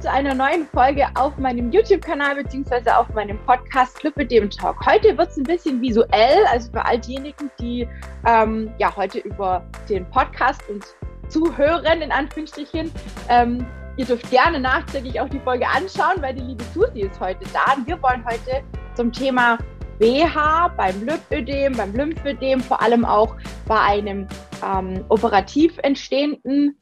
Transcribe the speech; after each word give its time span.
zu 0.00 0.08
einer 0.08 0.32
neuen 0.32 0.64
Folge 0.66 1.06
auf 1.14 1.36
meinem 1.38 1.72
YouTube-Kanal 1.72 2.36
bzw. 2.36 2.90
auf 2.90 3.08
meinem 3.14 3.36
Podcast 3.44 3.98
Club 3.98 4.16
mit 4.16 4.30
dem 4.30 4.48
Talk. 4.48 4.76
Heute 4.86 5.18
wird 5.18 5.30
es 5.30 5.36
ein 5.36 5.42
bisschen 5.42 5.82
visuell, 5.82 6.46
also 6.52 6.70
für 6.70 6.84
all 6.84 7.00
diejenigen, 7.00 7.50
die 7.60 7.88
ähm, 8.24 8.70
ja 8.78 8.94
heute 8.94 9.18
über 9.18 9.64
den 9.88 10.08
Podcast 10.10 10.62
und 10.68 10.84
zuhören, 11.28 12.00
in 12.00 12.12
Anführungsstrichen. 12.12 12.92
Ähm, 13.28 13.66
ihr 13.96 14.04
dürft 14.04 14.30
gerne 14.30 14.60
nachträglich 14.60 15.20
auch 15.20 15.28
die 15.28 15.40
Folge 15.40 15.66
anschauen, 15.66 16.22
weil 16.22 16.34
die 16.34 16.42
liebe 16.42 16.62
Susi 16.72 17.00
ist 17.00 17.18
heute 17.18 17.44
da 17.52 17.74
und 17.74 17.86
wir 17.88 18.00
wollen 18.00 18.24
heute 18.24 18.62
zum 18.94 19.12
Thema 19.12 19.58
BH 19.98 20.68
beim 20.76 21.04
Lymphödem, 21.04 21.76
beim 21.76 21.92
Lymphödem, 21.92 22.60
vor 22.60 22.80
allem 22.80 23.04
auch 23.04 23.34
bei 23.66 23.80
einem 23.80 24.28
ähm, 24.64 25.04
operativ 25.08 25.76
entstehenden 25.82 26.76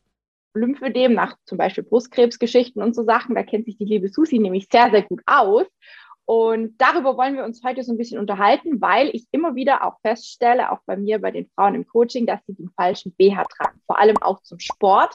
Lymphödem, 0.57 1.14
nach 1.14 1.36
zum 1.45 1.59
Beispiel 1.59 1.84
Brustkrebsgeschichten 1.84 2.82
und 2.82 2.95
so 2.95 3.05
Sachen. 3.05 3.34
Da 3.34 3.43
kennt 3.43 3.66
sich 3.66 3.77
die 3.77 3.84
liebe 3.84 4.09
Susi 4.09 4.38
nämlich 4.38 4.69
sehr, 4.70 4.91
sehr 4.91 5.02
gut 5.02 5.23
aus. 5.27 5.66
Und 6.24 6.74
darüber 6.78 7.16
wollen 7.16 7.37
wir 7.37 7.45
uns 7.45 7.62
heute 7.62 7.84
so 7.84 7.92
ein 7.92 7.98
bisschen 7.98 8.19
unterhalten, 8.19 8.80
weil 8.80 9.11
ich 9.14 9.27
immer 9.30 9.55
wieder 9.55 9.84
auch 9.84 10.00
feststelle, 10.00 10.73
auch 10.73 10.80
bei 10.84 10.97
mir, 10.97 11.20
bei 11.20 11.30
den 11.30 11.48
Frauen 11.55 11.77
im 11.77 11.87
Coaching, 11.87 12.27
dass 12.27 12.45
sie 12.47 12.55
den 12.55 12.70
falschen 12.70 13.14
BH 13.14 13.45
tragen, 13.45 13.80
vor 13.87 14.00
allem 14.00 14.16
auch 14.20 14.42
zum 14.42 14.59
Sport. 14.59 15.14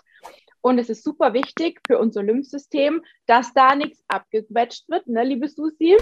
Und 0.62 0.80
es 0.80 0.90
ist 0.90 1.04
super 1.04 1.34
wichtig 1.34 1.82
für 1.86 2.00
unser 2.00 2.24
Lymphsystem, 2.24 3.04
dass 3.26 3.54
da 3.54 3.76
nichts 3.76 4.04
abgequetscht 4.08 4.88
wird, 4.88 5.08
ne, 5.08 5.24
liebe 5.26 5.50
Susi? 5.50 5.98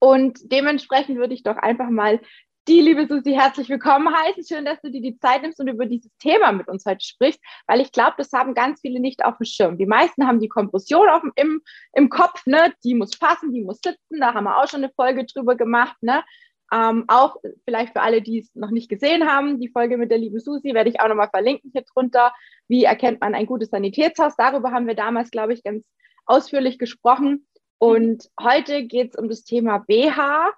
Und 0.00 0.40
dementsprechend 0.50 1.18
würde 1.18 1.34
ich 1.34 1.44
doch 1.44 1.56
einfach 1.56 1.90
mal 1.90 2.20
die 2.68 2.80
liebe 2.80 3.06
Susi 3.06 3.32
herzlich 3.32 3.68
willkommen 3.68 4.14
heißen. 4.14 4.44
Schön, 4.44 4.64
dass 4.64 4.80
du 4.82 4.90
dir 4.90 5.00
die 5.00 5.18
Zeit 5.18 5.42
nimmst 5.42 5.60
und 5.60 5.68
über 5.68 5.86
dieses 5.86 6.10
Thema 6.18 6.52
mit 6.52 6.68
uns 6.68 6.84
heute 6.84 7.04
sprichst, 7.04 7.40
weil 7.66 7.80
ich 7.80 7.90
glaube, 7.90 8.14
das 8.18 8.32
haben 8.32 8.54
ganz 8.54 8.80
viele 8.80 9.00
nicht 9.00 9.24
auf 9.24 9.38
dem 9.38 9.46
Schirm. 9.46 9.78
Die 9.78 9.86
meisten 9.86 10.26
haben 10.26 10.40
die 10.40 10.48
Kompression 10.48 11.08
auf 11.08 11.22
im, 11.36 11.62
im 11.94 12.10
Kopf, 12.10 12.44
ne? 12.46 12.72
die 12.84 12.94
muss 12.94 13.18
passen, 13.18 13.52
die 13.52 13.62
muss 13.62 13.80
sitzen. 13.82 14.20
Da 14.20 14.34
haben 14.34 14.44
wir 14.44 14.58
auch 14.58 14.68
schon 14.68 14.84
eine 14.84 14.92
Folge 14.92 15.24
drüber 15.24 15.56
gemacht. 15.56 15.96
Ne? 16.02 16.22
Ähm, 16.72 17.04
auch 17.08 17.36
vielleicht 17.64 17.94
für 17.94 18.02
alle, 18.02 18.20
die 18.20 18.40
es 18.40 18.54
noch 18.54 18.70
nicht 18.70 18.90
gesehen 18.90 19.26
haben, 19.26 19.58
die 19.58 19.70
Folge 19.70 19.96
mit 19.96 20.10
der 20.10 20.18
lieben 20.18 20.38
Susi 20.38 20.74
werde 20.74 20.90
ich 20.90 21.00
auch 21.00 21.08
nochmal 21.08 21.30
verlinken 21.30 21.70
hier 21.72 21.84
drunter. 21.92 22.32
Wie 22.68 22.84
erkennt 22.84 23.20
man 23.20 23.34
ein 23.34 23.46
gutes 23.46 23.70
Sanitätshaus? 23.70 24.36
Darüber 24.36 24.70
haben 24.70 24.86
wir 24.86 24.94
damals, 24.94 25.30
glaube 25.30 25.54
ich, 25.54 25.64
ganz 25.64 25.84
ausführlich 26.26 26.78
gesprochen. 26.78 27.46
Und 27.78 28.28
heute 28.38 28.84
geht 28.84 29.14
es 29.14 29.18
um 29.18 29.30
das 29.30 29.44
Thema 29.44 29.78
BH 29.78 30.52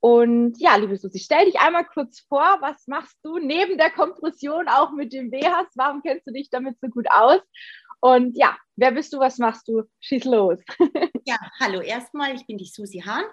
und 0.00 0.60
ja, 0.60 0.76
liebe 0.76 0.96
Susi, 0.96 1.18
stell 1.18 1.46
dich 1.46 1.58
einmal 1.58 1.84
kurz 1.84 2.20
vor, 2.28 2.58
was 2.60 2.86
machst 2.86 3.18
du 3.24 3.38
neben 3.38 3.78
der 3.78 3.90
Kompression 3.90 4.68
auch 4.68 4.92
mit 4.92 5.12
dem 5.12 5.30
BHs? 5.30 5.72
Warum 5.74 6.02
kennst 6.02 6.26
du 6.26 6.32
dich 6.32 6.50
damit 6.50 6.78
so 6.80 6.88
gut 6.88 7.06
aus? 7.10 7.40
Und 8.00 8.38
ja, 8.38 8.56
wer 8.76 8.92
bist 8.92 9.12
du, 9.12 9.18
was 9.18 9.38
machst 9.38 9.66
du? 9.66 9.82
Schieß 9.98 10.24
los. 10.24 10.60
ja, 11.26 11.36
hallo 11.58 11.80
erstmal, 11.80 12.32
ich 12.32 12.46
bin 12.46 12.56
die 12.56 12.64
Susi 12.66 13.00
Hahn 13.00 13.24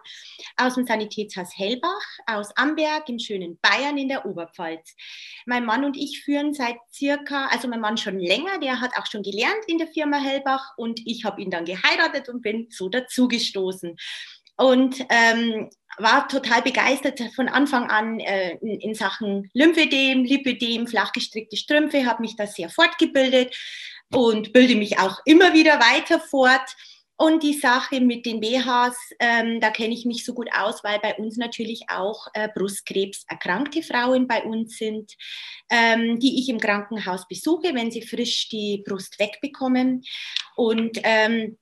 aus 0.57 0.73
dem 0.73 0.87
Sanitätshaus 0.87 1.55
Hellbach 1.55 2.01
aus 2.25 2.49
Amberg 2.57 3.07
im 3.09 3.19
schönen 3.19 3.59
Bayern 3.59 3.99
in 3.99 4.09
der 4.09 4.25
Oberpfalz. 4.25 4.95
Mein 5.45 5.65
Mann 5.65 5.85
und 5.85 5.95
ich 5.95 6.23
führen 6.23 6.55
seit 6.55 6.77
circa, 6.91 7.45
also 7.51 7.67
mein 7.67 7.79
Mann 7.79 7.97
schon 7.97 8.17
länger, 8.17 8.57
der 8.59 8.81
hat 8.81 8.97
auch 8.97 9.05
schon 9.05 9.21
gelernt 9.21 9.63
in 9.67 9.77
der 9.77 9.87
Firma 9.87 10.17
Hellbach 10.17 10.73
und 10.77 10.99
ich 11.05 11.25
habe 11.25 11.43
ihn 11.43 11.51
dann 11.51 11.65
geheiratet 11.65 12.27
und 12.27 12.41
bin 12.41 12.67
so 12.71 12.89
dazugestoßen 12.89 13.95
und 14.57 15.05
ähm, 15.09 15.69
war 15.97 16.27
total 16.27 16.61
begeistert 16.61 17.21
von 17.35 17.47
Anfang 17.47 17.89
an 17.89 18.19
äh, 18.19 18.57
in, 18.61 18.79
in, 18.79 18.93
Sachen 18.95 19.49
Lymphödem, 19.53 20.23
Lipödem, 20.23 20.87
flachgestrickte 20.87 21.57
Strümpfe, 21.57 22.05
habe 22.05 22.21
mich 22.21 22.35
da 22.35 22.47
sehr 22.47 22.69
fortgebildet 22.69 23.55
und 24.13 24.53
bilde 24.53 24.75
mich 24.75 24.99
auch 24.99 25.19
immer 25.25 25.53
wieder 25.53 25.79
weiter 25.79 26.19
fort. 26.19 26.75
Und 27.17 27.43
die 27.43 27.53
Sache 27.53 28.01
mit 28.01 28.25
den 28.25 28.41
BHs, 28.41 28.97
ähm, 29.19 29.61
da 29.61 29.69
kenne 29.69 29.93
ich 29.93 30.03
mich 30.03 30.25
so 30.25 30.33
gut 30.33 30.49
aus, 30.53 30.83
weil 30.83 30.99
bei 30.99 31.15
uns 31.15 31.37
natürlich 31.37 31.85
auch 31.87 32.27
äh, 32.33 32.49
Brustkrebs 32.53 33.23
erkrankte 33.29 33.81
Frauen 33.83 34.27
bei 34.27 34.43
uns 34.43 34.77
sind, 34.77 35.13
ähm, 35.69 36.19
die 36.19 36.41
ich 36.41 36.49
im 36.49 36.59
Krankenhaus 36.59 37.25
besuche, 37.29 37.73
wenn 37.73 37.89
sie 37.89 38.01
frisch 38.01 38.49
die 38.49 38.83
Brust 38.85 39.17
wegbekommen. 39.17 40.03
Und 40.57 40.99
ähm, 41.03 41.57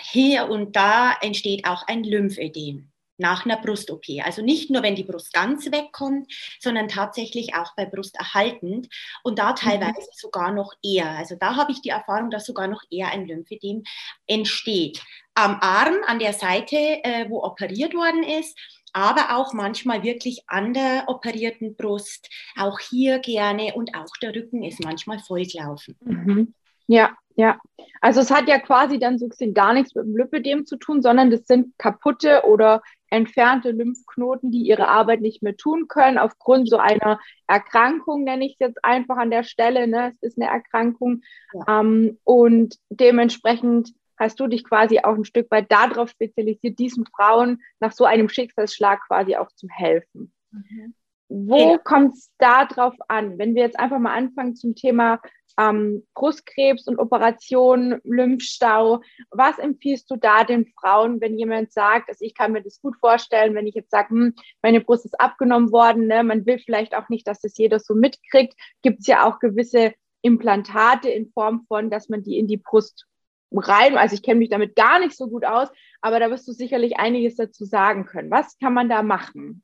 hier 0.00 0.48
und 0.48 0.76
da 0.76 1.14
entsteht 1.20 1.66
auch 1.66 1.86
ein 1.86 2.04
Lymphödem 2.04 2.90
nach 3.16 3.44
einer 3.44 3.56
Brust-OP. 3.56 4.04
Also 4.24 4.42
nicht 4.42 4.70
nur, 4.70 4.82
wenn 4.82 4.96
die 4.96 5.04
Brust 5.04 5.32
ganz 5.32 5.70
wegkommt, 5.70 6.32
sondern 6.60 6.88
tatsächlich 6.88 7.54
auch 7.54 7.74
bei 7.76 7.86
Brust 7.86 8.16
erhaltend 8.16 8.88
und 9.22 9.38
da 9.38 9.52
teilweise 9.52 10.00
mhm. 10.00 10.16
sogar 10.16 10.52
noch 10.52 10.72
eher. 10.82 11.10
Also 11.10 11.36
da 11.36 11.56
habe 11.56 11.72
ich 11.72 11.80
die 11.80 11.90
Erfahrung, 11.90 12.30
dass 12.30 12.46
sogar 12.46 12.66
noch 12.66 12.82
eher 12.90 13.12
ein 13.12 13.26
Lymphödem 13.26 13.84
entsteht. 14.26 15.02
Am 15.34 15.58
Arm, 15.60 15.96
an 16.06 16.18
der 16.18 16.32
Seite, 16.32 16.76
äh, 16.76 17.28
wo 17.28 17.42
operiert 17.42 17.94
worden 17.94 18.22
ist, 18.22 18.58
aber 18.92 19.36
auch 19.36 19.52
manchmal 19.52 20.04
wirklich 20.04 20.44
an 20.46 20.72
der 20.72 21.04
operierten 21.08 21.76
Brust, 21.76 22.28
auch 22.56 22.78
hier 22.78 23.18
gerne 23.18 23.74
und 23.74 23.94
auch 23.96 24.16
der 24.22 24.34
Rücken 24.34 24.62
ist 24.62 24.82
manchmal 24.82 25.18
vollgelaufen. 25.18 25.96
Mhm. 26.00 26.54
Ja, 26.86 27.16
ja. 27.36 27.58
Also 28.00 28.20
es 28.20 28.30
hat 28.30 28.48
ja 28.48 28.58
quasi 28.58 28.98
dann 28.98 29.18
so 29.18 29.28
gesehen 29.28 29.54
gar 29.54 29.74
nichts 29.74 29.94
mit 29.94 30.04
dem 30.04 30.16
Lymphödem 30.16 30.66
zu 30.66 30.76
tun, 30.76 31.02
sondern 31.02 31.30
das 31.30 31.46
sind 31.46 31.76
kaputte 31.78 32.42
oder 32.44 32.82
entfernte 33.10 33.70
Lymphknoten, 33.70 34.50
die 34.50 34.62
ihre 34.62 34.88
Arbeit 34.88 35.20
nicht 35.20 35.42
mehr 35.42 35.56
tun 35.56 35.88
können, 35.88 36.18
aufgrund 36.18 36.68
so 36.68 36.78
einer 36.78 37.20
Erkrankung, 37.46 38.24
nenne 38.24 38.46
ich 38.46 38.54
es 38.54 38.58
jetzt 38.58 38.84
einfach 38.84 39.16
an 39.16 39.30
der 39.30 39.44
Stelle. 39.44 39.86
Ne? 39.86 40.12
Es 40.20 40.22
ist 40.22 40.38
eine 40.38 40.50
Erkrankung. 40.50 41.22
Ja. 41.52 41.80
Ähm, 41.80 42.18
und 42.24 42.76
dementsprechend 42.90 43.92
hast 44.16 44.38
du 44.38 44.46
dich 44.46 44.64
quasi 44.64 45.00
auch 45.00 45.14
ein 45.14 45.24
Stück 45.24 45.50
weit 45.50 45.70
darauf 45.70 46.08
spezialisiert, 46.10 46.78
diesen 46.78 47.04
Frauen 47.06 47.62
nach 47.80 47.92
so 47.92 48.04
einem 48.04 48.28
Schicksalsschlag 48.28 49.00
quasi 49.06 49.36
auch 49.36 49.50
zu 49.52 49.68
helfen. 49.68 50.32
Mhm. 50.52 50.94
Wo 51.28 51.72
ja. 51.72 51.78
kommt 51.78 52.14
es 52.14 52.30
da 52.38 52.64
drauf 52.64 52.94
an? 53.08 53.38
Wenn 53.38 53.54
wir 53.54 53.62
jetzt 53.62 53.78
einfach 53.78 53.98
mal 53.98 54.14
anfangen 54.14 54.54
zum 54.54 54.74
Thema 54.74 55.20
ähm, 55.58 56.06
Brustkrebs 56.14 56.86
und 56.88 56.98
Operation, 56.98 58.00
Lymphstau. 58.04 59.00
Was 59.30 59.58
empfiehlst 59.58 60.10
du 60.10 60.16
da 60.16 60.44
den 60.44 60.66
Frauen, 60.80 61.20
wenn 61.20 61.38
jemand 61.38 61.72
sagt, 61.72 62.08
also 62.08 62.24
ich 62.24 62.34
kann 62.34 62.52
mir 62.52 62.62
das 62.62 62.80
gut 62.80 62.96
vorstellen, 62.98 63.54
wenn 63.54 63.66
ich 63.66 63.74
jetzt 63.74 63.90
sage, 63.90 64.10
hm, 64.10 64.34
meine 64.62 64.80
Brust 64.80 65.04
ist 65.04 65.20
abgenommen 65.20 65.72
worden, 65.72 66.06
ne? 66.06 66.24
man 66.24 66.46
will 66.46 66.58
vielleicht 66.58 66.94
auch 66.94 67.08
nicht, 67.08 67.26
dass 67.26 67.40
das 67.40 67.56
jeder 67.56 67.78
so 67.78 67.94
mitkriegt, 67.94 68.54
gibt 68.82 69.00
es 69.00 69.06
ja 69.06 69.26
auch 69.26 69.38
gewisse 69.38 69.92
Implantate 70.22 71.10
in 71.10 71.30
Form 71.32 71.64
von, 71.68 71.90
dass 71.90 72.08
man 72.08 72.22
die 72.22 72.38
in 72.38 72.46
die 72.46 72.56
Brust 72.56 73.06
rein, 73.52 73.96
also 73.96 74.14
ich 74.14 74.22
kenne 74.22 74.40
mich 74.40 74.48
damit 74.48 74.74
gar 74.74 74.98
nicht 74.98 75.16
so 75.16 75.28
gut 75.28 75.44
aus, 75.44 75.68
aber 76.00 76.18
da 76.18 76.30
wirst 76.30 76.48
du 76.48 76.52
sicherlich 76.52 76.96
einiges 76.96 77.36
dazu 77.36 77.64
sagen 77.64 78.04
können. 78.04 78.30
Was 78.30 78.58
kann 78.58 78.74
man 78.74 78.88
da 78.88 79.02
machen? 79.02 79.62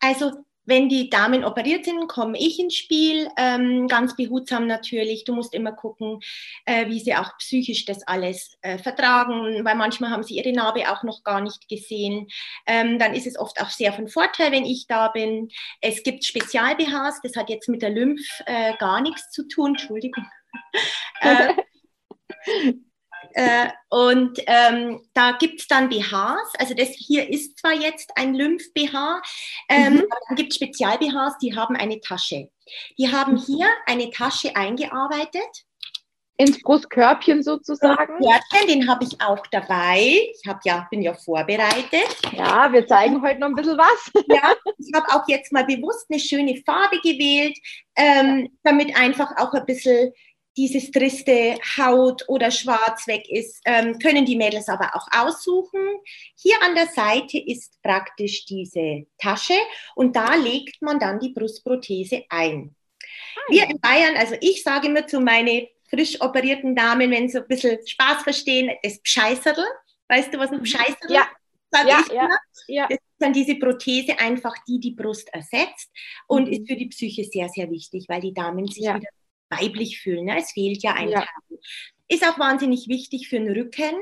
Also 0.00 0.32
wenn 0.64 0.88
die 0.88 1.10
Damen 1.10 1.44
operiert 1.44 1.84
sind, 1.84 2.08
komme 2.08 2.38
ich 2.38 2.58
ins 2.58 2.76
Spiel, 2.76 3.28
ähm, 3.36 3.88
ganz 3.88 4.16
behutsam 4.16 4.66
natürlich. 4.66 5.24
Du 5.24 5.34
musst 5.34 5.54
immer 5.54 5.72
gucken, 5.72 6.20
äh, 6.66 6.88
wie 6.88 7.00
sie 7.00 7.14
auch 7.14 7.36
psychisch 7.38 7.84
das 7.84 8.06
alles 8.06 8.56
äh, 8.62 8.78
vertragen, 8.78 9.64
weil 9.64 9.74
manchmal 9.74 10.10
haben 10.10 10.22
sie 10.22 10.36
ihre 10.36 10.52
Narbe 10.52 10.90
auch 10.90 11.02
noch 11.02 11.24
gar 11.24 11.40
nicht 11.40 11.68
gesehen. 11.68 12.28
Ähm, 12.66 12.98
dann 12.98 13.14
ist 13.14 13.26
es 13.26 13.38
oft 13.38 13.60
auch 13.60 13.70
sehr 13.70 13.92
von 13.92 14.08
Vorteil, 14.08 14.52
wenn 14.52 14.64
ich 14.64 14.86
da 14.86 15.08
bin. 15.08 15.48
Es 15.80 16.02
gibt 16.02 16.24
Spezial-BHs, 16.24 17.20
das 17.22 17.36
hat 17.36 17.50
jetzt 17.50 17.68
mit 17.68 17.82
der 17.82 17.90
Lymph 17.90 18.22
äh, 18.46 18.76
gar 18.78 19.00
nichts 19.00 19.30
zu 19.30 19.46
tun, 19.48 19.70
Entschuldigung. 19.70 20.24
Äh, 23.34 23.68
und 23.88 24.38
ähm, 24.46 25.00
da 25.14 25.32
gibt 25.32 25.60
es 25.60 25.68
dann 25.68 25.88
BHs, 25.88 26.52
also 26.58 26.74
das 26.74 26.88
hier 26.88 27.28
ist 27.28 27.58
zwar 27.58 27.72
jetzt 27.72 28.10
ein 28.16 28.34
Lymph-BH, 28.34 29.22
ähm, 29.68 29.94
mhm. 29.94 29.98
aber 30.00 30.20
dann 30.28 30.36
gibt 30.36 30.52
es 30.52 30.56
Spezial-BHs, 30.56 31.38
die 31.42 31.56
haben 31.56 31.76
eine 31.76 32.00
Tasche. 32.00 32.48
Die 32.98 33.10
haben 33.10 33.32
mhm. 33.34 33.44
hier 33.46 33.66
eine 33.86 34.10
Tasche 34.10 34.54
eingearbeitet. 34.56 35.64
Ins 36.38 36.60
Brustkörbchen 36.62 37.42
sozusagen. 37.42 38.18
Körbchen, 38.18 38.66
den 38.66 38.88
habe 38.88 39.04
ich 39.04 39.20
auch 39.20 39.46
dabei. 39.52 39.98
Ich 39.98 40.42
hab 40.48 40.64
ja, 40.64 40.88
bin 40.90 41.02
ja 41.02 41.12
vorbereitet. 41.12 42.08
Ja, 42.32 42.72
wir 42.72 42.86
zeigen 42.86 43.22
heute 43.22 43.38
noch 43.38 43.48
ein 43.48 43.54
bisschen 43.54 43.76
was. 43.76 44.10
Ja, 44.28 44.54
ich 44.78 44.92
habe 44.94 45.06
auch 45.12 45.28
jetzt 45.28 45.52
mal 45.52 45.64
bewusst 45.64 46.06
eine 46.10 46.18
schöne 46.18 46.60
Farbe 46.64 46.96
gewählt, 47.02 47.56
ähm, 47.96 48.48
damit 48.64 48.96
einfach 48.96 49.30
auch 49.36 49.52
ein 49.52 49.66
bisschen 49.66 50.12
dieses 50.56 50.90
triste 50.90 51.56
Haut 51.78 52.24
oder 52.28 52.50
Schwarz 52.50 53.06
weg 53.06 53.28
ist, 53.28 53.60
ähm, 53.64 53.98
können 53.98 54.26
die 54.26 54.36
Mädels 54.36 54.68
aber 54.68 54.90
auch 54.94 55.06
aussuchen. 55.10 55.80
Hier 56.36 56.56
an 56.62 56.74
der 56.74 56.86
Seite 56.86 57.38
ist 57.38 57.80
praktisch 57.82 58.44
diese 58.44 59.06
Tasche 59.18 59.56
und 59.94 60.14
da 60.14 60.34
legt 60.34 60.82
man 60.82 60.98
dann 60.98 61.20
die 61.20 61.30
Brustprothese 61.30 62.24
ein. 62.28 62.74
Ah, 63.36 63.40
Wir 63.52 63.70
in 63.70 63.80
Bayern, 63.80 64.16
also 64.16 64.36
ich 64.40 64.62
sage 64.62 64.88
immer 64.88 65.06
zu 65.06 65.20
meinen 65.20 65.66
frisch 65.88 66.20
operierten 66.20 66.74
Damen, 66.74 67.10
wenn 67.10 67.28
sie 67.28 67.38
ein 67.38 67.48
bisschen 67.48 67.78
Spaß 67.86 68.22
verstehen, 68.22 68.70
das 68.82 68.98
Scheißerl. 69.02 69.64
Weißt 70.08 70.32
du, 70.32 70.38
was 70.38 70.50
ein 70.50 70.64
Scheißerl 70.64 71.08
mhm. 71.08 71.14
ja. 71.14 71.28
Sag 71.74 71.88
ja, 71.88 72.04
ja, 72.12 72.28
ja. 72.68 72.86
Das 72.86 72.98
ist 72.98 73.16
dann 73.18 73.32
diese 73.32 73.54
Prothese 73.54 74.18
einfach, 74.18 74.54
die 74.68 74.78
die 74.78 74.90
Brust 74.90 75.32
ersetzt 75.32 75.90
und 76.26 76.48
mhm. 76.48 76.52
ist 76.52 76.68
für 76.68 76.76
die 76.76 76.88
Psyche 76.88 77.24
sehr, 77.24 77.48
sehr 77.48 77.70
wichtig, 77.70 78.04
weil 78.08 78.20
die 78.20 78.34
Damen 78.34 78.66
sich 78.66 78.84
ja. 78.84 78.96
wieder 78.96 79.08
weiblich 79.52 80.00
fühlen. 80.00 80.24
Ne? 80.24 80.38
Es 80.38 80.52
fehlt 80.52 80.82
ja 80.82 80.94
ein 80.94 81.10
ja. 81.10 81.20
Teil. 81.20 81.58
Ist 82.08 82.26
auch 82.26 82.38
wahnsinnig 82.38 82.88
wichtig 82.88 83.28
für 83.28 83.38
den 83.38 83.52
Rücken, 83.52 83.94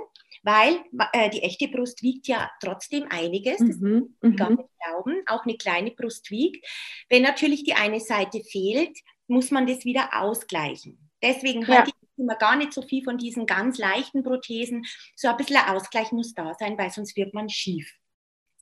weil 0.42 0.80
äh, 1.12 1.30
die 1.30 1.42
echte 1.42 1.68
Brust 1.68 2.02
wiegt 2.02 2.26
ja 2.28 2.50
trotzdem 2.62 3.06
einiges. 3.10 3.58
Das 3.58 3.76
mhm. 3.76 4.16
gar 4.36 4.50
nicht 4.50 4.68
glauben. 4.82 5.22
Auch 5.26 5.44
eine 5.44 5.56
kleine 5.56 5.90
Brust 5.90 6.30
wiegt. 6.30 6.66
Wenn 7.08 7.22
natürlich 7.22 7.64
die 7.64 7.74
eine 7.74 8.00
Seite 8.00 8.42
fehlt, 8.42 8.96
muss 9.28 9.50
man 9.50 9.66
das 9.66 9.84
wieder 9.84 10.08
ausgleichen. 10.12 11.10
Deswegen 11.22 11.62
ja. 11.62 11.68
halte 11.68 11.90
ich 11.90 12.18
immer 12.18 12.36
gar 12.36 12.56
nicht 12.56 12.72
so 12.72 12.82
viel 12.82 13.04
von 13.04 13.18
diesen 13.18 13.46
ganz 13.46 13.78
leichten 13.78 14.22
Prothesen. 14.22 14.84
So 15.16 15.28
ein 15.28 15.36
bisschen 15.36 15.56
Ausgleich 15.56 16.12
muss 16.12 16.34
da 16.34 16.54
sein, 16.58 16.76
weil 16.78 16.90
sonst 16.90 17.16
wird 17.16 17.34
man 17.34 17.48
schief. 17.48 17.92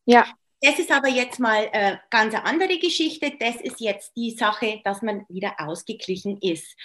Ja. 0.04 0.26
Das 0.60 0.78
ist 0.78 0.90
aber 0.90 1.08
jetzt 1.08 1.38
mal 1.38 1.68
äh, 1.72 1.96
ganz 2.10 2.34
eine 2.34 2.44
andere 2.44 2.78
Geschichte. 2.78 3.32
Das 3.38 3.56
ist 3.56 3.80
jetzt 3.80 4.12
die 4.16 4.32
Sache, 4.32 4.80
dass 4.84 5.02
man 5.02 5.24
wieder 5.28 5.54
ausgeglichen 5.58 6.38
ist. 6.40 6.76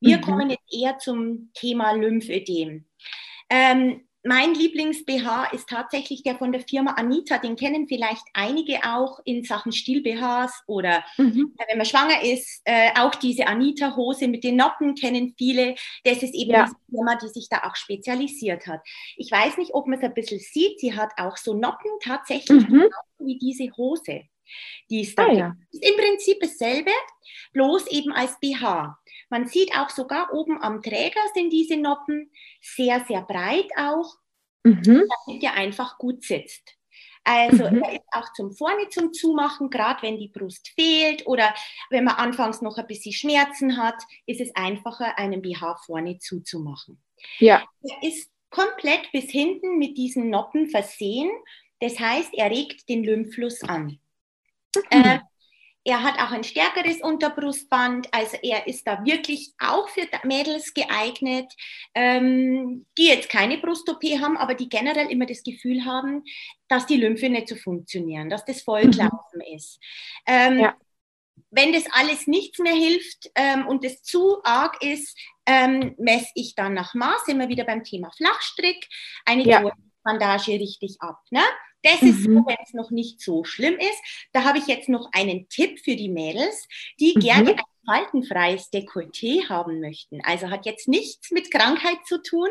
Wir 0.00 0.18
mhm. 0.18 0.22
kommen 0.22 0.50
jetzt 0.50 0.72
eher 0.72 0.98
zum 0.98 1.50
Thema 1.54 1.92
Lymphödem. 1.92 2.86
Ähm, 3.48 4.06
mein 4.22 4.54
Lieblings-BH 4.54 5.46
ist 5.52 5.68
tatsächlich 5.68 6.22
der 6.22 6.36
von 6.36 6.52
der 6.52 6.60
Firma 6.60 6.92
Anita. 6.92 7.38
Den 7.38 7.56
kennen 7.56 7.88
vielleicht 7.88 8.22
einige 8.34 8.80
auch 8.84 9.18
in 9.24 9.44
Sachen 9.44 9.72
Still-BHs 9.72 10.64
oder 10.66 11.02
mhm. 11.16 11.54
äh, 11.56 11.64
wenn 11.70 11.78
man 11.78 11.86
schwanger 11.86 12.22
ist, 12.22 12.60
äh, 12.64 12.90
auch 12.98 13.14
diese 13.14 13.46
Anita-Hose 13.46 14.28
mit 14.28 14.44
den 14.44 14.56
Noppen 14.56 14.94
kennen 14.94 15.34
viele. 15.38 15.74
Das 16.04 16.22
ist 16.22 16.34
eben 16.34 16.50
ja. 16.50 16.66
die 16.66 16.94
Firma, 16.94 17.16
die 17.16 17.28
sich 17.28 17.48
da 17.48 17.62
auch 17.64 17.76
spezialisiert 17.76 18.66
hat. 18.66 18.80
Ich 19.16 19.30
weiß 19.30 19.56
nicht, 19.56 19.72
ob 19.74 19.86
man 19.86 19.98
es 19.98 20.04
ein 20.04 20.14
bisschen 20.14 20.40
sieht. 20.40 20.80
Sie 20.80 20.94
hat 20.94 21.12
auch 21.16 21.38
so 21.38 21.54
Noppen 21.54 21.90
tatsächlich 22.02 22.68
mhm. 22.68 22.88
Wie 23.24 23.38
diese 23.38 23.70
Hose. 23.76 24.22
Die 24.88 25.02
ist, 25.02 25.18
ah, 25.18 25.30
ja. 25.32 25.56
ist 25.70 25.84
im 25.84 25.96
Prinzip 25.96 26.38
dasselbe, 26.40 26.90
bloß 27.52 27.86
eben 27.88 28.12
als 28.12 28.38
BH. 28.40 28.98
Man 29.28 29.46
sieht 29.46 29.72
auch 29.76 29.90
sogar 29.90 30.32
oben 30.32 30.60
am 30.60 30.82
Träger 30.82 31.20
sind 31.34 31.50
diese 31.50 31.76
Noppen 31.76 32.32
sehr, 32.60 33.04
sehr 33.06 33.22
breit 33.22 33.70
auch, 33.76 34.16
mhm. 34.64 34.82
damit 35.26 35.42
der 35.42 35.54
einfach 35.54 35.98
gut 35.98 36.24
sitzt. 36.24 36.76
Also 37.22 37.70
mhm. 37.70 37.82
er 37.82 37.92
ist 37.92 38.08
auch 38.12 38.32
zum 38.32 38.52
Vorne 38.52 38.88
zum 38.88 39.12
Zumachen, 39.12 39.70
gerade 39.70 40.02
wenn 40.02 40.18
die 40.18 40.28
Brust 40.28 40.68
fehlt 40.74 41.26
oder 41.26 41.54
wenn 41.90 42.04
man 42.04 42.16
anfangs 42.16 42.62
noch 42.62 42.78
ein 42.78 42.86
bisschen 42.86 43.12
Schmerzen 43.12 43.76
hat, 43.76 44.02
ist 44.26 44.40
es 44.40 44.54
einfacher, 44.54 45.18
einen 45.18 45.42
BH 45.42 45.76
vorne 45.84 46.18
zuzumachen. 46.18 47.00
Ja. 47.38 47.62
Er 47.82 48.08
ist 48.08 48.30
komplett 48.48 49.12
bis 49.12 49.30
hinten 49.30 49.78
mit 49.78 49.96
diesen 49.96 50.30
Noppen 50.30 50.68
versehen. 50.68 51.30
Das 51.80 51.98
heißt, 51.98 52.30
er 52.34 52.50
regt 52.50 52.88
den 52.88 53.04
Lymphfluss 53.04 53.62
an. 53.62 53.98
Mhm. 54.76 54.82
Äh, 54.90 55.18
er 55.84 56.02
hat 56.02 56.18
auch 56.18 56.30
ein 56.30 56.44
stärkeres 56.44 57.00
Unterbrustband, 57.00 58.08
also 58.12 58.36
er 58.42 58.66
ist 58.66 58.86
da 58.86 59.02
wirklich 59.04 59.54
auch 59.58 59.88
für 59.88 60.06
Mädels 60.24 60.74
geeignet, 60.74 61.50
ähm, 61.94 62.86
die 62.98 63.06
jetzt 63.06 63.30
keine 63.30 63.56
Brust-OP 63.56 64.02
haben, 64.20 64.36
aber 64.36 64.54
die 64.54 64.68
generell 64.68 65.10
immer 65.10 65.24
das 65.24 65.42
Gefühl 65.42 65.86
haben, 65.86 66.22
dass 66.68 66.86
die 66.86 66.98
Lymphe 66.98 67.30
nicht 67.30 67.48
so 67.48 67.56
funktionieren, 67.56 68.28
dass 68.28 68.44
das 68.44 68.60
Vollklaufen 68.62 69.40
mhm. 69.48 69.56
ist. 69.56 69.80
Ähm, 70.26 70.60
ja. 70.60 70.76
Wenn 71.50 71.72
das 71.72 71.84
alles 71.92 72.26
nichts 72.26 72.58
mehr 72.58 72.74
hilft 72.74 73.30
ähm, 73.34 73.66
und 73.66 73.82
es 73.82 74.02
zu 74.02 74.44
arg 74.44 74.82
ist, 74.84 75.18
ähm, 75.46 75.94
messe 75.98 76.30
ich 76.34 76.54
dann 76.54 76.74
nach 76.74 76.94
Maß, 76.94 77.26
immer 77.28 77.48
wieder 77.48 77.64
beim 77.64 77.82
Thema 77.82 78.10
Flachstrick, 78.16 78.86
eine 79.24 79.44
ja. 79.44 79.72
Bandage 80.04 80.52
richtig 80.52 80.98
ab. 81.00 81.18
Ne? 81.30 81.42
Das 81.82 82.02
mhm. 82.02 82.08
ist 82.08 82.24
so, 82.24 82.30
wenn 82.30 82.56
es 82.62 82.74
noch 82.74 82.90
nicht 82.90 83.20
so 83.20 83.44
schlimm 83.44 83.74
ist. 83.78 84.28
Da 84.32 84.44
habe 84.44 84.58
ich 84.58 84.66
jetzt 84.66 84.88
noch 84.88 85.08
einen 85.12 85.48
Tipp 85.48 85.80
für 85.80 85.96
die 85.96 86.08
Mädels, 86.08 86.68
die 86.98 87.14
mhm. 87.16 87.20
gerne 87.20 87.50
ein 87.50 87.60
faltenfreies 87.86 88.70
Dekolleté 88.70 89.48
haben 89.48 89.80
möchten. 89.80 90.20
Also 90.24 90.50
hat 90.50 90.66
jetzt 90.66 90.88
nichts 90.88 91.30
mit 91.30 91.50
Krankheit 91.50 91.98
zu 92.06 92.22
tun. 92.22 92.48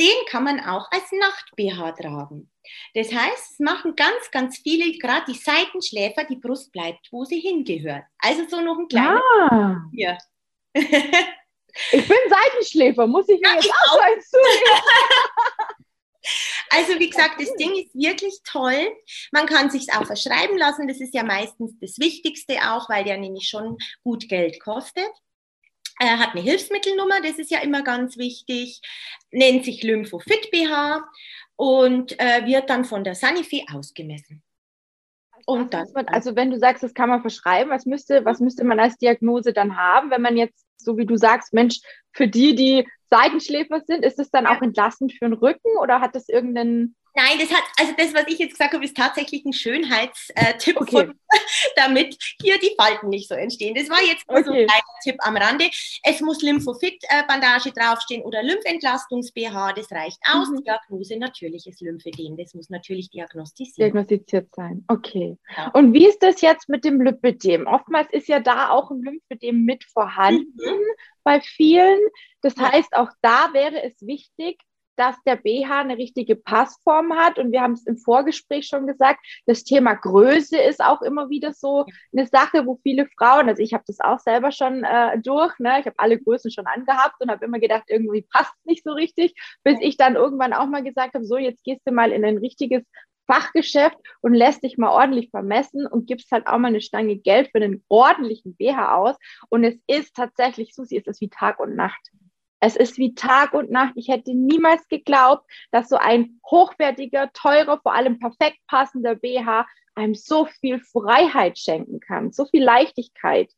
Den 0.00 0.26
kann 0.28 0.44
man 0.44 0.60
auch 0.60 0.90
als 0.90 1.12
Nacht-BH 1.12 1.92
tragen. 1.92 2.50
Das 2.94 3.12
heißt, 3.12 3.52
es 3.52 3.58
machen 3.58 3.94
ganz, 3.96 4.30
ganz 4.30 4.58
viele, 4.58 4.98
gerade 4.98 5.24
die 5.28 5.38
Seitenschläfer, 5.38 6.24
die 6.24 6.36
Brust 6.36 6.72
bleibt, 6.72 7.08
wo 7.10 7.24
sie 7.24 7.40
hingehört. 7.40 8.04
Also 8.18 8.48
so 8.48 8.60
noch 8.60 8.78
ein 8.78 8.88
kleiner. 8.88 9.20
Ah. 9.50 9.76
Hier. 9.92 10.18
ich 10.74 12.08
bin 12.08 12.18
Seitenschläfer, 12.28 13.06
muss 13.06 13.28
ich 13.28 13.40
mir 13.40 13.48
ja, 13.48 13.54
jetzt 13.54 13.70
auch, 13.70 13.96
auch. 13.96 14.02
eins? 14.02 14.32
Also 16.70 16.98
wie 16.98 17.10
gesagt, 17.10 17.40
das 17.40 17.52
Ding 17.54 17.72
ist 17.74 17.94
wirklich 17.94 18.38
toll. 18.44 18.90
Man 19.32 19.46
kann 19.46 19.70
sich 19.70 19.92
auch 19.92 20.06
verschreiben 20.06 20.56
lassen. 20.56 20.88
Das 20.88 21.00
ist 21.00 21.14
ja 21.14 21.22
meistens 21.22 21.78
das 21.80 21.98
Wichtigste 21.98 22.54
auch, 22.70 22.88
weil 22.88 23.04
der 23.04 23.18
nämlich 23.18 23.48
schon 23.48 23.76
gut 24.02 24.28
Geld 24.28 24.60
kostet. 24.60 25.10
Er 25.98 26.18
hat 26.18 26.30
eine 26.30 26.40
Hilfsmittelnummer, 26.40 27.20
das 27.20 27.38
ist 27.38 27.50
ja 27.50 27.60
immer 27.60 27.82
ganz 27.82 28.16
wichtig. 28.16 28.80
Nennt 29.30 29.64
sich 29.64 29.82
Lymphofit 29.82 30.50
BH 30.50 31.04
und 31.56 32.18
äh, 32.18 32.46
wird 32.46 32.70
dann 32.70 32.84
von 32.84 33.04
der 33.04 33.14
Sanifi 33.14 33.66
ausgemessen. 33.72 34.42
Und 35.46 35.74
dann, 35.74 35.86
also 36.06 36.36
wenn 36.36 36.50
du 36.50 36.58
sagst, 36.58 36.82
das 36.82 36.94
kann 36.94 37.08
man 37.08 37.20
verschreiben, 37.20 37.70
was 37.70 37.86
müsste, 37.86 38.24
was 38.24 38.40
müsste 38.40 38.64
man 38.64 38.78
als 38.78 38.96
Diagnose 38.96 39.52
dann 39.52 39.76
haben, 39.76 40.10
wenn 40.10 40.22
man 40.22 40.36
jetzt, 40.36 40.66
so 40.84 40.96
wie 40.96 41.06
du 41.06 41.16
sagst, 41.16 41.52
Mensch, 41.52 41.80
für 42.12 42.28
die, 42.28 42.54
die 42.54 42.86
Seitenschläfer 43.10 43.80
sind, 43.80 44.04
ist 44.04 44.18
es 44.18 44.30
dann 44.30 44.46
auch 44.46 44.62
entlastend 44.62 45.12
für 45.12 45.26
den 45.26 45.34
Rücken 45.34 45.76
oder 45.80 46.00
hat 46.00 46.14
das 46.14 46.28
irgendeinen 46.28 46.94
Nein, 47.14 47.38
das 47.38 47.50
hat, 47.50 47.62
also 47.78 47.92
das, 47.96 48.14
was 48.14 48.24
ich 48.26 48.38
jetzt 48.38 48.52
gesagt 48.52 48.72
habe, 48.72 48.84
ist 48.84 48.96
tatsächlich 48.96 49.44
ein 49.44 49.52
Schönheitstipp, 49.52 50.80
okay. 50.80 51.10
damit 51.76 52.16
hier 52.40 52.58
die 52.58 52.74
Falten 52.78 53.10
nicht 53.10 53.28
so 53.28 53.34
entstehen. 53.34 53.74
Das 53.74 53.90
war 53.90 54.02
jetzt 54.02 54.26
nur 54.28 54.38
okay. 54.38 54.46
so 54.46 54.52
ein 54.52 54.66
kleiner 54.66 54.82
Tipp 55.02 55.16
am 55.18 55.36
Rande. 55.36 55.68
Es 56.02 56.20
muss 56.20 56.42
Lymphofit-Bandage 56.42 57.72
draufstehen 57.72 58.22
oder 58.22 58.42
Lymphentlastungsbh, 58.42 59.74
das 59.76 59.90
reicht 59.92 60.18
aus. 60.26 60.48
Mhm. 60.48 60.64
Diagnose 60.64 61.18
natürliches 61.18 61.80
Lymphedem, 61.80 62.36
das 62.36 62.54
muss 62.54 62.70
natürlich 62.70 63.10
diagnostiziert, 63.10 63.78
diagnostiziert 63.78 64.48
sein. 64.54 64.84
Okay. 64.88 65.36
Ja. 65.56 65.68
Und 65.74 65.92
wie 65.92 66.06
ist 66.06 66.22
das 66.22 66.40
jetzt 66.40 66.70
mit 66.70 66.84
dem 66.84 67.00
Lymphedem? 67.00 67.66
Oftmals 67.66 68.08
ist 68.10 68.28
ja 68.28 68.40
da 68.40 68.70
auch 68.70 68.90
ein 68.90 69.02
Lymphedem 69.02 69.64
mit 69.64 69.84
vorhanden 69.84 70.54
mhm. 70.56 70.80
bei 71.24 71.40
vielen. 71.40 72.00
Das 72.40 72.56
heißt, 72.56 72.94
auch 72.94 73.10
da 73.20 73.50
wäre 73.52 73.82
es 73.82 73.94
wichtig, 74.00 74.58
dass 74.96 75.16
der 75.24 75.36
BH 75.36 75.80
eine 75.80 75.98
richtige 75.98 76.36
Passform 76.36 77.14
hat. 77.14 77.38
Und 77.38 77.52
wir 77.52 77.60
haben 77.60 77.72
es 77.72 77.86
im 77.86 77.96
Vorgespräch 77.96 78.66
schon 78.66 78.86
gesagt, 78.86 79.24
das 79.46 79.64
Thema 79.64 79.94
Größe 79.94 80.56
ist 80.58 80.82
auch 80.82 81.02
immer 81.02 81.30
wieder 81.30 81.52
so 81.52 81.86
eine 82.12 82.26
Sache, 82.26 82.66
wo 82.66 82.78
viele 82.82 83.06
Frauen, 83.18 83.48
also 83.48 83.62
ich 83.62 83.74
habe 83.74 83.84
das 83.86 84.00
auch 84.00 84.18
selber 84.18 84.52
schon 84.52 84.84
äh, 84.84 85.18
durch, 85.20 85.58
ne? 85.58 85.80
ich 85.80 85.86
habe 85.86 85.98
alle 85.98 86.18
Größen 86.18 86.50
schon 86.50 86.66
angehabt 86.66 87.16
und 87.20 87.30
habe 87.30 87.44
immer 87.44 87.58
gedacht, 87.58 87.84
irgendwie 87.88 88.22
passt 88.30 88.52
es 88.60 88.64
nicht 88.64 88.84
so 88.84 88.92
richtig, 88.92 89.34
bis 89.64 89.78
ich 89.80 89.96
dann 89.96 90.16
irgendwann 90.16 90.52
auch 90.52 90.66
mal 90.66 90.82
gesagt 90.82 91.14
habe, 91.14 91.24
so 91.24 91.36
jetzt 91.36 91.64
gehst 91.64 91.82
du 91.84 91.92
mal 91.92 92.12
in 92.12 92.24
ein 92.24 92.38
richtiges 92.38 92.82
Fachgeschäft 93.26 93.96
und 94.20 94.34
lässt 94.34 94.62
dich 94.62 94.78
mal 94.78 94.90
ordentlich 94.90 95.30
vermessen 95.30 95.86
und 95.86 96.06
gibst 96.06 96.30
halt 96.32 96.46
auch 96.46 96.58
mal 96.58 96.68
eine 96.68 96.80
Stange 96.80 97.16
Geld 97.16 97.50
für 97.50 97.62
einen 97.62 97.84
ordentlichen 97.88 98.56
BH 98.56 98.96
aus. 98.96 99.16
Und 99.48 99.64
es 99.64 99.76
ist 99.86 100.14
tatsächlich, 100.14 100.74
Susi, 100.74 100.96
ist 100.96 101.08
es 101.08 101.20
wie 101.20 101.28
Tag 101.28 101.60
und 101.60 101.76
Nacht. 101.76 102.10
Es 102.64 102.76
ist 102.76 102.96
wie 102.96 103.12
Tag 103.12 103.54
und 103.54 103.72
Nacht. 103.72 103.94
Ich 103.96 104.06
hätte 104.06 104.34
niemals 104.34 104.86
geglaubt, 104.86 105.44
dass 105.72 105.88
so 105.88 105.96
ein 105.96 106.38
hochwertiger, 106.48 107.32
teurer, 107.32 107.80
vor 107.82 107.92
allem 107.92 108.20
perfekt 108.20 108.58
passender 108.68 109.16
BH 109.16 109.66
einem 109.96 110.14
so 110.14 110.46
viel 110.46 110.78
Freiheit 110.78 111.58
schenken 111.58 111.98
kann, 111.98 112.30
so 112.30 112.46
viel 112.46 112.62
Leichtigkeit. 112.62 113.52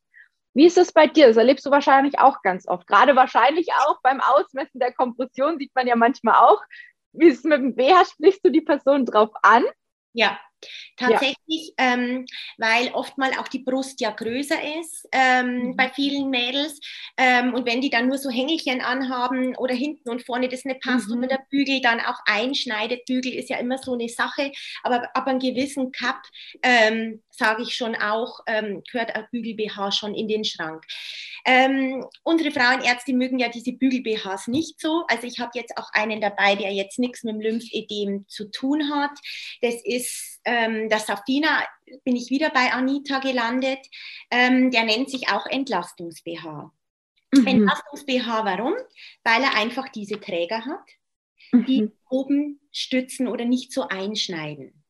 Wie 0.55 0.65
ist 0.65 0.79
es 0.79 0.91
bei 0.91 1.05
dir? 1.05 1.27
Das 1.27 1.37
erlebst 1.37 1.67
du 1.67 1.69
wahrscheinlich 1.69 2.17
auch 2.17 2.41
ganz 2.41 2.67
oft. 2.67 2.87
Gerade 2.87 3.15
wahrscheinlich 3.15 3.67
auch 3.73 4.01
beim 4.01 4.21
Ausmessen 4.21 4.79
der 4.79 4.91
Kompression 4.91 5.59
sieht 5.59 5.75
man 5.75 5.85
ja 5.85 5.95
manchmal 5.95 6.43
auch. 6.43 6.63
Wie 7.13 7.27
es 7.27 7.43
mit 7.43 7.59
dem 7.59 7.75
BH? 7.75 8.05
Sprichst 8.05 8.43
du 8.43 8.49
die 8.49 8.61
Person 8.61 9.05
drauf 9.05 9.29
an? 9.43 9.63
Ja, 10.13 10.39
Tatsächlich, 10.97 11.73
ja. 11.77 11.93
ähm, 11.93 12.25
weil 12.57 12.89
oftmal 12.93 13.31
auch 13.37 13.47
die 13.47 13.59
Brust 13.59 13.99
ja 14.01 14.11
größer 14.11 14.57
ist 14.79 15.07
ähm, 15.11 15.57
mhm. 15.57 15.75
bei 15.75 15.89
vielen 15.89 16.29
Mädels. 16.29 16.79
Ähm, 17.17 17.53
und 17.53 17.65
wenn 17.65 17.81
die 17.81 17.89
dann 17.89 18.07
nur 18.07 18.17
so 18.17 18.29
Hängelchen 18.29 18.81
anhaben 18.81 19.55
oder 19.57 19.73
hinten 19.73 20.09
und 20.09 20.25
vorne 20.25 20.47
das 20.47 20.65
nicht 20.65 20.81
passt 20.81 21.09
mhm. 21.09 21.17
oder 21.19 21.27
der 21.27 21.45
Bügel 21.49 21.81
dann 21.81 21.99
auch 21.99 22.19
einschneidet, 22.25 23.05
Bügel 23.05 23.33
ist 23.33 23.49
ja 23.49 23.57
immer 23.57 23.77
so 23.77 23.93
eine 23.93 24.09
Sache, 24.09 24.51
aber 24.83 25.09
ab 25.15 25.27
einem 25.27 25.39
gewissen 25.39 25.91
Cup, 25.91 26.21
ähm, 26.63 27.21
sage 27.29 27.63
ich 27.63 27.75
schon 27.75 27.95
auch, 27.95 28.39
ähm, 28.47 28.81
gehört 28.91 29.15
ein 29.15 29.27
Bügel-BH 29.31 29.91
schon 29.91 30.15
in 30.15 30.27
den 30.27 30.45
Schrank. 30.45 30.85
Ähm, 31.45 32.03
unsere 32.23 32.51
Frauenärzte 32.51 33.13
mögen 33.13 33.37
ja 33.37 33.49
diese 33.49 33.71
Bügel-BHs 33.73 34.47
nicht 34.47 34.79
so. 34.79 35.05
Also 35.07 35.27
ich 35.27 35.39
habe 35.39 35.51
jetzt 35.53 35.77
auch 35.77 35.89
einen 35.93 36.19
dabei, 36.19 36.55
der 36.55 36.73
jetzt 36.73 36.97
nichts 36.97 37.23
mit 37.23 37.35
dem 37.35 37.41
Lymphedem 37.41 38.25
zu 38.27 38.49
tun 38.49 38.91
hat. 38.91 39.11
Das 39.61 39.75
ist 39.83 40.41
ähm, 40.45 40.89
der 40.89 40.99
Safina, 40.99 41.63
bin 42.03 42.15
ich 42.15 42.31
wieder 42.31 42.49
bei 42.49 42.73
Anita 42.73 43.19
gelandet. 43.19 43.79
Ähm, 44.31 44.71
der 44.71 44.85
nennt 44.85 45.09
sich 45.09 45.29
auch 45.29 45.45
Entlastungs-BH. 45.45 46.71
Mhm. 47.31 47.47
Entlastungs-BH, 47.47 48.45
warum? 48.45 48.73
Weil 49.23 49.43
er 49.43 49.55
einfach 49.55 49.89
diese 49.89 50.19
Träger 50.19 50.65
hat, 50.65 50.89
die 51.67 51.83
mhm. 51.83 51.91
oben 52.09 52.59
stützen 52.71 53.27
oder 53.27 53.45
nicht 53.45 53.71
so 53.71 53.87
einschneiden. 53.87 54.83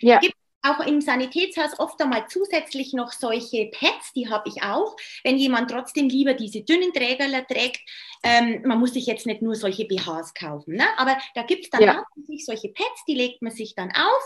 Ja. 0.00 0.20
Gibt 0.20 0.34
auch 0.70 0.86
im 0.86 1.00
Sanitätshaus 1.00 1.78
oft 1.78 2.00
einmal 2.00 2.26
zusätzlich 2.28 2.92
noch 2.92 3.12
solche 3.12 3.70
Pads, 3.72 4.12
die 4.14 4.28
habe 4.28 4.48
ich 4.48 4.62
auch. 4.62 4.96
Wenn 5.24 5.38
jemand 5.38 5.70
trotzdem 5.70 6.08
lieber 6.08 6.34
diese 6.34 6.62
dünnen 6.62 6.92
Trägerler 6.92 7.46
trägt, 7.46 7.80
ähm, 8.22 8.62
man 8.64 8.78
muss 8.78 8.94
sich 8.94 9.06
jetzt 9.06 9.26
nicht 9.26 9.42
nur 9.42 9.54
solche 9.54 9.84
BHs 9.84 10.34
kaufen, 10.34 10.74
ne? 10.74 10.86
aber 10.96 11.16
da 11.34 11.42
gibt 11.42 11.64
es 11.64 11.70
dann 11.70 11.82
ja. 11.82 12.00
auch 12.00 12.04
solche 12.38 12.68
Pads, 12.68 13.04
die 13.06 13.14
legt 13.14 13.42
man 13.42 13.52
sich 13.52 13.74
dann 13.74 13.92
auf 13.92 14.22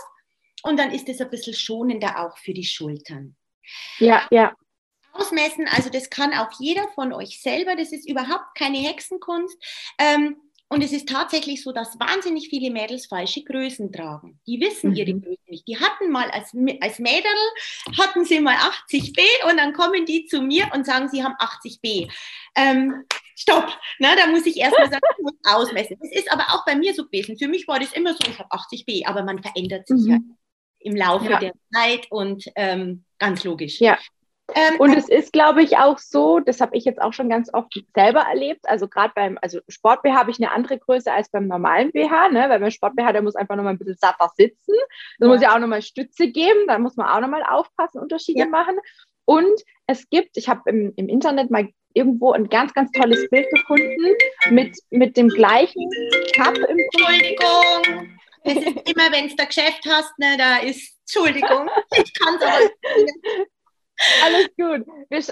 und 0.63 0.77
dann 0.77 0.91
ist 0.91 1.09
es 1.09 1.21
ein 1.21 1.29
bisschen 1.29 1.53
schonender 1.53 2.25
auch 2.25 2.37
für 2.37 2.53
die 2.53 2.65
Schultern. 2.65 3.35
Ja, 3.99 4.27
ja. 4.31 4.55
Ausmessen, 5.13 5.67
also 5.67 5.89
das 5.89 6.09
kann 6.09 6.33
auch 6.33 6.49
jeder 6.59 6.87
von 6.95 7.13
euch 7.13 7.39
selber, 7.39 7.75
das 7.75 7.91
ist 7.91 8.09
überhaupt 8.09 8.55
keine 8.57 8.79
Hexenkunst. 8.79 9.55
Ähm, 9.99 10.37
und 10.73 10.83
es 10.83 10.91
ist 10.91 11.07
tatsächlich 11.07 11.61
so, 11.61 11.71
dass 11.71 11.99
wahnsinnig 11.99 12.49
viele 12.49 12.71
Mädels 12.71 13.05
falsche 13.05 13.43
Größen 13.43 13.91
tragen. 13.91 14.39
Die 14.47 14.59
wissen 14.59 14.89
mhm. 14.89 14.95
ihre 14.95 15.13
Größen 15.13 15.45
nicht. 15.47 15.67
Die 15.67 15.79
hatten 15.79 16.09
mal 16.09 16.29
als, 16.31 16.51
als 16.81 16.99
Mädel, 16.99 17.31
hatten 17.97 18.25
sie 18.25 18.39
mal 18.39 18.55
80b 18.55 19.19
und 19.49 19.57
dann 19.57 19.73
kommen 19.73 20.05
die 20.05 20.25
zu 20.25 20.41
mir 20.41 20.65
und 20.73 20.85
sagen, 20.85 21.09
sie 21.09 21.23
haben 21.23 21.35
80b. 21.35 22.11
Ähm, 22.55 23.05
stopp, 23.35 23.67
ne, 23.99 24.09
da 24.17 24.27
muss 24.27 24.47
ich 24.47 24.57
erstmal 24.57 24.89
sagen, 24.89 25.03
ich 25.17 25.23
muss 25.23 25.33
ausmessen. 25.43 25.97
Das 26.01 26.11
ist 26.11 26.31
aber 26.31 26.43
auch 26.49 26.65
bei 26.65 26.75
mir 26.75 26.93
so 26.95 27.05
gewesen. 27.05 27.37
Für 27.37 27.47
mich 27.47 27.67
war 27.67 27.79
das 27.79 27.93
immer 27.93 28.13
so, 28.13 28.19
ich 28.27 28.39
habe 28.39 28.49
80b, 28.49 29.05
aber 29.05 29.23
man 29.23 29.43
verändert 29.43 29.87
sich 29.87 30.01
mhm. 30.01 30.11
ja 30.11 30.17
im 30.79 30.95
Laufe 30.95 31.29
ja. 31.29 31.39
der 31.39 31.53
Zeit 31.71 32.11
und 32.11 32.45
ähm, 32.55 33.05
ganz 33.19 33.43
logisch. 33.43 33.79
Ja. 33.79 33.97
Ähm, 34.53 34.79
und 34.79 34.93
es 34.93 35.07
ist, 35.07 35.31
glaube 35.31 35.63
ich, 35.63 35.77
auch 35.77 35.97
so, 35.97 36.39
das 36.39 36.59
habe 36.59 36.75
ich 36.75 36.83
jetzt 36.83 37.01
auch 37.01 37.13
schon 37.13 37.29
ganz 37.29 37.49
oft 37.53 37.73
selber 37.95 38.21
erlebt. 38.21 38.67
Also 38.67 38.87
gerade 38.87 39.13
beim, 39.15 39.37
also 39.41 39.59
Sport 39.69 40.03
BH 40.03 40.15
habe 40.15 40.31
ich 40.31 40.39
eine 40.39 40.51
andere 40.51 40.77
Größe 40.77 41.11
als 41.11 41.29
beim 41.29 41.47
normalen 41.47 41.91
BH, 41.91 42.29
ne? 42.29 42.49
Weil 42.49 42.59
beim 42.59 42.71
Sport 42.71 42.95
BH, 42.95 43.13
der 43.13 43.21
muss 43.21 43.35
einfach 43.35 43.55
nochmal 43.55 43.73
ein 43.73 43.77
bisschen 43.79 43.97
satter 43.97 44.29
sitzen. 44.35 44.73
Da 45.19 45.27
ja. 45.27 45.31
muss 45.31 45.41
ja 45.41 45.55
auch 45.55 45.59
nochmal 45.59 45.81
Stütze 45.81 46.27
geben, 46.27 46.67
da 46.67 46.77
muss 46.77 46.97
man 46.97 47.07
auch 47.07 47.21
nochmal 47.21 47.43
aufpassen, 47.43 47.99
Unterschiede 47.99 48.39
ja. 48.39 48.47
machen. 48.47 48.77
Und 49.25 49.61
es 49.87 50.09
gibt, 50.09 50.35
ich 50.35 50.49
habe 50.49 50.69
im, 50.69 50.93
im 50.97 51.07
Internet 51.07 51.49
mal 51.49 51.69
irgendwo 51.93 52.31
ein 52.33 52.49
ganz, 52.49 52.73
ganz 52.73 52.91
tolles 52.91 53.29
Bild 53.29 53.49
gefunden 53.49 54.15
mit, 54.49 54.77
mit 54.89 55.15
dem 55.15 55.29
gleichen 55.29 55.89
Cup 56.35 56.57
im 56.57 56.77
Entschuldigung. 56.79 58.17
Es 58.43 58.57
ist 58.57 58.91
immer, 58.91 59.11
wenn 59.11 59.27
es 59.27 59.35
da 59.37 59.45
Geschäft 59.45 59.85
hast, 59.87 60.17
ne, 60.19 60.35
da 60.37 60.57
ist, 60.57 60.97
Entschuldigung, 61.01 61.69
ich 61.95 62.13
kann 62.13 62.35
es 62.35 62.41
aber 62.41 63.45
alles 64.23 64.49
gut. 64.57 64.85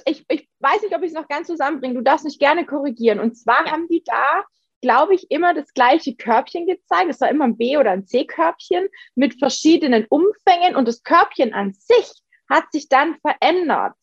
Ich, 0.06 0.26
ich 0.28 0.50
weiß 0.60 0.82
nicht, 0.82 0.96
ob 0.96 1.02
ich 1.02 1.10
es 1.10 1.14
noch 1.14 1.28
ganz 1.28 1.48
zusammenbringe. 1.48 1.96
Du 1.96 2.02
darfst 2.02 2.26
mich 2.26 2.40
gerne 2.40 2.66
korrigieren. 2.66 3.20
Und 3.20 3.36
zwar 3.36 3.66
ja. 3.66 3.72
haben 3.72 3.88
die 3.88 4.04
da, 4.04 4.44
glaube 4.82 5.16
ich, 5.16 5.30
immer 5.32 5.54
das 5.54 5.74
gleiche 5.74 6.16
Körbchen 6.16 6.68
gezeigt. 6.68 7.10
Es 7.10 7.22
war 7.22 7.30
immer 7.30 7.46
ein 7.46 7.58
B- 7.58 7.78
oder 7.78 7.92
ein 7.92 8.06
C-Körbchen 8.06 8.88
mit 9.16 9.40
verschiedenen 9.40 10.06
Umfängen 10.10 10.76
und 10.76 10.88
das 10.88 11.04
Körbchen 11.04 11.54
an 11.54 11.74
sich 11.74 12.12
hat 12.50 12.72
sich 12.72 12.90
dann 12.90 13.18
verändert. 13.22 13.96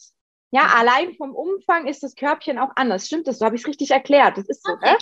Ja, 0.50 0.62
mhm. 0.62 0.70
allein 0.70 1.14
vom 1.14 1.34
Umfang 1.34 1.86
ist 1.86 2.02
das 2.02 2.14
Körbchen 2.14 2.58
auch 2.58 2.70
anders. 2.76 3.06
Stimmt 3.06 3.26
das? 3.26 3.38
So 3.38 3.44
habe 3.44 3.56
ich 3.56 3.62
es 3.62 3.68
richtig 3.68 3.90
erklärt. 3.90 4.38
Das 4.38 4.48
ist 4.48 4.64
so, 4.64 4.74
ne? 4.76 4.96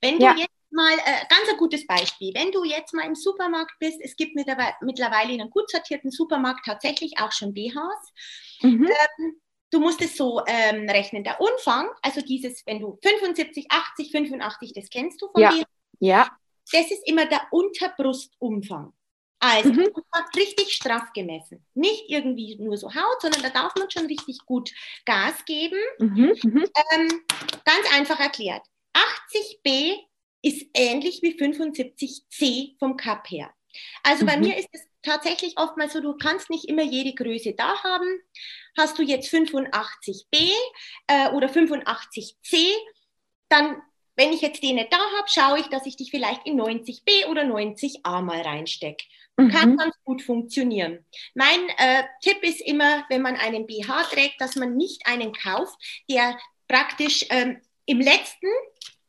Wenn 0.00 0.18
du 0.18 0.24
ja. 0.24 0.34
jetzt 0.36 0.50
mal, 0.72 0.92
äh, 0.92 1.26
ganz 1.28 1.48
ein 1.50 1.56
gutes 1.56 1.86
Beispiel, 1.86 2.32
wenn 2.34 2.50
du 2.50 2.64
jetzt 2.64 2.94
mal 2.94 3.06
im 3.06 3.14
Supermarkt 3.14 3.78
bist, 3.78 3.98
es 4.02 4.16
gibt 4.16 4.34
mittlerweile 4.34 5.32
in 5.32 5.40
einem 5.40 5.50
gut 5.50 5.70
sortierten 5.70 6.10
Supermarkt 6.10 6.64
tatsächlich 6.66 7.14
auch 7.18 7.32
schon 7.32 7.54
BHs. 7.54 8.12
Mhm. 8.62 8.86
Ähm, 8.86 9.40
du 9.70 9.80
musst 9.80 10.02
es 10.02 10.16
so 10.16 10.42
ähm, 10.46 10.88
rechnen, 10.88 11.24
der 11.24 11.40
Umfang, 11.40 11.88
also 12.02 12.20
dieses, 12.20 12.64
wenn 12.66 12.80
du 12.80 12.98
75, 13.02 13.66
80, 13.70 14.10
85, 14.10 14.72
das 14.74 14.88
kennst 14.90 15.20
du 15.20 15.28
von 15.30 15.42
ja. 15.42 15.50
BH, 15.50 15.64
ja. 16.00 16.30
das 16.72 16.90
ist 16.90 17.06
immer 17.06 17.26
der 17.26 17.42
Unterbrustumfang. 17.50 18.92
Also 19.44 19.72
mhm. 19.72 19.88
richtig 20.36 20.72
straff 20.72 21.12
gemessen. 21.12 21.66
Nicht 21.74 22.04
irgendwie 22.06 22.56
nur 22.60 22.76
so 22.76 22.94
Haut, 22.94 23.20
sondern 23.20 23.42
da 23.42 23.50
darf 23.50 23.74
man 23.74 23.90
schon 23.90 24.06
richtig 24.06 24.38
gut 24.46 24.70
Gas 25.04 25.44
geben. 25.44 25.78
Mhm. 25.98 26.32
Mhm. 26.44 26.64
Ähm, 26.92 27.08
ganz 27.64 27.92
einfach 27.92 28.20
erklärt. 28.20 28.62
80b 28.94 29.96
ist 30.42 30.66
ähnlich 30.74 31.22
wie 31.22 31.34
75c 31.34 32.78
vom 32.78 32.96
Cup 32.96 33.30
her. 33.30 33.52
Also 34.02 34.24
mhm. 34.24 34.28
bei 34.28 34.36
mir 34.38 34.56
ist 34.56 34.68
es 34.72 34.82
tatsächlich 35.02 35.54
oftmals 35.56 35.92
so, 35.92 36.00
du 36.00 36.16
kannst 36.16 36.50
nicht 36.50 36.68
immer 36.68 36.82
jede 36.82 37.14
Größe 37.14 37.54
da 37.54 37.82
haben. 37.82 38.20
Hast 38.76 38.98
du 38.98 39.02
jetzt 39.02 39.32
85b 39.32 40.52
äh, 41.06 41.28
oder 41.30 41.48
85c, 41.48 42.72
dann, 43.48 43.82
wenn 44.16 44.32
ich 44.32 44.40
jetzt 44.40 44.62
den 44.62 44.76
nicht 44.76 44.92
da 44.92 44.98
habe, 44.98 45.28
schaue 45.28 45.60
ich, 45.60 45.66
dass 45.66 45.86
ich 45.86 45.96
dich 45.96 46.10
vielleicht 46.10 46.46
in 46.46 46.60
90b 46.60 47.26
oder 47.28 47.42
90a 47.42 48.22
mal 48.22 48.40
reinstecke. 48.40 49.04
Mhm. 49.36 49.48
Kann 49.50 49.76
ganz 49.76 49.94
gut 50.04 50.22
funktionieren. 50.22 51.04
Mein 51.34 51.68
äh, 51.78 52.04
Tipp 52.22 52.42
ist 52.42 52.60
immer, 52.60 53.04
wenn 53.08 53.22
man 53.22 53.36
einen 53.36 53.66
BH 53.66 54.04
trägt, 54.04 54.40
dass 54.40 54.56
man 54.56 54.76
nicht 54.76 55.06
einen 55.06 55.32
kauft, 55.32 55.74
der 56.10 56.38
praktisch 56.68 57.26
ähm, 57.30 57.60
im 57.86 58.00
letzten 58.00 58.48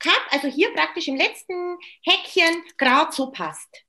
Cut, 0.03 0.22
also 0.31 0.48
hier 0.48 0.74
praktisch 0.74 1.07
im 1.07 1.15
letzten 1.15 1.77
Häkchen 2.01 2.63
gerade 2.77 3.12
so 3.12 3.31
passt. 3.31 3.83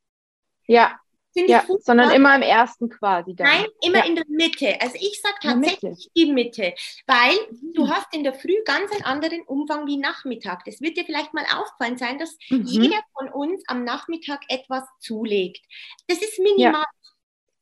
Ja. 0.66 0.98
Ja, 1.36 1.64
sondern 1.80 2.12
immer 2.12 2.36
im 2.36 2.42
ersten 2.42 2.88
quasi. 2.88 3.34
Dann. 3.34 3.48
Nein, 3.48 3.66
immer 3.82 3.98
ja. 3.98 4.04
in 4.04 4.14
der 4.14 4.24
Mitte. 4.28 4.80
Also 4.80 4.94
ich 5.00 5.20
sage 5.20 5.34
tatsächlich 5.42 6.08
die 6.16 6.32
Mitte, 6.32 6.74
weil 7.08 7.34
mhm. 7.50 7.72
du 7.74 7.88
hast 7.88 8.14
in 8.14 8.22
der 8.22 8.34
Früh 8.34 8.54
ganz 8.64 8.92
einen 8.92 9.02
anderen 9.02 9.42
Umfang 9.42 9.84
wie 9.88 9.96
Nachmittag. 9.96 10.64
Das 10.64 10.80
wird 10.80 10.96
dir 10.96 11.04
vielleicht 11.04 11.34
mal 11.34 11.44
aufgefallen 11.52 11.98
sein, 11.98 12.20
dass 12.20 12.36
mhm. 12.50 12.62
jeder 12.66 13.00
von 13.18 13.28
uns 13.30 13.64
am 13.66 13.82
Nachmittag 13.82 14.42
etwas 14.48 14.84
zulegt. 15.00 15.60
Das 16.06 16.18
ist 16.18 16.38
minimal. 16.38 16.82
Ja. 16.82 16.86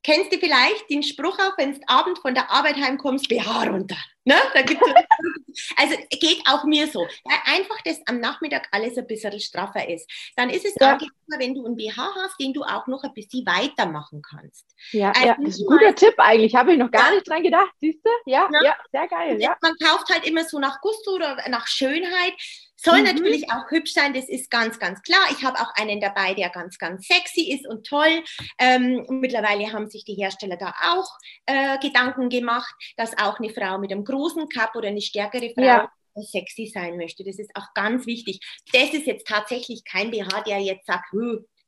Kennst 0.02 0.32
du 0.32 0.38
vielleicht 0.38 0.90
den 0.90 1.02
Spruch 1.02 1.38
auch, 1.38 1.56
wenn 1.56 1.72
du 1.72 1.80
abends 1.86 2.20
von 2.20 2.34
der 2.34 2.50
Arbeit 2.50 2.76
heimkommst, 2.76 3.28
BH 3.28 3.64
runter? 3.64 3.96
Ne? 4.24 4.34
Da 4.52 4.62
gibt's 4.62 4.84
also 5.76 5.96
geht 6.10 6.42
auch 6.46 6.64
mir 6.64 6.86
so. 6.86 7.06
Ja, 7.24 7.36
einfach, 7.44 7.80
dass 7.84 8.00
am 8.06 8.20
Nachmittag 8.20 8.68
alles 8.70 8.96
ein 8.96 9.06
bisschen 9.06 9.38
straffer 9.40 9.88
ist. 9.88 10.10
Dann 10.36 10.50
ist 10.50 10.64
es 10.64 10.74
ja. 10.80 10.92
angenehmer, 10.92 11.38
wenn 11.38 11.54
du 11.54 11.64
einen 11.64 11.76
BH 11.76 12.14
hast, 12.16 12.38
den 12.40 12.52
du 12.52 12.62
auch 12.62 12.86
noch 12.86 13.02
ein 13.02 13.14
bisschen 13.14 13.46
weitermachen 13.46 14.22
kannst. 14.22 14.66
Ja, 14.92 15.10
also 15.10 15.26
ja 15.26 15.36
das 15.38 15.54
ist 15.54 15.60
ein 15.60 15.66
guter 15.66 15.94
Tipp 15.94 16.14
eigentlich. 16.18 16.54
Habe 16.54 16.72
ich 16.72 16.78
noch 16.78 16.90
gar 16.90 17.08
ja. 17.08 17.14
nicht 17.14 17.28
dran 17.28 17.42
gedacht, 17.42 17.72
siehst 17.80 18.04
du? 18.04 18.10
Ja, 18.26 18.48
ja, 18.62 18.76
sehr 18.90 19.08
geil. 19.08 19.40
Ja. 19.40 19.56
Man 19.60 19.74
kauft 19.82 20.08
halt 20.10 20.26
immer 20.26 20.44
so 20.44 20.58
nach 20.58 20.80
Gusto 20.80 21.12
oder 21.12 21.36
nach 21.48 21.66
Schönheit. 21.66 22.34
Soll 22.84 22.98
mhm. 22.98 23.04
natürlich 23.04 23.50
auch 23.50 23.70
hübsch 23.70 23.92
sein, 23.92 24.12
das 24.12 24.28
ist 24.28 24.50
ganz, 24.50 24.78
ganz 24.78 25.02
klar. 25.02 25.20
Ich 25.30 25.44
habe 25.44 25.58
auch 25.60 25.72
einen 25.76 26.00
dabei, 26.00 26.34
der 26.34 26.50
ganz, 26.50 26.78
ganz 26.78 27.06
sexy 27.06 27.52
ist 27.52 27.66
und 27.66 27.86
toll. 27.86 28.24
Ähm, 28.58 29.06
mittlerweile 29.08 29.72
haben 29.72 29.88
sich 29.88 30.04
die 30.04 30.14
Hersteller 30.14 30.56
da 30.56 30.74
auch 30.82 31.08
äh, 31.46 31.78
Gedanken 31.78 32.28
gemacht, 32.28 32.74
dass 32.96 33.16
auch 33.18 33.38
eine 33.38 33.50
Frau 33.50 33.78
mit 33.78 33.92
einem 33.92 34.04
großen 34.04 34.48
Cup 34.48 34.74
oder 34.74 34.88
eine 34.88 35.00
stärkere 35.00 35.52
Frau 35.54 35.62
ja. 35.62 35.92
sexy 36.16 36.66
sein 36.66 36.96
möchte. 36.96 37.22
Das 37.22 37.38
ist 37.38 37.50
auch 37.54 37.72
ganz 37.74 38.06
wichtig. 38.06 38.40
Das 38.72 38.92
ist 38.92 39.06
jetzt 39.06 39.28
tatsächlich 39.28 39.84
kein 39.84 40.10
BH, 40.10 40.42
der 40.42 40.58
jetzt 40.58 40.86
sagt, 40.86 41.06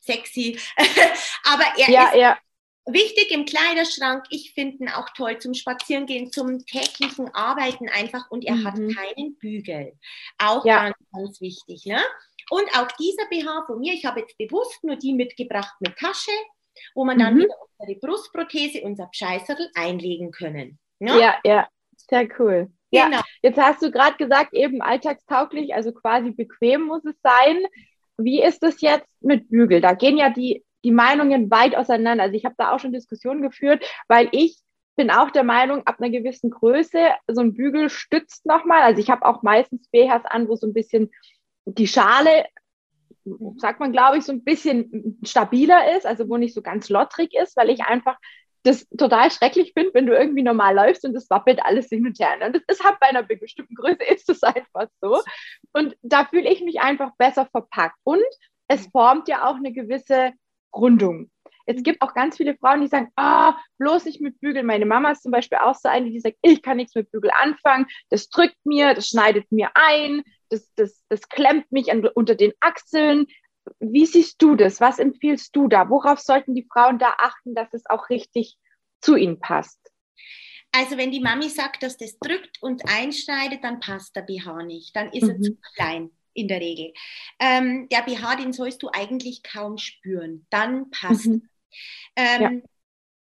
sexy, 0.01 0.59
aber 1.45 1.65
er 1.79 1.91
ja, 1.91 2.09
ist 2.09 2.17
ja. 2.17 2.39
Wichtig 2.87 3.31
im 3.31 3.47
Kleiderschrank, 3.47 4.27
ich 4.29 4.53
finde 4.53 4.85
ihn 4.85 4.89
auch 4.91 5.09
toll 5.17 5.39
zum 5.39 5.55
Spazierengehen, 5.55 6.31
zum 6.31 6.67
täglichen 6.67 7.35
Arbeiten 7.35 7.89
einfach 7.89 8.31
und 8.31 8.45
er 8.45 8.57
mhm. 8.57 8.65
hat 8.67 8.75
keinen 8.75 9.37
Bügel. 9.39 9.95
Auch 10.39 10.65
ja. 10.67 10.85
ganz, 10.85 10.97
ganz 11.13 11.41
wichtig. 11.41 11.87
Ne? 11.87 12.01
Und 12.51 12.69
auch 12.77 12.89
dieser 12.93 13.27
BH 13.31 13.65
von 13.67 13.81
mir, 13.81 13.95
ich 13.95 14.05
habe 14.05 14.21
jetzt 14.21 14.37
bewusst 14.37 14.85
nur 14.85 14.97
die 14.97 15.15
mitgebracht 15.15 15.75
mit 15.81 15.97
Tasche, 15.97 16.33
wo 16.95 17.07
man 17.07 17.19
dann 17.19 17.35
mhm. 17.35 17.41
wieder 17.41 17.55
unsere 17.79 17.99
Brustprothese, 18.01 18.83
unser 18.83 19.09
Scheißerl 19.13 19.71
einlegen 19.75 20.31
können. 20.31 20.79
Ne? 20.99 21.19
Ja, 21.19 21.37
ja, 21.43 21.69
sehr 21.97 22.29
cool. 22.39 22.71
Ja, 22.91 23.07
genau. 23.07 23.23
jetzt 23.43 23.59
hast 23.59 23.83
du 23.83 23.91
gerade 23.91 24.17
gesagt, 24.17 24.53
eben 24.53 24.83
alltagstauglich, 24.83 25.75
also 25.75 25.93
quasi 25.93 26.33
bequem 26.33 26.83
muss 26.83 27.05
es 27.05 27.17
sein. 27.23 27.65
Wie 28.19 28.43
ist 28.43 28.63
es 28.63 28.81
jetzt 28.83 29.09
mit 29.21 29.49
Bügel? 29.49 29.81
Da 29.81 29.95
gehen 29.95 30.17
ja 30.19 30.31
die 30.31 30.63
die 30.85 30.93
Meinungen 30.93 31.51
weit 31.51 31.75
auseinander. 31.75 32.25
Also 32.25 32.37
ich 32.37 32.45
habe 32.45 32.55
da 32.59 32.73
auch 32.73 32.79
schon 32.79 32.93
Diskussionen 32.93 33.43
geführt, 33.43 33.85
weil 34.07 34.29
ich 34.33 34.59
bin 34.97 35.11
auch 35.11 35.31
der 35.31 35.43
Meinung, 35.43 35.87
ab 35.87 35.97
einer 35.99 36.11
gewissen 36.11 36.51
Größe, 36.51 36.99
so 37.27 37.41
ein 37.41 37.55
Bügel 37.55 37.91
stützt 37.91 38.47
nochmal. 38.47 38.83
Also 38.83 39.01
ich 39.01 39.11
habe 39.11 39.25
auch 39.25 39.43
meistens 39.43 39.89
BHs 39.89 40.25
an, 40.27 40.49
wo 40.49 40.55
so 40.55 40.67
ein 40.67 40.75
bisschen 40.75 41.11
die 41.65 41.89
Schale, 41.89 42.47
sagt 43.57 43.81
man, 43.81 43.91
glaube 43.91 44.19
ich, 44.19 44.25
so 44.25 44.33
ein 44.33 44.45
bisschen 44.45 45.19
stabiler 45.25 45.97
ist, 45.97 46.07
also 46.07 46.29
wo 46.29 46.37
nicht 46.37 46.55
so 46.55 46.63
ganz 46.63 46.89
lottrig 46.91 47.35
ist, 47.35 47.57
weil 47.57 47.71
ich 47.71 47.83
einfach 47.83 48.19
das 48.63 48.89
total 48.97 49.31
schrecklich 49.31 49.73
finde, 49.75 49.93
wenn 49.95 50.07
du 50.07 50.17
irgendwie 50.17 50.43
normal 50.43 50.75
läufst 50.75 51.05
und 51.05 51.13
das 51.13 51.29
wappelt 51.29 51.63
alles 51.63 51.89
hin 51.89 52.07
und 52.07 52.19
her. 52.19 52.35
Und 52.45 52.55
das 52.55 52.63
ist 52.69 52.85
halt 52.85 52.99
bei 53.01 53.09
einer 53.09 53.23
bestimmten 53.23 53.75
Größe 53.75 54.05
ist 54.09 54.29
es 54.29 54.43
einfach 54.43 54.87
so. 55.01 55.21
Und 55.73 55.97
da 56.03 56.25
fühle 56.25 56.51
ich 56.51 56.63
mich 56.63 56.81
einfach 56.81 57.11
besser 57.17 57.47
verpackt. 57.47 57.97
Und 58.05 58.23
es 58.69 58.87
formt 58.87 59.29
ja 59.29 59.49
auch 59.49 59.57
eine 59.57 59.73
gewisse 59.73 60.33
Rundung. 60.75 61.31
Es 61.67 61.83
gibt 61.83 62.03
auch 62.03 62.15
ganz 62.15 62.37
viele 62.37 62.57
Frauen, 62.57 62.83
die 62.83 62.89
sagen, 62.89 63.11
ah, 63.17 63.57
bloß 63.79 64.05
nicht 64.05 64.21
mit 64.21 64.39
Bügeln. 64.41 64.67
Meine 64.67 64.87
Mama 64.87 65.13
ist 65.13 65.23
zum 65.23 65.33
Beispiel 65.33 65.59
auch 65.59 65.75
so 65.75 65.89
eine, 65.89 66.11
die 66.11 66.21
sagt, 66.21 66.37
ich 66.43 66.63
kann 66.63 66.77
nichts 66.77 66.95
mit 66.95 67.11
Bügel 67.11 67.31
anfangen. 67.41 67.87
Das 68.11 68.29
drückt 68.29 68.57
mir, 68.65 68.95
das 68.95 69.09
schneidet 69.09 69.51
mir 69.51 69.71
ein, 69.75 70.23
das, 70.51 70.71
das, 70.77 71.03
das 71.09 71.29
klemmt 71.29 71.71
mich 71.73 71.91
an, 71.91 72.07
unter 72.15 72.35
den 72.35 72.53
Achseln. 72.61 73.27
Wie 73.81 74.05
siehst 74.05 74.43
du 74.43 74.57
das? 74.57 74.81
Was 74.81 74.99
empfiehlst 74.99 75.57
du 75.57 75.69
da? 75.69 75.89
Worauf 75.89 76.21
sollten 76.21 76.55
die 76.55 76.67
Frauen 76.71 76.99
da 76.99 77.15
achten, 77.19 77.55
dass 77.55 77.73
es 77.73 77.87
auch 77.87 78.11
richtig 78.11 78.59
zu 79.01 79.17
ihnen 79.17 79.39
passt. 79.41 79.81
Also 80.73 80.97
wenn 80.97 81.13
die 81.13 81.21
Mami 81.21 81.49
sagt, 81.49 81.83
dass 81.83 81.97
das 81.97 82.19
drückt 82.19 82.61
und 82.61 82.83
einschneidet, 82.89 83.63
dann 83.63 83.81
passt 83.81 84.17
der 84.17 84.23
BH 84.23 84.65
nicht. 84.65 84.97
Dann 84.97 85.11
ist 85.13 85.23
mhm. 85.23 85.31
er 85.31 85.41
zu 85.41 85.57
klein 85.77 86.11
in 86.35 86.49
der 86.49 86.61
Regel. 86.61 86.93
Ähm, 87.39 87.89
der 87.91 88.03
BH, 88.03 88.37
den 88.37 88.53
sollst 88.53 88.83
du 88.83 88.91
eigentlich 88.93 89.43
kaum 89.43 89.79
spüren. 89.79 90.47
Dann 90.51 90.91
passt. 90.91 91.27
Mhm. 91.27 91.49
Ähm, 92.17 92.43
ja. 92.43 92.51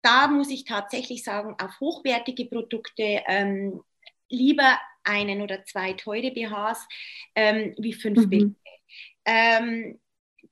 Da 0.01 0.27
muss 0.27 0.49
ich 0.49 0.65
tatsächlich 0.65 1.23
sagen, 1.23 1.55
auf 1.59 1.79
hochwertige 1.79 2.45
Produkte 2.45 3.23
ähm, 3.27 3.81
lieber 4.29 4.79
einen 5.03 5.41
oder 5.41 5.63
zwei 5.65 5.93
teure 5.93 6.31
BHs 6.31 6.87
ähm, 7.35 7.73
wie 7.77 7.93
fünf 7.93 8.25
mhm. 8.25 8.29
billige. 8.29 8.55
Ähm, 9.25 9.99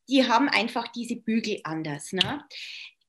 die 0.10 0.28
haben 0.28 0.50
einfach 0.50 0.88
diese 0.90 1.16
Bügel 1.16 1.60
anders. 1.64 2.14
Ne? 2.14 2.44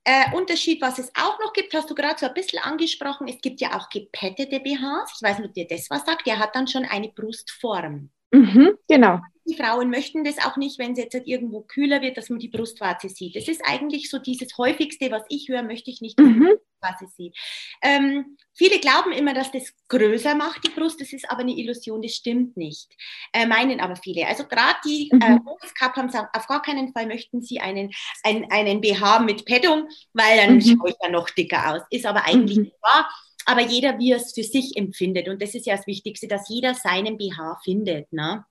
Äh, 0.04 0.34
Unterschied, 0.34 0.82
was 0.82 0.98
es 0.98 1.12
auch 1.14 1.38
noch 1.38 1.52
gibt, 1.52 1.74
hast 1.74 1.88
du 1.88 1.94
gerade 1.94 2.18
so 2.18 2.26
ein 2.26 2.34
bisschen 2.34 2.58
angesprochen. 2.58 3.28
Es 3.28 3.40
gibt 3.40 3.60
ja 3.60 3.78
auch 3.78 3.88
gepettete 3.88 4.60
BHs. 4.60 5.12
Ich 5.16 5.22
weiß 5.22 5.38
nicht, 5.38 5.48
ob 5.48 5.54
dir 5.54 5.66
das 5.68 5.90
was 5.90 6.04
sagt. 6.04 6.26
Der 6.26 6.38
hat 6.38 6.56
dann 6.56 6.66
schon 6.66 6.84
eine 6.84 7.08
Brustform. 7.08 8.10
Mhm, 8.32 8.78
genau. 8.88 9.20
Die 9.46 9.56
Frauen 9.56 9.90
möchten 9.90 10.24
das 10.24 10.38
auch 10.38 10.56
nicht, 10.56 10.78
wenn 10.78 10.92
es 10.92 10.98
jetzt 10.98 11.14
halt 11.14 11.26
irgendwo 11.26 11.62
kühler 11.62 12.00
wird, 12.00 12.16
dass 12.16 12.30
man 12.30 12.38
die 12.38 12.48
Brustwarze 12.48 13.08
sieht. 13.08 13.36
Das 13.36 13.48
ist 13.48 13.62
eigentlich 13.64 14.10
so 14.10 14.18
dieses 14.18 14.56
häufigste, 14.58 15.10
was 15.10 15.22
ich 15.28 15.48
höre, 15.48 15.62
möchte 15.62 15.90
ich 15.90 16.00
nicht, 16.00 16.18
dass 16.18 16.26
man 16.26 16.34
die 16.34 16.56
Brustwarze 16.80 17.06
sieht. 17.16 17.36
Ähm, 17.82 18.36
viele 18.54 18.78
glauben 18.78 19.12
immer, 19.12 19.34
dass 19.34 19.50
das 19.50 19.72
größer 19.88 20.34
macht, 20.34 20.64
die 20.64 20.70
Brust. 20.70 21.00
Das 21.00 21.12
ist 21.12 21.28
aber 21.30 21.40
eine 21.40 21.56
Illusion, 21.56 22.02
das 22.02 22.12
stimmt 22.12 22.56
nicht. 22.56 22.90
Äh, 23.32 23.46
meinen 23.46 23.80
aber 23.80 23.96
viele. 23.96 24.26
Also 24.26 24.44
gerade 24.46 24.78
die 24.84 25.10
äh, 25.10 25.30
mhm. 25.30 25.48
äh, 25.48 25.78
haben 25.78 26.10
sagen, 26.10 26.28
auf 26.32 26.46
gar 26.46 26.62
keinen 26.62 26.92
Fall 26.92 27.06
möchten 27.06 27.42
sie 27.42 27.60
einen, 27.60 27.90
einen, 28.22 28.50
einen 28.50 28.80
BH 28.80 29.20
mit 29.20 29.44
Paddung, 29.44 29.88
weil 30.12 30.36
dann 30.36 30.54
mhm. 30.56 30.60
schaue 30.60 30.90
ich 30.90 30.96
ja 31.02 31.10
noch 31.10 31.30
dicker 31.30 31.74
aus. 31.74 31.82
Ist 31.90 32.06
aber 32.06 32.26
eigentlich 32.26 32.58
mhm. 32.58 32.64
nicht 32.64 32.82
wahr 32.82 33.08
aber 33.44 33.62
jeder, 33.62 33.98
wie 33.98 34.12
er 34.12 34.18
es 34.18 34.32
für 34.32 34.42
sich 34.42 34.76
empfindet. 34.76 35.28
Und 35.28 35.42
das 35.42 35.54
ist 35.54 35.66
ja 35.66 35.76
das 35.76 35.86
Wichtigste, 35.86 36.28
dass 36.28 36.48
jeder 36.48 36.74
seinen 36.74 37.18
BH 37.18 37.60
findet. 37.64 38.12
Ne? 38.12 38.44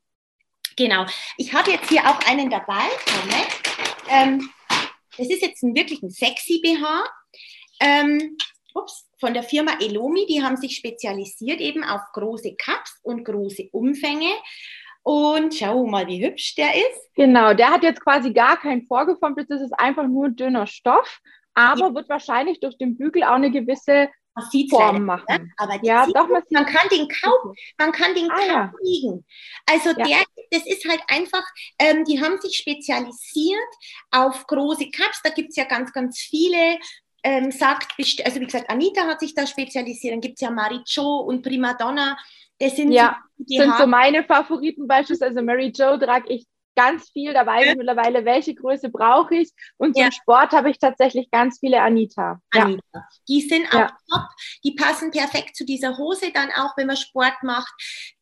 Genau. 0.78 1.06
Ich 1.38 1.54
habe 1.54 1.72
jetzt 1.72 1.90
hier 1.90 2.02
auch 2.06 2.20
einen 2.28 2.50
dabei. 2.50 2.84
Ähm, 4.10 4.50
das 5.18 5.30
ist 5.30 5.42
jetzt 5.42 5.64
ein 5.64 5.76
wirklich 5.76 6.02
ein 6.02 6.10
sexy 6.10 6.60
BH. 6.62 7.06
Ähm, 7.80 8.38
ups, 8.74 9.08
von 9.20 9.34
der 9.34 9.44
Firma 9.44 9.74
Elomi. 9.80 10.26
Die 10.26 10.44
haben 10.44 10.58
sich 10.58 10.76
spezialisiert 10.76 11.62
eben 11.62 11.84
auf 11.84 12.02
große 12.14 12.56
Cups 12.56 13.00
und 13.04 13.24
große 13.24 13.70
Umfänge. 13.72 14.32
Und 15.04 15.56
schau 15.56 15.86
mal, 15.86 16.08
wie 16.08 16.24
hübsch 16.24 16.56
der 16.56 16.76
ist. 16.76 17.16
Genau, 17.16 17.54
der 17.54 17.72
hat 17.72 17.84
jetzt 17.84 18.02
quasi 18.02 18.34
gar 18.34 18.60
kein 18.60 18.84
vorgeformtes, 18.84 19.48
das 19.48 19.62
ist 19.62 19.74
einfach 19.74 20.08
nur 20.08 20.30
dünner 20.30 20.68
Stoff, 20.68 21.22
aber 21.56 21.88
ja. 21.88 21.94
wird 21.96 22.08
wahrscheinlich 22.08 22.60
durch 22.60 22.78
den 22.78 22.98
Bügel 22.98 23.24
auch 23.24 23.32
eine 23.32 23.50
gewisse 23.50 24.10
man 24.42 24.50
sieht 24.50 24.70
Form 24.70 24.96
ne? 24.96 25.02
machen. 25.02 25.26
Ne? 25.30 25.52
Aber 25.58 25.80
ja, 25.84 26.06
doch, 26.08 26.28
man, 26.28 26.44
man, 26.50 26.66
kann 26.66 26.88
den 26.90 27.08
kaum, 27.08 27.54
man 27.78 27.92
kann 27.92 28.14
den 28.16 28.30
ah, 28.30 28.36
kaum 28.36 28.48
ja. 28.48 28.74
liegen. 28.82 29.26
Also 29.66 29.90
ja. 29.90 30.06
der, 30.06 30.24
das 30.52 30.66
ist 30.66 30.88
halt 30.88 31.02
einfach, 31.08 31.44
ähm, 31.80 32.04
die 32.06 32.22
haben 32.22 32.40
sich 32.40 32.58
spezialisiert 32.58 33.60
auf 34.12 34.48
große 34.48 34.90
Cups. 34.92 35.22
Da 35.24 35.30
gibt 35.30 35.50
es 35.50 35.56
ja 35.56 35.66
ganz, 35.66 35.92
ganz 35.94 36.20
viele. 36.20 36.78
Ähm, 37.24 37.52
sagt, 37.52 37.94
also 38.26 38.40
wie 38.40 38.46
gesagt, 38.46 38.68
Anita 38.68 39.06
hat 39.06 39.20
sich 39.20 39.36
da 39.36 39.46
spezialisiert. 39.46 40.14
Dann 40.14 40.22
gibt 40.22 40.38
es 40.38 40.42
ja 40.42 40.50
Mary 40.50 40.82
Jo 40.88 41.18
und 41.18 41.44
Prima 41.44 41.76
Donna. 41.76 42.18
Das 42.58 42.76
sind 42.76 42.92
ja, 42.92 43.18
so, 43.38 43.58
sind 43.58 43.74
so 43.78 43.86
meine 43.86 44.24
Favoriten 44.24 44.88
beispielsweise. 44.88 45.38
Also 45.38 45.46
Mary 45.46 45.72
Jo 45.76 45.98
trage 45.98 46.34
ich 46.34 46.46
ganz 46.82 47.10
viel. 47.12 47.34
Da 47.34 47.46
weiß 47.46 47.72
ich 47.72 47.76
mittlerweile, 47.76 48.26
welche 48.26 48.56
Größe 48.56 48.90
brauche 48.90 49.36
ich. 49.36 49.52
Und 49.78 49.96
zum 49.96 50.06
ja. 50.06 50.12
Sport 50.12 50.52
habe 50.52 50.70
ich 50.70 50.80
tatsächlich 50.80 51.30
ganz 51.32 51.60
viele 51.60 51.82
Anita. 51.82 52.42
Anita. 52.52 52.82
Ja. 52.94 53.08
Die 53.28 53.42
sind 53.42 53.68
auch 53.70 53.80
ja. 53.80 53.98
top. 54.10 54.28
Die 54.64 54.72
passen 54.72 55.12
perfekt 55.12 55.56
zu 55.56 55.66
dieser 55.66 55.98
Hose 55.98 56.32
dann 56.34 56.50
auch, 56.52 56.76
wenn 56.78 56.88
man 56.88 56.98
Sport 56.98 57.36
macht. 57.44 57.74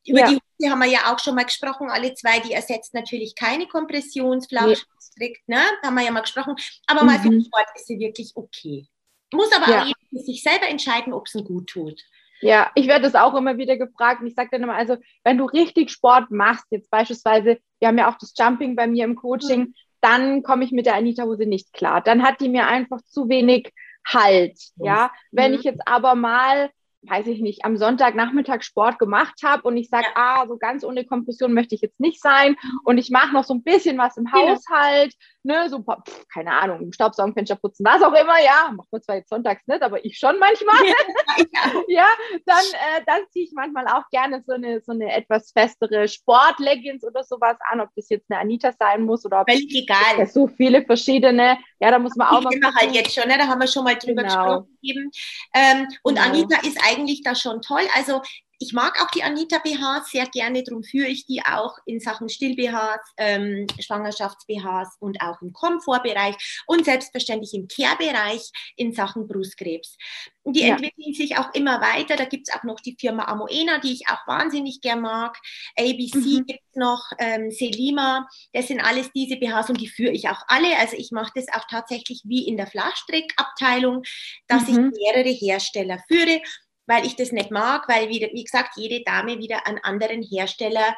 Über 0.06 0.24
die 0.24 0.36
Hose 0.36 0.72
haben 0.72 0.80
wir 0.80 0.90
ja 0.90 1.14
auch 1.14 1.20
schon 1.20 1.36
mal 1.36 1.46
gesprochen, 1.46 1.90
alle 1.90 2.14
zwei. 2.14 2.40
Die 2.40 2.54
ersetzt 2.54 2.94
natürlich 2.94 3.36
keine 3.36 3.68
Kompressionsflasche. 3.68 4.84
Nee. 5.18 5.36
Ne? 5.48 5.62
Da 5.82 5.88
haben 5.88 5.96
wir 5.96 6.04
ja 6.04 6.12
mal 6.12 6.22
gesprochen. 6.22 6.56
Aber 6.88 7.02
mhm. 7.02 7.08
mal 7.08 7.20
für 7.20 7.30
den 7.30 7.44
Sport 7.44 7.68
ist 7.76 7.88
sie 7.88 8.00
wirklich 8.00 8.32
okay. 8.36 8.88
Muss 9.32 9.52
aber 9.52 9.66
auch 9.66 9.86
jeder 9.86 10.24
sich 10.24 10.42
selber 10.42 10.68
entscheiden, 10.68 11.14
ob 11.14 11.28
es 11.28 11.36
ihm 11.36 11.44
gut 11.44 11.68
tut. 11.68 12.02
Ja, 12.42 12.72
ich 12.76 12.88
werde 12.88 13.04
das 13.04 13.16
auch 13.16 13.36
immer 13.36 13.58
wieder 13.58 13.78
gefragt 13.78 14.22
und 14.22 14.28
ich 14.28 14.36
sage 14.36 14.50
dann 14.52 14.64
immer, 14.64 14.76
also 14.76 14.98
wenn 15.24 15.38
du 15.38 15.46
richtig 15.46 15.92
Sport 15.92 16.32
machst, 16.32 16.66
jetzt 16.70 16.90
beispielsweise, 16.90 17.58
wir 17.80 17.88
haben 17.88 17.98
ja 17.98 18.10
auch 18.10 18.18
das 18.18 18.34
Jumping 18.38 18.76
bei 18.76 18.88
mir 18.88 19.06
im 19.06 19.16
Coaching, 19.16 19.60
mhm. 19.60 19.76
dann 20.02 20.44
komme 20.44 20.64
ich 20.64 20.72
mit 20.72 20.86
der 20.86 20.96
Anita-Hose 20.96 21.46
nicht 21.46 21.74
klar. 21.74 22.02
Dann 22.02 22.24
hat 22.24 22.40
die 22.42 22.50
mir 22.50 22.68
einfach 22.68 23.02
zu 23.06 23.30
wenig 23.30 23.74
Halt. 24.08 24.58
Ja, 24.78 25.12
mhm. 25.32 25.38
wenn 25.38 25.54
ich 25.54 25.64
jetzt 25.64 25.82
aber 25.86 26.16
mal 26.16 26.70
weiß 27.04 27.28
ich 27.28 27.40
nicht, 27.40 27.64
am 27.64 27.78
Sonntagnachmittag 27.78 28.62
Sport 28.62 29.00
gemacht 29.00 29.42
habe 29.44 29.64
und 29.64 29.78
ich 29.78 29.90
sage, 29.90 30.08
ah, 30.16 30.46
so 30.48 30.58
ganz 30.58 30.84
ohne 30.84 31.06
Kompression 31.06 31.54
möchte 31.54 31.76
ich 31.76 31.82
jetzt 31.82 32.00
nicht 32.00 32.22
sein 32.22 32.56
und 32.84 32.98
ich 32.98 33.10
mache 33.10 33.34
noch 33.34 33.44
so 33.44 33.54
ein 33.54 33.64
bisschen 33.64 33.98
was 33.98 34.18
im 34.18 34.32
Haushalt, 34.32 35.14
ne, 35.44 35.70
so, 35.70 35.80
pff, 35.80 36.28
keine 36.34 36.52
Ahnung, 36.54 36.92
Staubsaugen, 36.92 37.34
Fenster 37.34 37.56
putzen, 37.56 37.86
was 37.86 38.02
auch 38.02 38.14
immer, 38.14 38.40
ja, 38.44 38.72
macht 38.76 38.92
man 38.92 39.02
zwar 39.02 39.16
jetzt 39.16 39.30
sonntags 39.30 39.66
nicht, 39.68 39.82
aber 39.82 40.04
ich 40.04 40.18
schon 40.18 40.38
manchmal, 40.40 40.76
ja, 41.38 41.84
ja 41.88 42.08
dann, 42.46 42.64
äh, 42.74 43.02
dann 43.06 43.22
ziehe 43.32 43.46
ich 43.46 43.52
manchmal 43.54 43.88
auch 43.88 44.08
gerne 44.12 44.44
so 44.46 44.54
eine, 44.54 44.82
so 44.82 44.92
eine 44.92 45.14
etwas 45.14 45.52
festere 45.52 46.08
Sportleggings 46.08 47.04
oder 47.04 47.24
sowas 47.24 47.58
an, 47.70 47.80
ob 47.80 47.90
das 47.96 48.10
jetzt 48.10 48.30
eine 48.30 48.42
Anita 48.42 48.72
sein 48.78 49.04
muss 49.04 49.26
oder 49.26 49.42
ob 49.42 49.50
Völlig 49.50 49.74
egal. 49.74 50.28
so 50.28 50.48
viele 50.48 50.84
verschiedene, 50.84 51.58
ja, 51.80 51.92
da 51.92 52.00
muss 52.00 52.16
man 52.16 52.28
auch 52.28 52.42
mal. 52.42 52.54
Ich 52.54 52.64
halt 52.64 52.94
jetzt 52.94 53.14
schon, 53.14 53.28
ne? 53.28 53.38
da 53.38 53.48
haben 53.48 53.60
wir 53.60 53.68
schon 53.68 53.84
mal 53.84 53.96
drüber 53.96 54.24
genau. 54.24 54.64
gesprochen. 54.64 55.12
Ähm, 55.54 55.88
und 56.04 56.16
genau. 56.16 56.28
Anita 56.28 56.58
ist 56.68 56.78
eigentlich 56.90 57.22
da 57.24 57.36
schon 57.36 57.62
toll. 57.62 57.88
Also 57.96 58.22
ich 58.62 58.74
mag 58.74 59.02
auch 59.02 59.10
die 59.12 59.24
Anita 59.24 59.60
BHs 59.60 60.12
sehr 60.12 60.28
gerne, 60.28 60.64
darum 60.64 60.84
führe 60.84 61.08
ich 61.08 61.26
die 61.26 61.42
auch 61.42 61.78
in 61.86 62.02
Sachen 62.02 62.28
Still-BHs, 62.28 63.14
ähm, 63.18 63.66
Schwangerschafts-BHs 63.80 64.98
und 65.00 65.22
auch 65.22 65.42
im 65.42 65.54
Komfortbereich 65.54 66.36
und 66.68 66.84
selbstverständlich 66.84 67.54
im 67.54 67.70
Care-Bereich 67.70 68.52
in 68.76 68.92
Sachen 68.92 69.30
Brustkrebs. 69.30 69.96
Die 70.44 70.62
ja. 70.62 70.74
entwickeln 70.74 71.14
sich 71.14 71.38
auch 71.38 71.54
immer 71.54 71.80
weiter. 71.80 72.18
Da 72.18 72.26
gibt 72.26 72.50
es 72.50 72.54
auch 72.54 72.64
noch 72.64 72.82
die 72.82 72.98
Firma 73.00 73.26
Amoena, 73.26 73.80
die 73.80 73.94
ich 73.94 74.10
auch 74.10 74.28
wahnsinnig 74.28 74.82
gern 74.82 75.02
mag. 75.02 75.38
ABC 75.78 76.18
mhm. 76.18 76.46
gibt 76.46 76.64
es 76.70 76.76
noch, 76.76 77.04
ähm, 77.18 77.52
Selima. 77.52 78.28
Das 78.52 78.68
sind 78.68 78.82
alles 78.82 79.10
diese 79.14 79.38
BHs 79.38 79.70
und 79.70 79.80
die 79.80 79.88
führe 79.88 80.12
ich 80.12 80.28
auch 80.28 80.42
alle. 80.48 80.78
Also 80.80 80.98
ich 80.98 81.12
mache 81.12 81.32
das 81.34 81.46
auch 81.54 81.66
tatsächlich 81.70 82.24
wie 82.26 82.46
in 82.46 82.58
der 82.58 82.68
Flachstrickabteilung, 82.68 84.04
dass 84.48 84.68
mhm. 84.68 84.92
ich 84.92 85.00
mehrere 85.00 85.30
Hersteller 85.30 86.00
führe 86.10 86.42
weil 86.90 87.06
ich 87.06 87.16
das 87.16 87.32
nicht 87.32 87.52
mag, 87.52 87.88
weil, 87.88 88.10
wie, 88.10 88.28
wie 88.34 88.44
gesagt, 88.44 88.76
jede 88.76 89.04
Dame 89.04 89.38
wieder 89.38 89.68
einen 89.68 89.78
anderen 89.78 90.24
Hersteller 90.24 90.98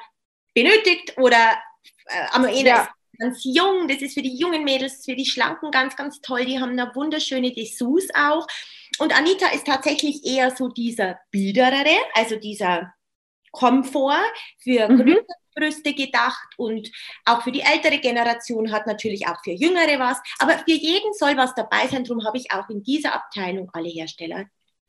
benötigt 0.56 1.18
oder 1.18 1.60
äh, 2.06 2.28
Amoena 2.32 2.70
ja. 2.70 2.82
ist 2.84 2.90
ganz 3.20 3.44
jung, 3.44 3.90
das 3.90 4.02
ist 4.02 4.14
für 4.14 4.22
die 4.22 4.36
jungen 4.36 4.64
Mädels, 4.64 5.04
für 5.04 5.16
die 5.16 5.26
Schlanken 5.26 5.70
ganz, 5.70 5.98
ganz 5.98 6.22
toll, 6.22 6.46
die 6.46 6.60
haben 6.60 6.72
eine 6.72 6.96
wunderschöne 6.96 7.52
Dessous 7.52 8.08
auch. 8.16 8.48
Und 9.00 9.16
Anita 9.16 9.50
ist 9.50 9.68
tatsächlich 9.68 10.26
eher 10.26 10.56
so 10.56 10.70
dieser 10.70 11.20
biederere, 11.30 11.98
also 12.14 12.38
dieser 12.38 12.94
Komfort 13.52 14.24
für 14.60 14.88
mhm. 14.88 14.98
größere 14.98 15.26
Brüste 15.54 15.94
gedacht 15.94 16.48
und 16.56 16.90
auch 17.26 17.42
für 17.44 17.52
die 17.52 17.62
ältere 17.62 18.00
Generation 18.00 18.72
hat 18.72 18.88
natürlich 18.88 19.28
auch 19.28 19.44
für 19.44 19.52
Jüngere 19.52 20.00
was. 20.00 20.22
Aber 20.40 20.58
für 20.58 20.72
jeden 20.72 21.14
soll 21.14 21.36
was 21.36 21.54
dabei 21.54 21.88
sein. 21.88 22.06
Darum 22.06 22.26
habe 22.26 22.38
ich 22.38 22.50
auch 22.54 22.70
in 22.70 22.82
dieser 22.82 23.14
Abteilung 23.14 23.70
alle 23.74 23.90
Hersteller 23.90 24.46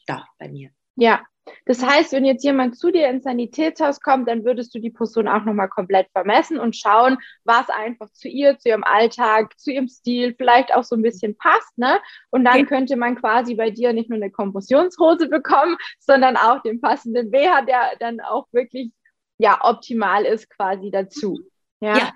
da 0.06 0.24
bei 0.38 0.48
mir. 0.48 0.70
Ja, 0.96 1.22
das 1.66 1.84
heißt, 1.84 2.12
wenn 2.12 2.24
jetzt 2.24 2.44
jemand 2.44 2.76
zu 2.76 2.90
dir 2.90 3.08
ins 3.08 3.24
Sanitätshaus 3.24 4.00
kommt, 4.00 4.28
dann 4.28 4.44
würdest 4.44 4.74
du 4.74 4.78
die 4.78 4.90
Person 4.90 5.26
auch 5.26 5.44
nochmal 5.44 5.68
komplett 5.68 6.08
vermessen 6.12 6.58
und 6.58 6.76
schauen, 6.76 7.18
was 7.44 7.68
einfach 7.68 8.10
zu 8.12 8.28
ihr, 8.28 8.58
zu 8.58 8.68
ihrem 8.68 8.84
Alltag, 8.84 9.58
zu 9.58 9.72
ihrem 9.72 9.88
Stil 9.88 10.34
vielleicht 10.36 10.72
auch 10.74 10.84
so 10.84 10.94
ein 10.94 11.02
bisschen 11.02 11.36
passt. 11.36 11.76
Ne? 11.76 12.00
Und 12.30 12.44
dann 12.44 12.60
ja. 12.60 12.64
könnte 12.64 12.96
man 12.96 13.16
quasi 13.16 13.54
bei 13.54 13.70
dir 13.70 13.92
nicht 13.92 14.08
nur 14.08 14.16
eine 14.16 14.30
Kompressionshose 14.30 15.28
bekommen, 15.28 15.76
sondern 15.98 16.36
auch 16.36 16.62
den 16.62 16.80
passenden 16.80 17.30
BH, 17.30 17.62
der 17.62 17.96
dann 17.98 18.20
auch 18.20 18.46
wirklich 18.52 18.92
ja, 19.38 19.58
optimal 19.62 20.24
ist 20.24 20.48
quasi 20.48 20.90
dazu. 20.90 21.40
Ja. 21.80 21.98
ja. 21.98 22.12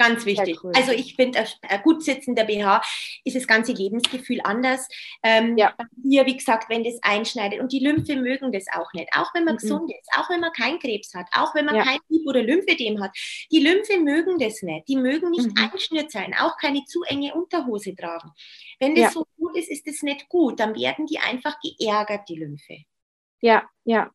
Ganz 0.00 0.24
wichtig. 0.24 0.64
Cool. 0.64 0.72
Also 0.74 0.92
ich 0.92 1.14
finde, 1.14 1.44
ein 1.68 1.82
gut 1.82 2.02
sitzender 2.02 2.44
BH 2.44 2.80
ist 3.22 3.36
das 3.36 3.46
ganze 3.46 3.72
Lebensgefühl 3.72 4.40
anders. 4.42 4.88
Ähm, 5.22 5.58
ja. 5.58 5.74
Hier, 6.02 6.24
wie 6.24 6.38
gesagt, 6.38 6.70
wenn 6.70 6.84
das 6.84 6.98
einschneidet 7.02 7.60
und 7.60 7.70
die 7.70 7.80
Lymphe 7.80 8.16
mögen 8.16 8.50
das 8.50 8.64
auch 8.72 8.90
nicht. 8.94 9.10
Auch 9.14 9.34
wenn 9.34 9.44
man 9.44 9.56
mhm. 9.56 9.58
gesund 9.58 9.90
ist, 9.90 10.08
auch 10.16 10.30
wenn 10.30 10.40
man 10.40 10.52
keinen 10.52 10.78
Krebs 10.78 11.12
hat, 11.12 11.26
auch 11.32 11.54
wenn 11.54 11.66
man 11.66 11.74
ja. 11.74 11.84
kein 11.84 11.98
Lieb- 12.08 12.26
oder 12.26 12.42
Lymphedem 12.42 13.02
hat. 13.02 13.10
Die 13.52 13.60
Lymphe 13.60 14.00
mögen 14.00 14.38
das 14.38 14.62
nicht. 14.62 14.88
Die 14.88 14.96
mögen 14.96 15.32
nicht 15.32 15.48
mhm. 15.48 15.70
einschnürt 15.70 16.10
sein, 16.10 16.34
auch 16.40 16.56
keine 16.56 16.82
zu 16.86 17.02
enge 17.02 17.34
Unterhose 17.34 17.94
tragen. 17.94 18.30
Wenn 18.78 18.94
das 18.94 19.04
ja. 19.04 19.10
so 19.10 19.26
gut 19.36 19.54
ist, 19.54 19.70
ist 19.70 19.86
das 19.86 20.00
nicht 20.00 20.30
gut. 20.30 20.60
Dann 20.60 20.74
werden 20.74 21.04
die 21.04 21.18
einfach 21.18 21.58
geärgert, 21.60 22.26
die 22.26 22.36
Lymphe. 22.36 22.84
Ja, 23.42 23.68
ja. 23.84 24.10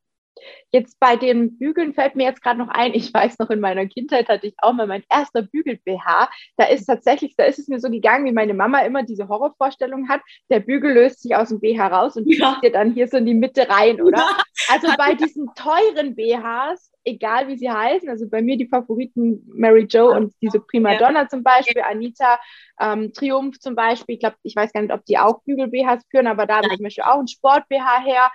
Jetzt 0.72 1.00
bei 1.00 1.16
den 1.16 1.58
Bügeln 1.58 1.94
fällt 1.94 2.16
mir 2.16 2.24
jetzt 2.24 2.42
gerade 2.42 2.60
noch 2.60 2.68
ein, 2.68 2.94
ich 2.94 3.14
weiß 3.14 3.40
noch, 3.40 3.50
in 3.50 3.60
meiner 3.60 3.86
Kindheit 3.86 4.28
hatte 4.28 4.48
ich 4.48 4.56
auch 4.58 4.74
mal 4.74 4.88
mein 4.88 5.04
erster 5.10 5.42
Bügel-BH. 5.42 6.30
Da 6.58 6.66
ist 6.66 6.86
tatsächlich, 6.86 7.36
da 7.38 7.46
ist 7.46 7.60
es 7.60 7.68
mir 7.68 7.80
so 7.80 7.90
gegangen, 7.90 8.26
wie 8.26 8.34
meine 8.34 8.54
Mama 8.54 8.80
immer 8.80 9.04
diese 9.04 9.28
Horrorvorstellung 9.28 10.10
hat. 10.10 10.22
Der 10.50 10.60
Bügel 10.60 10.94
löst 10.94 11.22
sich 11.22 11.36
aus 11.36 11.50
dem 11.50 11.62
BH 11.62 11.88
raus 11.88 12.18
und 12.18 12.28
ja. 12.28 12.60
dir 12.62 12.72
dann 12.72 12.94
hier 12.94 13.08
so 13.08 13.18
in 13.18 13.26
die 13.26 13.34
Mitte 13.34 13.70
rein, 13.70 14.02
oder? 14.02 14.18
Ja. 14.18 14.38
Also 14.70 14.88
bei 14.98 15.14
diesen 15.14 15.48
teuren 15.56 16.16
BHs, 16.16 16.92
egal 17.04 17.48
wie 17.48 17.58
sie 17.58 17.70
heißen, 17.70 18.10
also 18.10 18.28
bei 18.28 18.42
mir 18.42 18.58
die 18.58 18.68
Favoriten 18.68 19.44
Mary 19.48 19.88
Jo 19.90 20.12
und 20.12 20.34
diese 20.42 20.60
Prima 20.60 20.98
Donna 20.98 21.28
zum 21.30 21.44
Beispiel, 21.44 21.82
Anita, 21.82 22.40
ähm, 22.82 23.14
Triumph 23.14 23.60
zum 23.60 23.76
Beispiel. 23.76 24.16
Ich 24.16 24.20
glaube, 24.20 24.38
ich 24.44 24.56
weiß 24.56 24.74
gar 24.74 24.82
nicht, 24.82 24.94
ob 24.94 25.06
die 25.06 25.18
auch 25.18 25.44
Bügel-BHs 25.44 26.04
führen, 26.10 26.28
aber 26.28 26.46
da 26.46 26.58
habe 26.58 26.68
ich 26.68 26.78
zum 26.78 26.84
Beispiel 26.84 27.04
auch 27.04 27.20
ein 27.20 27.28
Sport-BH 27.28 28.04
her 28.04 28.32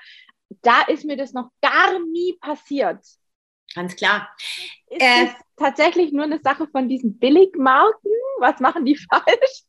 da 0.62 0.82
ist 0.82 1.04
mir 1.04 1.16
das 1.16 1.32
noch 1.32 1.50
gar 1.60 1.98
nie 1.98 2.36
passiert. 2.40 2.98
Ganz 3.74 3.94
klar. 3.94 4.28
Ist 4.88 5.00
äh, 5.00 5.28
tatsächlich 5.56 6.12
nur 6.12 6.24
eine 6.24 6.40
Sache 6.40 6.66
von 6.66 6.88
diesen 6.88 7.18
Billigmarken? 7.18 8.10
Was 8.38 8.58
machen 8.58 8.84
die 8.84 8.96
falsch? 9.10 9.64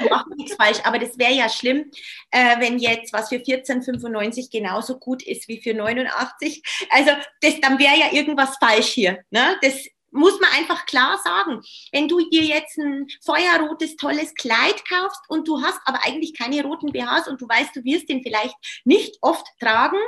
Die 0.00 0.08
machen 0.08 0.32
nichts 0.36 0.54
falsch, 0.54 0.78
aber 0.84 0.98
das 0.98 1.18
wäre 1.18 1.32
ja 1.32 1.48
schlimm, 1.48 1.90
äh, 2.30 2.60
wenn 2.60 2.78
jetzt 2.78 3.12
was 3.12 3.28
für 3.28 3.36
14,95 3.36 4.50
genauso 4.50 4.98
gut 4.98 5.22
ist 5.22 5.48
wie 5.48 5.60
für 5.60 5.74
89. 5.74 6.62
Also 6.90 7.10
das, 7.40 7.60
dann 7.60 7.78
wäre 7.78 7.98
ja 7.98 8.12
irgendwas 8.12 8.56
falsch 8.58 8.88
hier. 8.88 9.24
Ne? 9.30 9.56
Das 9.60 9.86
muss 10.12 10.38
man 10.40 10.50
einfach 10.52 10.86
klar 10.86 11.18
sagen. 11.24 11.62
Wenn 11.90 12.08
du 12.08 12.20
dir 12.28 12.42
jetzt 12.42 12.78
ein 12.78 13.08
feuerrotes, 13.24 13.96
tolles 13.96 14.34
Kleid 14.34 14.84
kaufst 14.88 15.20
und 15.28 15.48
du 15.48 15.62
hast 15.62 15.80
aber 15.84 16.04
eigentlich 16.04 16.36
keine 16.38 16.62
roten 16.62 16.92
BHs 16.92 17.28
und 17.28 17.40
du 17.40 17.48
weißt, 17.48 17.74
du 17.74 17.84
wirst 17.84 18.08
den 18.08 18.22
vielleicht 18.22 18.54
nicht 18.84 19.16
oft 19.22 19.46
tragen 19.58 19.98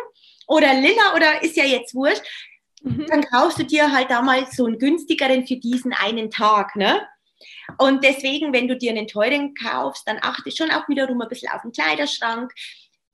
oder 0.46 0.74
lila 0.74 1.14
oder 1.14 1.42
ist 1.42 1.56
ja 1.56 1.64
jetzt 1.64 1.94
wurscht, 1.94 2.22
mhm. 2.82 3.06
dann 3.08 3.24
kaufst 3.24 3.58
du 3.58 3.64
dir 3.64 3.92
halt 3.92 4.10
damals 4.10 4.56
so 4.56 4.66
einen 4.66 4.78
günstigeren 4.78 5.46
für 5.46 5.56
diesen 5.56 5.92
einen 5.92 6.30
Tag, 6.30 6.76
ne? 6.76 7.06
Und 7.78 8.04
deswegen, 8.04 8.52
wenn 8.52 8.68
du 8.68 8.76
dir 8.76 8.90
einen 8.90 9.06
teuren 9.06 9.54
kaufst, 9.54 10.06
dann 10.06 10.18
achte 10.22 10.50
schon 10.50 10.70
auch 10.70 10.88
wiederum 10.88 11.20
ein 11.20 11.28
bisschen 11.28 11.50
auf 11.50 11.62
den 11.62 11.72
Kleiderschrank 11.72 12.52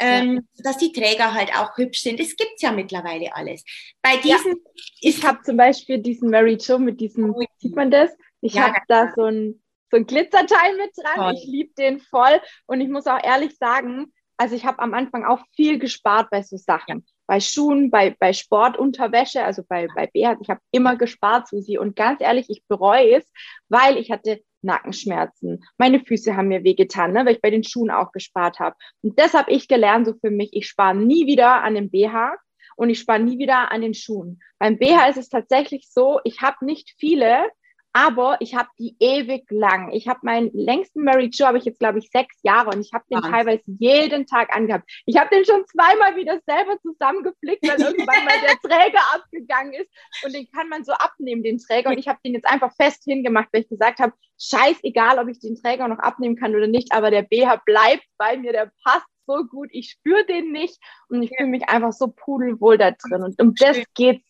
ähm, 0.01 0.47
ja. 0.55 0.63
dass 0.65 0.79
die 0.79 0.93
Träger 0.93 1.35
halt 1.35 1.51
auch 1.57 1.77
hübsch 1.77 2.01
sind. 2.01 2.19
Es 2.19 2.37
gibt 2.37 2.61
ja 2.61 2.73
mittlerweile 2.73 3.35
alles. 3.35 3.65
Bei 4.03 4.17
diesen. 4.17 4.53
Ja, 4.53 4.83
ich 5.01 5.25
habe 5.25 5.43
zum 5.43 5.57
Beispiel 5.57 5.99
diesen 5.99 6.31
Mary 6.31 6.57
Jo 6.61 6.79
mit 6.79 7.01
diesem, 7.01 7.35
oh, 7.35 7.43
sieht 7.59 7.77
man 7.77 7.91
das? 7.91 8.11
Ich 8.41 8.55
ja, 8.55 8.69
habe 8.69 8.81
da 8.89 9.13
so 9.15 9.25
ein, 9.25 9.63
so 9.91 9.99
ein 9.99 10.07
Glitzerteil 10.07 10.77
mit 10.77 10.91
dran. 10.97 11.17
Toll. 11.17 11.35
Ich 11.35 11.45
liebe 11.47 11.75
den 11.77 12.01
voll. 12.01 12.41
Und 12.67 12.81
ich 12.81 12.89
muss 12.89 13.07
auch 13.07 13.23
ehrlich 13.23 13.57
sagen, 13.57 14.13
also 14.39 14.57
ich 14.57 14.65
habe 14.65 14.79
am 14.79 14.95
Anfang 14.95 15.25
auch 15.27 15.41
viel 15.55 15.79
gespart 15.79 16.31
bei 16.31 16.43
so 16.43 16.57
Sachen. 16.57 17.05
Bei 17.27 17.41
Schuhen, 17.41 17.91
bei, 17.91 18.17
bei 18.19 18.33
Sportunterwäsche, 18.33 19.45
also 19.45 19.63
bei, 19.69 19.87
bei 19.95 20.07
BH. 20.07 20.39
Ich 20.41 20.49
habe 20.49 20.61
immer 20.71 20.97
gespart, 20.97 21.47
Susi. 21.47 21.77
Und 21.77 21.95
ganz 21.95 22.23
ehrlich, 22.23 22.49
ich 22.49 22.65
bereue 22.67 23.19
es, 23.19 23.31
weil 23.69 23.99
ich 23.99 24.11
hatte 24.11 24.43
Nackenschmerzen. 24.63 25.65
Meine 25.79 26.01
Füße 26.01 26.37
haben 26.37 26.49
mir 26.49 26.65
wehgetan, 26.65 27.13
ne, 27.13 27.25
weil 27.25 27.35
ich 27.35 27.41
bei 27.41 27.51
den 27.51 27.65
Schuhen 27.65 27.91
auch 27.91 28.13
gespart 28.13 28.61
habe. 28.61 28.77
Und 29.03 29.19
das 29.19 29.35
habe 29.35 29.51
ich 29.51 29.69
gelernt, 29.69 30.07
so 30.07 30.15
für 30.21 30.31
mich. 30.31 30.51
Ich 30.53 30.69
spare 30.69 30.95
nie 30.95 31.27
wieder 31.27 31.63
an 31.63 31.75
dem 31.75 31.91
BH 31.91 32.37
und 32.77 32.91
ich 32.91 32.99
spare 32.99 33.21
nie 33.21 33.39
wieder 33.39 33.71
an 33.73 33.83
den 33.83 33.95
Schuhen. 33.95 34.41
Beim 34.59 34.79
BH 34.79 35.09
ist 35.09 35.19
es 35.19 35.29
tatsächlich 35.29 35.89
so, 35.91 36.21
ich 36.25 36.41
habe 36.41 36.65
nicht 36.65 36.95
viele, 36.99 37.47
aber 37.93 38.37
ich 38.41 38.55
habe 38.55 38.69
die 38.79 38.97
ewig 39.01 39.51
lang. 39.51 39.91
Ich 39.93 40.07
habe 40.07 40.21
meinen 40.23 40.51
längsten 40.53 41.03
Mary 41.03 41.31
Jo, 41.33 41.47
habe 41.47 41.59
ich 41.59 41.65
jetzt, 41.65 41.81
glaube 41.81 41.99
ich, 41.99 42.11
sechs 42.11 42.37
Jahre 42.43 42.71
und 42.71 42.81
ich 42.81 42.93
habe 42.93 43.05
den 43.11 43.19
Wahnsinn. 43.19 43.33
teilweise 43.33 43.63
jeden 43.67 44.27
Tag 44.27 44.55
angehabt. 44.55 44.89
Ich 45.07 45.17
habe 45.17 45.35
den 45.35 45.45
schon 45.45 45.67
zweimal 45.67 46.17
wieder 46.17 46.41
selber 46.47 46.79
zusammengeflickt, 46.83 47.67
weil 47.67 47.81
irgendwann 47.81 48.25
mal 48.25 48.41
der 48.43 48.59
Träger 48.63 49.01
abgegangen 49.15 49.75
ist 49.75 49.91
und 50.25 50.35
den 50.35 50.49
kann 50.51 50.69
man 50.69 50.85
so 50.85 50.93
abnehmen, 50.93 51.43
den 51.43 51.59
Träger. 51.59 51.91
Und 51.91 51.99
ich 51.99 52.09
habe 52.09 52.21
den 52.25 52.35
jetzt 52.35 52.49
einfach 52.49 52.73
fest 52.77 53.03
hingemacht, 53.05 53.49
weil 53.53 53.63
ich 53.63 53.69
gesagt 53.69 53.99
habe, 53.99 54.13
scheißegal, 54.41 55.19
ob 55.19 55.29
ich 55.29 55.41
den 55.41 55.57
Träger 55.57 55.89
noch 55.89 55.99
abnehmen 55.99 56.37
kann 56.37 56.55
oder 56.55 56.67
nicht, 56.67 56.93
aber 56.93 57.11
der 57.11 57.23
BH 57.23 57.57
bleibt 57.65 58.05
bei 58.19 58.37
mir, 58.37 58.53
der 58.53 58.73
passt 58.85 59.07
so 59.27 59.45
gut, 59.45 59.69
ich 59.73 59.91
spüre 59.91 60.25
den 60.27 60.51
nicht 60.53 60.79
und 61.09 61.23
ich 61.23 61.31
fühle 61.37 61.49
mich 61.49 61.69
einfach 61.69 61.93
so 61.93 62.09
pudelwohl 62.09 62.79
da 62.79 62.91
drin. 62.93 63.23
Und 63.23 63.41
um 63.41 63.55
das 63.55 63.79
geht's 63.95 64.30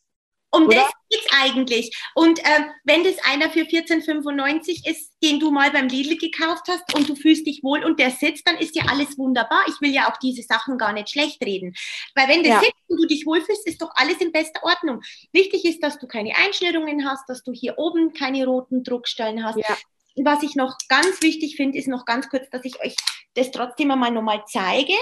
um 0.52 0.66
Oder? 0.66 0.76
das 0.76 0.92
geht's 1.08 1.26
eigentlich. 1.40 1.96
Und 2.14 2.40
äh, 2.40 2.64
wenn 2.84 3.04
das 3.04 3.16
einer 3.24 3.50
für 3.50 3.60
14,95 3.60 4.88
ist, 4.88 5.12
den 5.22 5.38
du 5.38 5.50
mal 5.50 5.70
beim 5.70 5.88
Lidl 5.88 6.16
gekauft 6.16 6.64
hast 6.68 6.94
und 6.94 7.08
du 7.08 7.14
fühlst 7.14 7.46
dich 7.46 7.62
wohl 7.62 7.84
und 7.84 8.00
der 8.00 8.10
sitzt, 8.10 8.46
dann 8.48 8.56
ist 8.56 8.74
ja 8.74 8.84
alles 8.88 9.16
wunderbar. 9.16 9.62
Ich 9.68 9.80
will 9.80 9.92
ja 9.92 10.10
auch 10.10 10.16
diese 10.16 10.42
Sachen 10.42 10.76
gar 10.76 10.92
nicht 10.92 11.10
schlecht 11.10 11.40
reden. 11.44 11.74
Weil 12.14 12.28
wenn 12.28 12.42
der 12.42 12.54
ja. 12.54 12.60
sitzt 12.60 12.82
und 12.88 13.00
du 13.00 13.06
dich 13.06 13.26
wohlfühlst, 13.26 13.66
ist 13.66 13.80
doch 13.80 13.90
alles 13.94 14.20
in 14.20 14.32
bester 14.32 14.62
Ordnung. 14.64 15.02
Wichtig 15.32 15.64
ist, 15.64 15.82
dass 15.82 15.98
du 15.98 16.06
keine 16.06 16.34
Einschnürungen 16.36 17.08
hast, 17.08 17.28
dass 17.28 17.42
du 17.42 17.52
hier 17.52 17.78
oben 17.78 18.12
keine 18.12 18.44
roten 18.44 18.82
Druckstellen 18.82 19.44
hast. 19.44 19.58
Ja. 19.58 19.76
Was 20.16 20.42
ich 20.42 20.56
noch 20.56 20.76
ganz 20.88 21.22
wichtig 21.22 21.56
finde, 21.56 21.78
ist 21.78 21.86
noch 21.86 22.04
ganz 22.04 22.28
kurz, 22.28 22.50
dass 22.50 22.64
ich 22.64 22.80
euch 22.80 22.96
das 23.34 23.52
trotzdem 23.52 23.90
einmal 23.90 24.10
nochmal 24.10 24.42
zeige. 24.48 24.94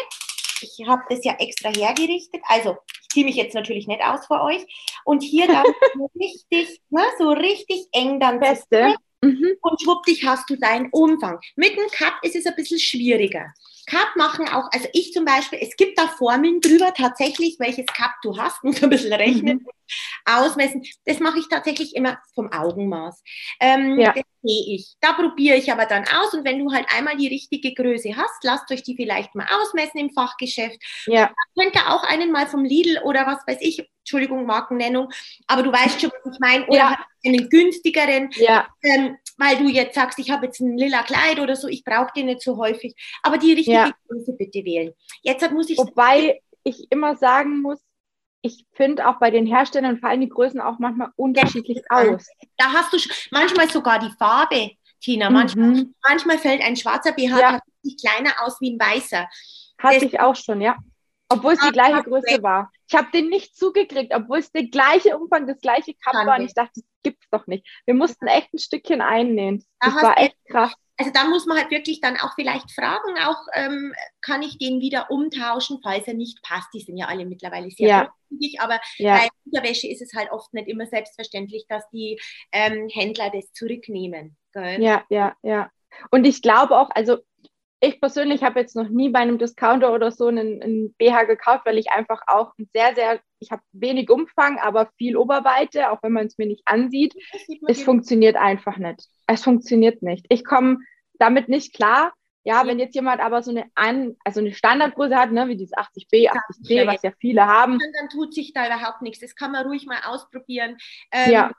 Ich 0.60 0.86
habe 0.86 1.02
das 1.08 1.24
ja 1.24 1.34
extra 1.38 1.70
hergerichtet. 1.70 2.42
Also, 2.46 2.76
ich 3.08 3.14
ziehe 3.14 3.24
mich 3.24 3.36
jetzt 3.36 3.54
natürlich 3.54 3.86
nicht 3.86 4.02
aus 4.02 4.26
vor 4.26 4.42
euch. 4.42 4.66
Und 5.04 5.22
hier 5.22 5.46
dann 5.46 5.64
richtig, 6.20 6.80
ne, 6.90 7.02
so 7.18 7.30
richtig 7.30 7.86
eng 7.92 8.20
dann 8.20 8.38
Beste. 8.38 8.94
Mhm. 9.22 9.56
Und 9.62 9.82
schwuppdich 9.82 10.24
hast 10.26 10.48
du 10.50 10.56
deinen 10.56 10.90
Umfang. 10.90 11.40
Mit 11.56 11.76
dem 11.76 11.88
Cup 11.90 12.14
ist 12.22 12.36
es 12.36 12.46
ein 12.46 12.54
bisschen 12.54 12.78
schwieriger. 12.78 13.52
Cup 13.88 14.16
machen 14.16 14.48
auch, 14.48 14.70
also 14.72 14.86
ich 14.92 15.12
zum 15.12 15.24
Beispiel, 15.24 15.58
es 15.62 15.74
gibt 15.76 15.98
da 15.98 16.08
Formeln 16.08 16.60
drüber 16.60 16.92
tatsächlich, 16.94 17.56
welches 17.58 17.86
Cup 17.86 18.12
du 18.22 18.36
hast, 18.36 18.62
muss 18.64 18.82
ein 18.82 18.90
bisschen 18.90 19.12
rechnen, 19.12 19.58
mhm. 19.58 19.66
ausmessen. 20.24 20.84
Das 21.04 21.20
mache 21.20 21.38
ich 21.38 21.48
tatsächlich 21.48 21.96
immer 21.96 22.18
vom 22.34 22.52
Augenmaß. 22.52 23.22
Ähm, 23.60 23.98
ja. 23.98 24.12
Das 24.12 24.24
sehe 24.42 24.74
ich. 24.74 24.94
Da 25.00 25.12
probiere 25.12 25.56
ich 25.56 25.72
aber 25.72 25.86
dann 25.86 26.04
aus 26.04 26.34
und 26.34 26.44
wenn 26.44 26.58
du 26.58 26.72
halt 26.72 26.86
einmal 26.94 27.16
die 27.16 27.28
richtige 27.28 27.74
Größe 27.74 28.16
hast, 28.16 28.44
lasst 28.44 28.70
euch 28.70 28.82
die 28.82 28.96
vielleicht 28.96 29.34
mal 29.34 29.46
ausmessen 29.50 29.98
im 29.98 30.10
Fachgeschäft. 30.10 30.78
Ja. 31.06 31.32
Könnt 31.58 31.74
ihr 31.74 31.92
auch 31.92 32.04
einen 32.04 32.30
mal 32.30 32.46
vom 32.46 32.64
Lidl 32.64 33.00
oder 33.04 33.26
was 33.26 33.46
weiß 33.46 33.58
ich, 33.60 33.88
Entschuldigung, 34.08 34.46
Markennennung, 34.46 35.10
aber 35.46 35.62
du 35.62 35.70
weißt 35.70 36.00
schon, 36.00 36.10
was 36.10 36.32
ich 36.32 36.40
meine, 36.40 36.66
oder 36.66 36.76
ja. 36.76 37.06
einen 37.26 37.50
günstigeren, 37.50 38.30
ja. 38.36 38.66
ähm, 38.82 39.18
weil 39.36 39.58
du 39.58 39.68
jetzt 39.68 39.94
sagst, 39.94 40.18
ich 40.18 40.30
habe 40.30 40.46
jetzt 40.46 40.60
ein 40.60 40.78
lila 40.78 41.02
Kleid 41.02 41.38
oder 41.40 41.54
so, 41.56 41.68
ich 41.68 41.84
brauche 41.84 42.10
den 42.16 42.26
nicht 42.26 42.40
so 42.40 42.56
häufig, 42.56 42.94
aber 43.22 43.36
die 43.36 43.52
richtige 43.52 43.76
ja. 43.76 43.90
Größe 44.08 44.32
bitte 44.32 44.64
wählen. 44.64 44.94
Jetzt 45.22 45.50
muss 45.50 45.68
ich 45.68 45.76
Wobei 45.76 46.40
ich 46.64 46.90
immer 46.90 47.16
sagen 47.16 47.60
muss, 47.60 47.78
ich 48.40 48.64
finde 48.72 49.06
auch 49.06 49.18
bei 49.18 49.30
den 49.30 49.46
Herstellern 49.46 49.98
fallen 49.98 50.22
die 50.22 50.28
Größen 50.28 50.60
auch 50.60 50.78
manchmal 50.78 51.10
unterschiedlich 51.16 51.82
aus. 51.90 52.26
Da 52.56 52.72
hast 52.72 52.92
du 52.92 52.98
manchmal 53.30 53.68
sogar 53.68 53.98
die 53.98 54.12
Farbe, 54.18 54.70
Tina. 55.00 55.28
Manchmal, 55.28 55.68
mhm. 55.68 55.94
manchmal 56.08 56.38
fällt 56.38 56.62
ein 56.62 56.76
schwarzer 56.76 57.12
BH 57.12 57.38
ja. 57.38 57.60
kleiner 58.00 58.30
aus 58.42 58.60
wie 58.60 58.70
ein 58.72 58.80
weißer. 58.80 59.28
Hatte 59.78 60.04
ich 60.04 60.18
auch 60.18 60.34
schon, 60.34 60.60
ja. 60.60 60.76
Obwohl 61.28 61.52
es 61.52 61.60
die 61.60 61.72
gleiche 61.72 62.02
Größe 62.02 62.42
war. 62.42 62.70
Ich 62.88 62.94
habe 62.94 63.08
den 63.12 63.28
nicht 63.28 63.54
zugekriegt, 63.54 64.14
obwohl 64.14 64.38
es 64.38 64.50
der 64.50 64.64
gleiche 64.64 65.18
Umfang, 65.18 65.46
das 65.46 65.60
gleiche 65.60 65.94
Cup 65.94 66.14
war. 66.26 66.38
Und 66.38 66.46
ich 66.46 66.54
dachte, 66.54 66.72
das 66.76 66.84
gibt's 67.02 67.28
doch 67.30 67.46
nicht. 67.46 67.66
Wir 67.84 67.94
mussten 67.94 68.26
echt 68.26 68.52
ein 68.54 68.58
Stückchen 68.58 69.02
einnähen. 69.02 69.64
Das 69.80 69.94
da 69.94 70.02
war 70.02 70.18
echt 70.18 70.36
krass. 70.50 70.72
Also 71.00 71.12
da 71.12 71.28
muss 71.28 71.46
man 71.46 71.56
halt 71.56 71.70
wirklich 71.70 72.00
dann 72.00 72.16
auch 72.16 72.34
vielleicht 72.34 72.72
fragen, 72.72 73.18
auch 73.24 73.40
ähm, 73.54 73.94
kann 74.20 74.42
ich 74.42 74.58
den 74.58 74.80
wieder 74.80 75.12
umtauschen, 75.12 75.78
falls 75.80 76.08
er 76.08 76.14
nicht 76.14 76.42
passt. 76.42 76.74
Die 76.74 76.80
sind 76.80 76.96
ja 76.96 77.06
alle 77.06 77.24
mittlerweile 77.24 77.70
sehr 77.70 77.88
ja. 77.88 78.12
Aber 78.58 78.80
ja. 78.96 79.18
bei 79.18 79.28
Unterwäsche 79.44 79.86
ist 79.86 80.02
es 80.02 80.12
halt 80.14 80.32
oft 80.32 80.52
nicht 80.52 80.68
immer 80.68 80.86
selbstverständlich, 80.86 81.66
dass 81.68 81.88
die 81.90 82.20
ähm, 82.50 82.88
Händler 82.92 83.30
das 83.30 83.52
zurücknehmen. 83.52 84.36
Gell? 84.52 84.82
Ja, 84.82 85.04
ja, 85.08 85.36
ja. 85.42 85.70
Und 86.10 86.26
ich 86.26 86.42
glaube 86.42 86.76
auch, 86.76 86.90
also 86.90 87.18
ich 87.80 88.00
persönlich 88.00 88.42
habe 88.42 88.60
jetzt 88.60 88.74
noch 88.74 88.88
nie 88.88 89.08
bei 89.08 89.20
einem 89.20 89.38
Discounter 89.38 89.92
oder 89.92 90.10
so 90.10 90.26
einen, 90.26 90.62
einen 90.62 90.94
BH 90.94 91.24
gekauft, 91.24 91.64
weil 91.64 91.78
ich 91.78 91.90
einfach 91.90 92.22
auch 92.26 92.52
sehr, 92.72 92.94
sehr, 92.94 93.20
ich 93.38 93.52
habe 93.52 93.62
wenig 93.72 94.10
Umfang, 94.10 94.58
aber 94.58 94.90
viel 94.96 95.16
Oberweite, 95.16 95.90
auch 95.90 96.02
wenn 96.02 96.12
man 96.12 96.26
es 96.26 96.38
mir 96.38 96.46
nicht 96.46 96.62
ansieht. 96.64 97.14
Es 97.68 97.82
funktioniert 97.82 98.36
einfach 98.36 98.78
nicht. 98.78 99.06
Es 99.26 99.44
funktioniert 99.44 100.02
nicht. 100.02 100.26
Ich 100.28 100.44
komme 100.44 100.78
damit 101.18 101.48
nicht 101.48 101.74
klar. 101.74 102.12
Ja, 102.44 102.66
wenn 102.66 102.78
jetzt 102.78 102.94
jemand 102.94 103.20
aber 103.20 103.42
so 103.42 103.50
eine, 103.50 103.66
An 103.74 104.16
also 104.24 104.40
eine 104.40 104.54
Standardgröße 104.54 105.16
hat, 105.16 105.32
ne, 105.32 105.48
wie 105.48 105.56
dieses 105.56 105.74
80b, 105.74 106.30
80c, 106.30 106.86
was 106.86 107.02
ja 107.02 107.12
viele 107.20 107.46
haben. 107.46 107.78
Dann, 107.78 108.08
tut 108.08 108.32
sich 108.32 108.52
da 108.54 108.66
überhaupt 108.66 109.02
nichts. 109.02 109.20
Das 109.20 109.36
kann 109.36 109.52
man 109.52 109.66
ruhig 109.66 109.86
mal 109.86 110.00
ausprobieren. 110.06 110.78
Ähm, 111.12 111.32
ja 111.32 111.50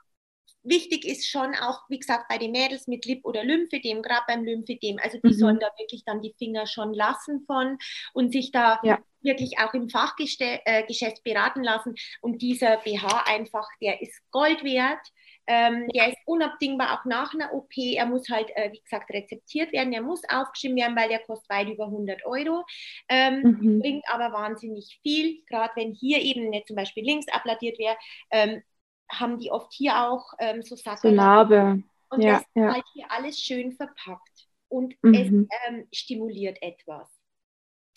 wichtig 0.62 1.04
ist 1.04 1.28
schon 1.28 1.54
auch, 1.54 1.82
wie 1.88 1.98
gesagt, 1.98 2.28
bei 2.28 2.38
den 2.38 2.52
Mädels 2.52 2.86
mit 2.86 3.04
Lip- 3.06 3.24
oder 3.24 3.44
Lymphedem, 3.44 4.02
gerade 4.02 4.24
beim 4.26 4.44
Lymphedem, 4.44 4.98
also 5.02 5.18
die 5.18 5.28
mhm. 5.28 5.38
sollen 5.38 5.58
da 5.60 5.68
wirklich 5.78 6.04
dann 6.04 6.20
die 6.20 6.34
Finger 6.38 6.66
schon 6.66 6.92
lassen 6.92 7.44
von 7.46 7.78
und 8.12 8.32
sich 8.32 8.52
da 8.52 8.80
ja. 8.82 8.98
wirklich 9.22 9.58
auch 9.58 9.74
im 9.74 9.88
Fachgeschäft 9.88 10.62
äh, 10.64 11.22
beraten 11.24 11.62
lassen. 11.62 11.94
Und 12.20 12.42
dieser 12.42 12.78
BH 12.78 13.24
einfach, 13.26 13.66
der 13.80 14.02
ist 14.02 14.20
Gold 14.30 14.64
wert. 14.64 15.00
Ähm, 15.46 15.88
der 15.88 16.08
ist 16.08 16.18
unabdingbar 16.26 17.00
auch 17.00 17.04
nach 17.06 17.34
einer 17.34 17.52
OP. 17.52 17.76
Er 17.76 18.06
muss 18.06 18.28
halt, 18.28 18.50
äh, 18.54 18.70
wie 18.72 18.80
gesagt, 18.80 19.10
rezeptiert 19.10 19.72
werden. 19.72 19.92
Er 19.92 20.02
muss 20.02 20.22
aufgeschrieben 20.28 20.76
werden, 20.76 20.96
weil 20.96 21.08
der 21.08 21.18
kostet 21.20 21.50
weit 21.50 21.68
über 21.68 21.86
100 21.86 22.24
Euro. 22.24 22.64
Ähm, 23.08 23.58
mhm. 23.60 23.80
Bringt 23.80 24.04
aber 24.08 24.32
wahnsinnig 24.32 25.00
viel. 25.02 25.42
Gerade 25.48 25.72
wenn 25.74 25.92
hier 25.92 26.20
eben 26.20 26.50
nicht 26.50 26.68
zum 26.68 26.76
Beispiel 26.76 27.04
links 27.04 27.26
abladiert 27.28 27.80
wäre, 27.80 27.96
ähm, 28.30 28.62
haben 29.10 29.38
die 29.38 29.50
oft 29.50 29.72
hier 29.72 30.08
auch 30.08 30.32
ähm, 30.38 30.62
so 30.62 30.76
Sachen. 30.76 31.10
So 31.10 31.10
Narbe. 31.10 31.82
Und 32.10 32.22
ja, 32.22 32.32
das 32.32 32.42
ist 32.42 32.48
ja. 32.54 32.72
halt 32.72 32.84
hier 32.92 33.06
alles 33.10 33.38
schön 33.38 33.72
verpackt. 33.72 34.48
Und 34.68 34.94
mhm. 35.02 35.14
es 35.14 35.28
ähm, 35.68 35.88
stimuliert 35.92 36.58
etwas. 36.62 37.08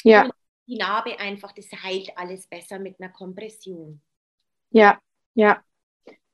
Ja. 0.03 0.25
Und 0.25 0.33
die 0.67 0.77
Narbe 0.77 1.19
einfach, 1.19 1.51
das 1.51 1.67
heilt 1.83 2.11
alles 2.17 2.47
besser 2.47 2.79
mit 2.79 2.99
einer 2.99 3.11
Kompression. 3.11 4.01
Ja, 4.69 4.99
ja, 5.35 5.61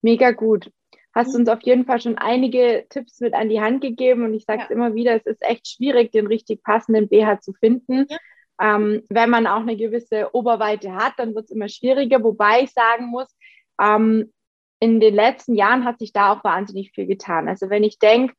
mega 0.01 0.31
gut. 0.31 0.71
Hast 1.13 1.33
mhm. 1.33 1.41
uns 1.41 1.49
auf 1.49 1.61
jeden 1.63 1.85
Fall 1.85 1.99
schon 1.99 2.17
einige 2.17 2.85
Tipps 2.89 3.19
mit 3.19 3.33
an 3.33 3.49
die 3.49 3.59
Hand 3.59 3.81
gegeben 3.81 4.23
und 4.23 4.33
ich 4.33 4.45
sage 4.45 4.63
es 4.63 4.69
ja. 4.69 4.75
immer 4.75 4.93
wieder, 4.93 5.15
es 5.15 5.25
ist 5.25 5.41
echt 5.41 5.67
schwierig, 5.67 6.11
den 6.11 6.27
richtig 6.27 6.63
passenden 6.63 7.09
BH 7.09 7.41
zu 7.41 7.53
finden. 7.53 8.05
Ja. 8.09 8.17
Ähm, 8.61 9.03
wenn 9.09 9.29
man 9.29 9.47
auch 9.47 9.61
eine 9.61 9.77
gewisse 9.77 10.33
Oberweite 10.33 10.93
hat, 10.93 11.13
dann 11.17 11.33
wird 11.33 11.45
es 11.45 11.51
immer 11.51 11.69
schwieriger, 11.69 12.23
wobei 12.23 12.63
ich 12.63 12.71
sagen 12.71 13.05
muss, 13.05 13.33
ähm, 13.81 14.31
in 14.79 14.99
den 14.99 15.13
letzten 15.13 15.55
Jahren 15.55 15.85
hat 15.85 15.99
sich 15.99 16.13
da 16.13 16.33
auch 16.33 16.43
wahnsinnig 16.43 16.91
viel 16.91 17.05
getan. 17.05 17.47
Also 17.47 17.69
wenn 17.69 17.83
ich 17.83 17.99
denke, 17.99 18.33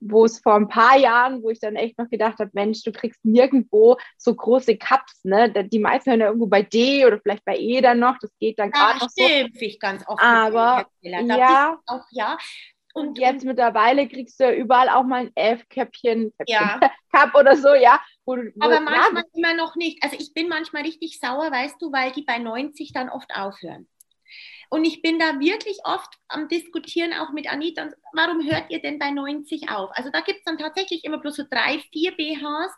wo 0.00 0.24
es 0.24 0.40
vor 0.40 0.54
ein 0.54 0.68
paar 0.68 0.98
Jahren, 0.98 1.42
wo 1.42 1.50
ich 1.50 1.60
dann 1.60 1.76
echt 1.76 1.98
noch 1.98 2.08
gedacht 2.08 2.38
habe, 2.38 2.50
Mensch, 2.52 2.82
du 2.82 2.92
kriegst 2.92 3.24
nirgendwo 3.24 3.96
so 4.18 4.34
große 4.34 4.76
Cups, 4.76 5.24
ne? 5.24 5.50
Die 5.68 5.78
meisten 5.78 6.10
hören 6.10 6.20
ja 6.20 6.26
irgendwo 6.26 6.46
bei 6.46 6.62
D 6.62 7.06
oder 7.06 7.20
vielleicht 7.20 7.44
bei 7.44 7.56
E 7.56 7.80
dann 7.80 8.00
noch, 8.00 8.18
das 8.18 8.30
geht 8.38 8.58
dann 8.58 8.72
gerade 8.72 8.98
noch 8.98 9.08
so. 9.08 9.24
ich 9.24 9.80
ganz 9.80 10.06
oft. 10.06 10.22
Aber 10.22 10.86
ja, 11.00 11.78
auch, 11.86 12.04
ja. 12.10 12.36
Und, 12.92 13.08
und 13.10 13.18
jetzt 13.18 13.42
und, 13.42 13.48
mittlerweile 13.48 14.08
kriegst 14.08 14.40
du 14.40 14.52
überall 14.52 14.88
auch 14.88 15.04
mal 15.04 15.26
ein 15.26 15.30
F-Käppchen, 15.36 16.32
ja. 16.46 16.80
Cup 17.12 17.34
oder 17.34 17.56
so, 17.56 17.74
ja. 17.74 18.00
Wo, 18.24 18.36
wo, 18.36 18.50
Aber 18.60 18.80
manchmal 18.80 19.22
ja, 19.22 19.28
immer 19.34 19.54
noch 19.54 19.76
nicht. 19.76 20.02
Also 20.02 20.16
ich 20.18 20.34
bin 20.34 20.48
manchmal 20.48 20.82
richtig 20.82 21.20
sauer, 21.20 21.50
weißt 21.50 21.80
du, 21.80 21.92
weil 21.92 22.10
die 22.12 22.22
bei 22.22 22.38
90 22.38 22.92
dann 22.92 23.08
oft 23.08 23.30
aufhören. 23.34 23.88
Und 24.70 24.84
ich 24.84 25.02
bin 25.02 25.18
da 25.18 25.38
wirklich 25.40 25.78
oft 25.84 26.14
am 26.28 26.48
Diskutieren 26.48 27.12
auch 27.12 27.32
mit 27.32 27.50
Anita, 27.50 27.90
warum 28.12 28.48
hört 28.48 28.70
ihr 28.70 28.80
denn 28.80 28.98
bei 28.98 29.10
90 29.10 29.68
auf? 29.68 29.90
Also 29.94 30.10
da 30.10 30.20
gibt 30.20 30.38
es 30.38 30.44
dann 30.44 30.58
tatsächlich 30.58 31.04
immer 31.04 31.18
bloß 31.18 31.36
so 31.36 31.44
drei, 31.50 31.80
vier 31.92 32.12
BHs. 32.12 32.72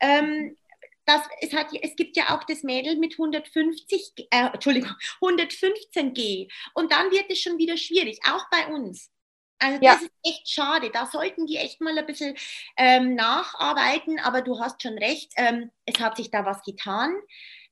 Ähm, 0.00 0.56
das, 1.04 1.20
es, 1.40 1.52
hat, 1.52 1.68
es 1.82 1.96
gibt 1.96 2.16
ja 2.16 2.34
auch 2.34 2.44
das 2.44 2.62
Mädel 2.62 2.96
mit 2.96 3.12
150, 3.12 4.12
äh, 4.30 4.46
Entschuldigung, 4.52 4.92
115G. 5.20 6.50
Und 6.72 6.90
dann 6.90 7.10
wird 7.10 7.26
es 7.28 7.40
schon 7.40 7.58
wieder 7.58 7.76
schwierig, 7.76 8.20
auch 8.26 8.46
bei 8.50 8.72
uns. 8.72 9.10
Also 9.58 9.78
das 9.80 10.00
ja. 10.00 10.06
ist 10.06 10.10
echt 10.22 10.48
schade. 10.48 10.90
Da 10.90 11.06
sollten 11.06 11.46
die 11.46 11.56
echt 11.56 11.80
mal 11.80 11.96
ein 11.96 12.06
bisschen 12.06 12.36
ähm, 12.76 13.14
nacharbeiten. 13.14 14.18
Aber 14.18 14.42
du 14.42 14.60
hast 14.60 14.82
schon 14.82 14.98
recht, 14.98 15.32
ähm, 15.36 15.70
es 15.84 16.00
hat 16.00 16.16
sich 16.16 16.30
da 16.30 16.44
was 16.44 16.62
getan. 16.62 17.14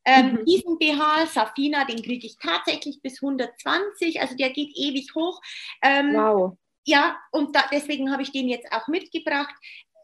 Ähm, 0.05 0.33
mhm. 0.33 0.45
Diesen 0.45 0.79
BH, 0.79 1.27
Safina, 1.27 1.85
den 1.85 2.03
kriege 2.03 2.27
ich 2.27 2.37
tatsächlich 2.39 3.01
bis 3.03 3.23
120, 3.23 4.21
also 4.21 4.37
der 4.37 4.51
geht 4.51 4.73
ewig 4.75 5.15
hoch. 5.15 5.41
Ähm, 5.83 6.15
wow. 6.15 6.57
Ja, 6.85 7.17
und 7.31 7.55
da, 7.55 7.65
deswegen 7.71 8.11
habe 8.11 8.23
ich 8.23 8.33
den 8.33 8.49
jetzt 8.49 8.73
auch 8.73 8.89
mitgebracht. 8.89 9.55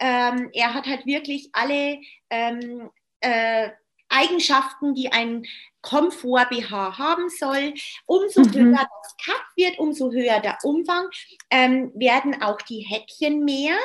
Ähm, 0.00 0.50
er 0.52 0.74
hat 0.74 0.86
halt 0.86 1.06
wirklich 1.06 1.48
alle 1.52 2.00
ähm, 2.30 2.90
äh, 3.20 3.70
Eigenschaften, 4.08 4.94
die 4.94 5.12
ein 5.12 5.44
Komfort-BH 5.82 6.98
haben 6.98 7.28
soll. 7.28 7.74
Umso 8.06 8.42
mhm. 8.42 8.54
höher 8.54 8.88
das 9.02 9.16
Cut 9.24 9.42
wird, 9.56 9.78
umso 9.78 10.10
höher 10.12 10.40
der 10.40 10.58
Umfang, 10.62 11.08
ähm, 11.50 11.92
werden 11.94 12.40
auch 12.42 12.60
die 12.62 12.80
Häkchen 12.80 13.44
mehr. 13.44 13.76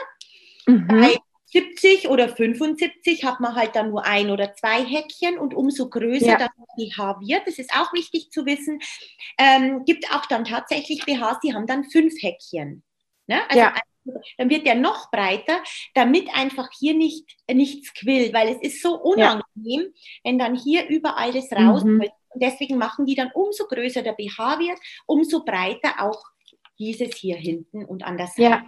Mhm. 0.66 0.88
Bei 0.88 1.18
70 1.54 2.10
oder 2.10 2.30
75 2.30 3.24
hat 3.24 3.40
man 3.40 3.56
halt 3.56 3.76
dann 3.76 3.92
nur 3.92 4.04
ein 4.06 4.32
oder 4.32 4.54
zwei 4.56 4.84
Häkchen 4.84 5.38
und 5.38 5.54
umso 5.54 5.88
größer 5.88 6.26
ja. 6.26 6.38
das 6.38 6.50
BH 6.76 7.20
wird, 7.22 7.48
das 7.48 7.60
ist 7.60 7.72
auch 7.74 7.94
wichtig 7.94 8.32
zu 8.32 8.46
wissen, 8.46 8.80
ähm, 9.38 9.86
gibt 9.86 10.12
auch 10.12 10.26
dann 10.26 10.46
tatsächlich 10.46 11.06
BHs, 11.06 11.40
die 11.44 11.54
haben 11.54 11.68
dann 11.68 11.84
fünf 11.86 12.16
Häkchen. 12.20 12.84
Ne? 13.28 13.42
Also 13.50 13.60
ja. 13.60 13.74
dann 14.38 14.50
wird 14.50 14.66
der 14.66 14.76
noch 14.76 15.12
breiter, 15.12 15.62
damit 15.94 16.28
einfach 16.36 16.70
hier 16.78 16.96
nicht 16.96 17.38
nichts 17.52 17.94
quillt, 17.94 18.34
weil 18.34 18.50
es 18.50 18.62
ist 18.62 18.82
so 18.82 19.00
unangenehm, 19.00 19.44
ja. 19.82 19.90
wenn 20.24 20.40
dann 20.40 20.56
hier 20.56 20.88
überall 20.90 21.32
das 21.32 21.52
raus 21.52 21.84
mhm. 21.84 22.02
Und 22.34 22.42
deswegen 22.42 22.80
machen 22.80 23.06
die 23.06 23.14
dann, 23.14 23.30
umso 23.36 23.66
größer 23.66 24.02
der 24.02 24.14
BH 24.14 24.58
wird, 24.58 24.80
umso 25.06 25.46
breiter 25.46 26.02
auch 26.02 26.20
dieses 26.80 27.16
hier 27.16 27.36
hinten 27.36 27.86
und 27.86 28.04
an 28.04 28.18
der 28.18 28.26
Seite. 28.26 28.42
Ja. 28.42 28.66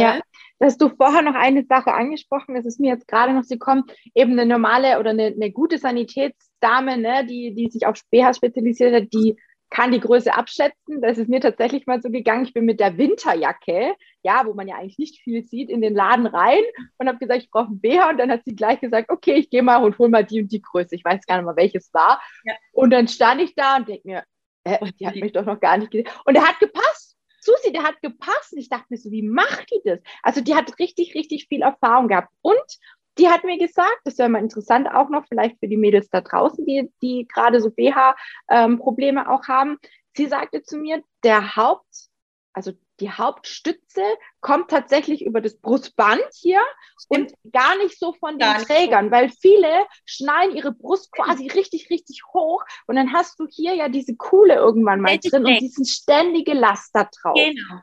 Ja, 0.00 0.20
dass 0.58 0.78
du 0.78 0.88
vorher 0.88 1.22
noch 1.22 1.34
eine 1.34 1.64
Sache 1.64 1.92
angesprochen, 1.92 2.54
das 2.54 2.64
ist 2.66 2.80
mir 2.80 2.92
jetzt 2.92 3.08
gerade 3.08 3.32
noch 3.32 3.46
gekommen, 3.46 3.84
eben 4.14 4.32
eine 4.32 4.46
normale 4.46 5.00
oder 5.00 5.10
eine, 5.10 5.26
eine 5.26 5.50
gute 5.50 5.78
Sanitätsdame, 5.78 6.98
ne, 6.98 7.26
die, 7.26 7.54
die 7.54 7.68
sich 7.68 7.86
auf 7.86 8.00
BH 8.10 8.34
spezialisiert 8.34 8.94
hat, 8.94 9.12
die 9.12 9.36
kann 9.72 9.90
die 9.90 10.00
Größe 10.00 10.34
abschätzen. 10.34 11.00
Das 11.00 11.18
ist 11.18 11.28
mir 11.28 11.40
tatsächlich 11.40 11.86
mal 11.86 12.00
so 12.00 12.10
gegangen. 12.10 12.44
Ich 12.44 12.52
bin 12.52 12.66
mit 12.66 12.78
der 12.78 12.98
Winterjacke, 12.98 13.94
ja, 14.22 14.42
wo 14.44 14.52
man 14.52 14.68
ja 14.68 14.76
eigentlich 14.76 14.98
nicht 14.98 15.20
viel 15.22 15.42
sieht, 15.42 15.70
in 15.70 15.80
den 15.80 15.94
Laden 15.94 16.26
rein 16.26 16.62
und 16.98 17.08
habe 17.08 17.18
gesagt, 17.18 17.42
ich 17.42 17.50
brauche 17.50 17.68
einen 17.68 17.80
BH. 17.80 18.10
Und 18.10 18.18
dann 18.18 18.30
hat 18.30 18.44
sie 18.44 18.54
gleich 18.54 18.80
gesagt, 18.80 19.10
okay, 19.10 19.34
ich 19.34 19.50
gehe 19.50 19.62
mal 19.62 19.78
und 19.82 19.98
hol 19.98 20.10
mal 20.10 20.24
die 20.24 20.42
und 20.42 20.52
die 20.52 20.60
Größe. 20.60 20.94
Ich 20.94 21.04
weiß 21.04 21.24
gar 21.26 21.36
nicht 21.36 21.46
mal, 21.46 21.56
welches 21.56 21.92
war. 21.94 22.20
Ja. 22.44 22.52
Und 22.72 22.90
dann 22.90 23.08
stand 23.08 23.40
ich 23.40 23.54
da 23.54 23.78
und 23.78 23.88
denke 23.88 24.06
mir, 24.06 24.24
äh, 24.64 24.78
die 25.00 25.06
hat 25.06 25.16
mich 25.16 25.32
doch 25.32 25.46
noch 25.46 25.58
gar 25.58 25.78
nicht 25.78 25.90
gesehen. 25.90 26.08
Und 26.26 26.36
er 26.36 26.46
hat 26.46 26.60
gepasst. 26.60 27.11
Susi, 27.42 27.72
der 27.72 27.82
hat 27.82 28.00
gepasst. 28.00 28.54
Ich 28.56 28.68
dachte 28.68 28.86
mir 28.90 28.96
so, 28.96 29.10
wie 29.10 29.22
macht 29.22 29.70
die 29.70 29.80
das? 29.84 30.00
Also 30.22 30.40
die 30.40 30.54
hat 30.54 30.78
richtig, 30.78 31.14
richtig 31.14 31.48
viel 31.48 31.62
Erfahrung 31.62 32.08
gehabt. 32.08 32.32
Und 32.40 32.78
die 33.18 33.28
hat 33.28 33.44
mir 33.44 33.58
gesagt, 33.58 34.00
das 34.04 34.18
wäre 34.18 34.28
mal 34.28 34.38
interessant 34.38 34.88
auch 34.88 35.10
noch, 35.10 35.26
vielleicht 35.28 35.58
für 35.58 35.68
die 35.68 35.76
Mädels 35.76 36.08
da 36.08 36.20
draußen, 36.20 36.64
die, 36.64 36.90
die 37.02 37.26
gerade 37.32 37.60
so 37.60 37.70
BH-Probleme 37.70 39.20
ähm, 39.20 39.26
auch 39.26 39.48
haben. 39.48 39.78
Sie 40.16 40.26
sagte 40.26 40.62
zu 40.62 40.78
mir, 40.78 41.02
der 41.22 41.56
Haupt, 41.56 42.08
also 42.52 42.72
die 43.02 43.10
Hauptstütze 43.10 44.02
kommt 44.40 44.70
tatsächlich 44.70 45.24
über 45.26 45.40
das 45.40 45.58
Brustband 45.58 46.22
hier 46.34 46.60
Stimmt. 46.98 47.32
und 47.32 47.52
gar 47.52 47.76
nicht 47.78 47.98
so 47.98 48.12
von 48.12 48.38
den 48.38 48.54
Trägern, 48.64 49.06
so. 49.06 49.10
weil 49.10 49.28
viele 49.28 49.86
schneiden 50.04 50.56
ihre 50.56 50.72
Brust 50.72 51.10
quasi 51.12 51.48
richtig, 51.48 51.90
richtig 51.90 52.22
hoch 52.32 52.64
und 52.86 52.94
dann 52.94 53.12
hast 53.12 53.40
du 53.40 53.46
hier 53.50 53.74
ja 53.74 53.88
diese 53.88 54.14
Kuhle 54.14 54.54
irgendwann 54.54 55.00
mal 55.00 55.18
das 55.18 55.30
drin 55.30 55.44
und 55.44 55.60
diesen 55.60 55.84
ständige 55.84 56.54
Laster 56.54 57.10
drauf. 57.20 57.34
Genau. 57.34 57.80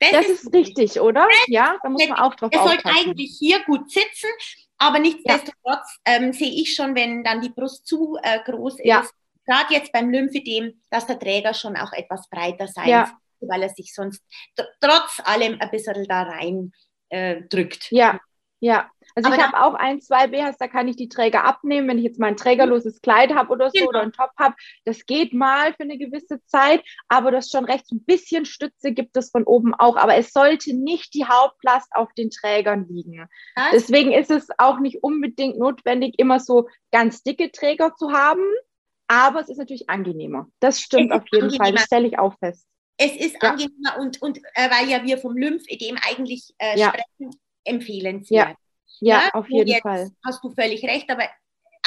Das, 0.00 0.10
das 0.10 0.26
ist, 0.26 0.44
ist, 0.44 0.54
richtig, 0.54 1.00
oder? 1.00 1.26
Ja, 1.46 1.76
da 1.82 1.88
muss 1.88 2.06
man 2.08 2.18
auch 2.18 2.34
drauf 2.34 2.50
Es 2.52 2.62
sollte 2.62 2.86
eigentlich 2.86 3.36
hier 3.38 3.60
gut 3.64 3.90
sitzen, 3.90 4.28
aber 4.76 4.98
nichtsdestotrotz 4.98 5.98
ja. 6.06 6.14
ähm, 6.14 6.32
sehe 6.32 6.52
ich 6.52 6.74
schon, 6.74 6.94
wenn 6.94 7.24
dann 7.24 7.40
die 7.40 7.48
Brust 7.48 7.86
zu 7.86 8.16
äh, 8.22 8.38
groß 8.44 8.74
ist, 8.74 8.84
ja. 8.84 9.04
gerade 9.46 9.74
jetzt 9.74 9.92
beim 9.92 10.10
Lymphedem, 10.10 10.80
dass 10.90 11.06
der 11.06 11.18
Träger 11.18 11.54
schon 11.54 11.76
auch 11.76 11.92
etwas 11.92 12.28
breiter 12.28 12.68
sein 12.68 12.88
ja 12.88 13.18
weil 13.40 13.62
er 13.62 13.68
sich 13.70 13.94
sonst 13.94 14.22
trotz 14.80 15.20
allem 15.24 15.56
ein 15.60 15.70
bisschen 15.70 16.04
da 16.04 16.22
rein 16.22 16.72
äh, 17.08 17.42
drückt. 17.42 17.90
Ja, 17.90 18.20
ja. 18.60 18.90
Also 19.14 19.28
aber 19.28 19.36
ich 19.36 19.42
habe 19.42 19.64
auch 19.64 19.74
ein, 19.74 20.00
zwei 20.00 20.28
BHs, 20.28 20.58
da 20.58 20.68
kann 20.68 20.86
ich 20.86 20.96
die 20.96 21.08
Träger 21.08 21.44
abnehmen, 21.44 21.88
wenn 21.88 21.98
ich 21.98 22.04
jetzt 22.04 22.20
mal 22.20 22.28
ein 22.28 22.36
trägerloses 22.36 23.00
Kleid 23.00 23.34
habe 23.34 23.50
oder 23.50 23.70
so 23.70 23.78
genau. 23.78 23.88
oder 23.88 24.00
einen 24.02 24.12
Top 24.12 24.30
habe. 24.38 24.54
Das 24.84 25.06
geht 25.06 25.32
mal 25.32 25.72
für 25.74 25.82
eine 25.82 25.98
gewisse 25.98 26.44
Zeit, 26.44 26.84
aber 27.08 27.30
das 27.30 27.50
schon 27.50 27.64
recht 27.64 27.90
ein 27.90 28.04
bisschen 28.04 28.44
Stütze 28.44 28.92
gibt 28.92 29.16
es 29.16 29.30
von 29.30 29.44
oben 29.44 29.74
auch. 29.74 29.96
Aber 29.96 30.14
es 30.16 30.32
sollte 30.32 30.74
nicht 30.76 31.14
die 31.14 31.24
Hauptlast 31.24 31.88
auf 31.94 32.12
den 32.14 32.30
Trägern 32.30 32.86
liegen. 32.88 33.26
Was? 33.56 33.70
Deswegen 33.72 34.12
ist 34.12 34.30
es 34.30 34.48
auch 34.58 34.78
nicht 34.78 35.02
unbedingt 35.02 35.58
notwendig, 35.58 36.18
immer 36.18 36.38
so 36.38 36.68
ganz 36.92 37.22
dicke 37.22 37.50
Träger 37.50 37.94
zu 37.96 38.12
haben. 38.12 38.44
Aber 39.08 39.40
es 39.40 39.48
ist 39.48 39.58
natürlich 39.58 39.88
angenehmer. 39.88 40.48
Das 40.60 40.80
stimmt 40.80 41.12
auf 41.12 41.22
jeden 41.32 41.44
angenehmer. 41.44 41.64
Fall. 41.64 41.72
Das 41.72 41.84
stelle 41.84 42.06
ich 42.06 42.18
auch 42.18 42.34
fest. 42.38 42.68
Es 42.98 43.12
ist 43.16 43.42
ja. 43.42 43.50
angenehmer 43.50 43.98
und, 43.98 44.20
und 44.20 44.38
äh, 44.54 44.70
weil 44.70 44.88
ja 44.88 45.02
wir 45.04 45.18
vom 45.18 45.36
Lymphedem 45.36 45.96
eigentlich 46.02 46.52
äh, 46.58 46.78
ja. 46.78 46.88
sprechen, 46.88 47.40
empfehlenswert. 47.64 48.56
Ja, 49.00 49.22
ja 49.22 49.30
auf 49.32 49.48
jeden 49.48 49.80
Fall. 49.80 50.10
Hast 50.26 50.42
du 50.42 50.50
völlig 50.50 50.82
recht, 50.84 51.08
aber 51.10 51.28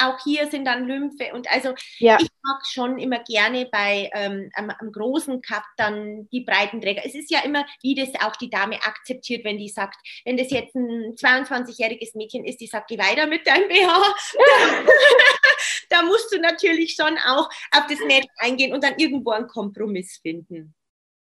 auch 0.00 0.18
hier 0.24 0.48
sind 0.50 0.64
dann 0.64 0.86
Lymphe 0.86 1.32
und 1.32 1.50
also 1.50 1.74
ja. 1.98 2.18
ich 2.20 2.28
mag 2.42 2.66
schon 2.66 2.98
immer 2.98 3.22
gerne 3.24 3.68
bei 3.70 4.10
ähm, 4.14 4.50
am, 4.54 4.70
am, 4.70 4.90
großen 4.90 5.42
Cup 5.42 5.64
dann 5.76 6.28
die 6.30 6.40
breiten 6.40 6.80
Träger. 6.80 7.02
Es 7.04 7.14
ist 7.14 7.30
ja 7.30 7.40
immer, 7.40 7.64
wie 7.82 7.94
das 7.94 8.08
auch 8.20 8.36
die 8.36 8.50
Dame 8.50 8.76
akzeptiert, 8.82 9.44
wenn 9.44 9.58
die 9.58 9.68
sagt, 9.68 9.96
wenn 10.24 10.36
das 10.36 10.50
jetzt 10.50 10.74
ein 10.74 11.14
22-jähriges 11.14 12.16
Mädchen 12.16 12.44
ist, 12.44 12.60
die 12.60 12.66
sagt, 12.66 12.88
geh 12.88 12.98
weiter 12.98 13.26
mit 13.26 13.46
deinem 13.46 13.68
BH. 13.68 14.14
da 15.90 16.02
musst 16.02 16.32
du 16.32 16.40
natürlich 16.40 16.94
schon 16.94 17.16
auch 17.26 17.48
auf 17.70 17.86
das 17.88 18.00
Mädchen 18.06 18.30
eingehen 18.38 18.72
und 18.72 18.82
dann 18.82 18.94
irgendwo 18.96 19.30
einen 19.30 19.46
Kompromiss 19.46 20.18
finden. 20.22 20.74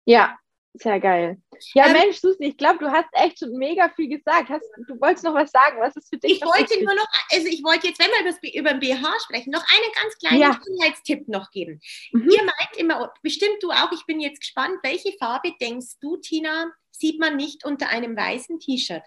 Ja, 0.04 0.38
Sehr 0.74 1.00
geil. 1.00 1.36
Ja, 1.74 1.86
ähm, 1.86 1.92
Mensch, 1.92 2.16
Susi, 2.16 2.44
ich 2.44 2.56
glaube, 2.56 2.78
du 2.78 2.90
hast 2.90 3.08
echt 3.12 3.40
schon 3.40 3.52
mega 3.52 3.90
viel 3.90 4.08
gesagt. 4.08 4.48
Hast, 4.48 4.64
du 4.88 4.98
wolltest 5.00 5.22
noch 5.22 5.34
was 5.34 5.50
sagen. 5.50 5.78
Was 5.80 5.94
ist 5.96 6.08
für 6.08 6.16
dich? 6.16 6.32
Ich 6.32 6.42
wollte 6.42 6.62
wichtig? 6.62 6.86
nur 6.86 6.94
noch, 6.94 7.06
also 7.30 7.46
ich 7.46 7.62
wollte 7.62 7.88
jetzt, 7.88 8.00
wenn 8.00 8.08
wir 8.08 8.24
das, 8.24 8.38
über 8.54 8.70
den 8.70 8.80
BH 8.80 9.20
sprechen, 9.20 9.50
noch 9.50 9.64
einen 9.70 9.92
ganz 10.00 10.16
kleinen 10.18 10.40
ja. 10.40 10.58
Schönheitstipp 10.64 11.28
noch 11.28 11.50
geben. 11.50 11.80
Mhm. 12.12 12.30
Ihr 12.30 12.44
meint 12.44 12.76
immer, 12.78 13.12
bestimmt 13.22 13.62
du 13.62 13.70
auch, 13.70 13.92
ich 13.92 14.06
bin 14.06 14.18
jetzt 14.18 14.40
gespannt, 14.40 14.78
welche 14.82 15.12
Farbe 15.18 15.52
denkst 15.60 15.98
du, 16.00 16.16
Tina, 16.16 16.72
sieht 16.90 17.20
man 17.20 17.36
nicht 17.36 17.66
unter 17.66 17.90
einem 17.90 18.16
weißen 18.16 18.58
T-Shirt? 18.58 19.04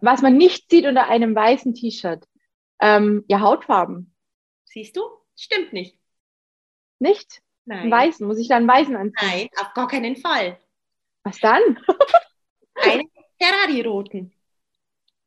Was 0.00 0.22
man 0.22 0.36
nicht 0.36 0.70
sieht 0.70 0.86
unter 0.86 1.08
einem 1.08 1.34
weißen 1.34 1.74
T-Shirt? 1.74 2.24
Ähm, 2.80 3.24
ja, 3.26 3.40
Hautfarben. 3.40 4.14
Siehst 4.64 4.96
du? 4.96 5.02
Stimmt 5.34 5.72
nicht. 5.72 5.98
Nicht? 7.00 7.42
Nein. 7.66 7.80
Einen 7.80 7.90
weißen. 7.90 8.26
Muss 8.26 8.38
ich 8.38 8.48
dann 8.48 8.68
einen 8.68 8.68
weißen 8.68 8.96
anziehen? 8.96 9.28
Nein, 9.28 9.48
auf 9.60 9.74
gar 9.74 9.88
keinen 9.88 10.16
Fall. 10.16 10.58
Was 11.24 11.38
dann? 11.40 11.60
einen 12.76 13.10
Ferrari-roten. 13.38 14.32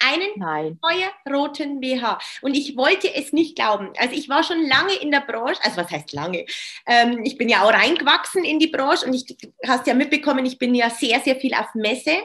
Einen 0.02 0.30
Nein. 0.38 0.80
feuerroten 0.82 1.82
BH. 1.82 2.20
Und 2.42 2.56
ich 2.56 2.78
wollte 2.78 3.14
es 3.14 3.34
nicht 3.34 3.58
glauben. 3.58 3.92
Also 3.98 4.16
ich 4.16 4.30
war 4.30 4.44
schon 4.44 4.66
lange 4.66 4.96
in 4.96 5.12
der 5.12 5.20
Branche, 5.20 5.60
also 5.62 5.76
was 5.76 5.92
heißt 5.92 6.14
lange? 6.14 6.46
Ähm, 6.86 7.22
ich 7.26 7.38
bin 7.38 7.50
ja 7.50 7.64
auch 7.64 7.74
reingewachsen 7.74 8.46
in 8.46 8.60
die 8.60 8.68
Branche 8.68 9.06
und 9.06 9.14
ich 9.14 9.26
hast 9.68 9.88
ja 9.88 9.94
mitbekommen, 9.94 10.46
ich 10.46 10.58
bin 10.58 10.74
ja 10.74 10.90
sehr, 10.90 11.20
sehr 11.20 11.36
viel 11.36 11.54
auf 11.54 11.76
Messe 11.76 12.16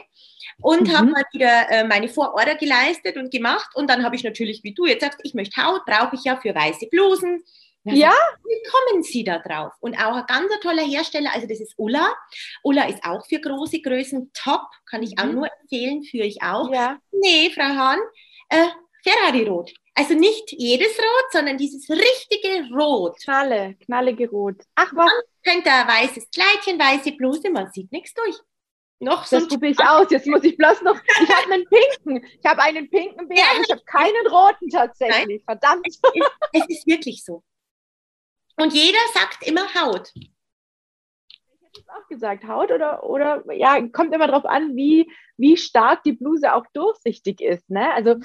und 0.61 0.87
mhm. 0.87 0.97
habe 0.97 1.07
mal 1.07 1.23
wieder 1.33 1.69
äh, 1.69 1.83
meine 1.83 2.07
Vororder 2.07 2.55
geleistet 2.55 3.17
und 3.17 3.29
gemacht. 3.29 3.69
Und 3.75 3.89
dann 3.89 4.05
habe 4.05 4.15
ich 4.15 4.23
natürlich, 4.23 4.63
wie 4.63 4.73
du 4.73 4.85
jetzt 4.85 5.01
sagst, 5.01 5.19
ich 5.23 5.33
möchte 5.33 5.61
Haut, 5.61 5.85
brauche 5.85 6.15
ich 6.15 6.23
ja 6.23 6.37
für 6.37 6.55
weiße 6.55 6.87
Blusen, 6.87 7.43
ja? 7.93 8.13
Wie 8.43 8.69
kommen 8.69 9.03
Sie 9.03 9.23
da 9.23 9.39
drauf? 9.39 9.73
Und 9.79 9.95
auch 9.95 10.15
ein 10.15 10.25
ganz 10.27 10.51
toller 10.61 10.83
Hersteller, 10.83 11.31
also 11.33 11.47
das 11.47 11.59
ist 11.59 11.73
Ulla. 11.77 12.13
Ulla 12.63 12.87
ist 12.87 13.03
auch 13.03 13.25
für 13.27 13.39
große 13.39 13.81
Größen 13.81 14.31
top, 14.33 14.67
kann 14.89 15.03
ich 15.03 15.19
auch 15.19 15.25
mhm. 15.25 15.35
nur 15.35 15.49
empfehlen, 15.61 16.03
führe 16.03 16.25
ich 16.25 16.41
auch. 16.41 16.71
Ja. 16.71 16.97
Nee, 17.11 17.51
Frau 17.51 17.63
Hahn, 17.63 17.99
äh, 18.49 18.67
Ferrari-Rot. 19.03 19.73
Also 19.93 20.13
nicht 20.13 20.51
jedes 20.51 20.97
Rot, 20.97 21.31
sondern 21.31 21.57
dieses 21.57 21.89
richtige 21.89 22.73
Rot. 22.75 23.17
Knalle, 23.23 23.75
knallige 23.85 24.29
Rot. 24.29 24.61
Ach 24.75 24.91
was. 24.93 25.09
Dann 25.43 25.53
könnt 25.53 25.65
ihr 25.67 25.87
weißes 25.87 26.29
Kleidchen, 26.31 26.79
weiße 26.79 27.13
Bluse, 27.13 27.49
man 27.49 27.71
sieht 27.71 27.91
nichts 27.91 28.13
durch. 28.13 28.35
Noch 28.99 29.25
so 29.25 29.39
das 29.39 29.47
probiere 29.47 29.73
ich 29.73 29.79
aus. 29.79 30.07
Jetzt 30.09 30.27
muss 30.27 30.43
ich 30.43 30.57
bloß 30.57 30.81
noch. 30.81 30.97
Ich 31.21 31.29
habe 31.29 31.53
einen 31.53 31.65
pinken. 31.65 32.25
Ich 32.25 32.45
habe 32.45 32.61
einen 32.61 32.89
pinken 32.89 33.27
Bär, 33.27 33.37
ja, 33.37 33.45
ich 33.61 33.71
habe 33.71 33.81
keinen 33.85 34.27
roten 34.27 34.69
tatsächlich. 34.69 35.43
Nein. 35.45 35.59
Verdammt. 35.59 35.85
Es 35.87 35.95
ist, 35.95 36.31
es 36.53 36.69
ist 36.69 36.87
wirklich 36.87 37.23
so. 37.23 37.43
Und 38.57 38.73
jeder 38.73 38.99
sagt 39.13 39.47
immer 39.47 39.73
Haut. 39.75 40.11
Ich 40.15 40.31
hätte 41.61 41.81
es 41.81 41.89
auch 41.89 42.07
gesagt, 42.07 42.47
Haut 42.47 42.71
oder, 42.71 43.03
oder 43.03 43.43
ja, 43.53 43.81
kommt 43.89 44.13
immer 44.13 44.27
darauf 44.27 44.45
an, 44.45 44.75
wie, 44.75 45.11
wie 45.37 45.57
stark 45.57 46.03
die 46.03 46.13
Bluse 46.13 46.53
auch 46.53 46.65
durchsichtig 46.73 47.41
ist. 47.41 47.69
Ne? 47.69 47.91
Also 47.93 48.15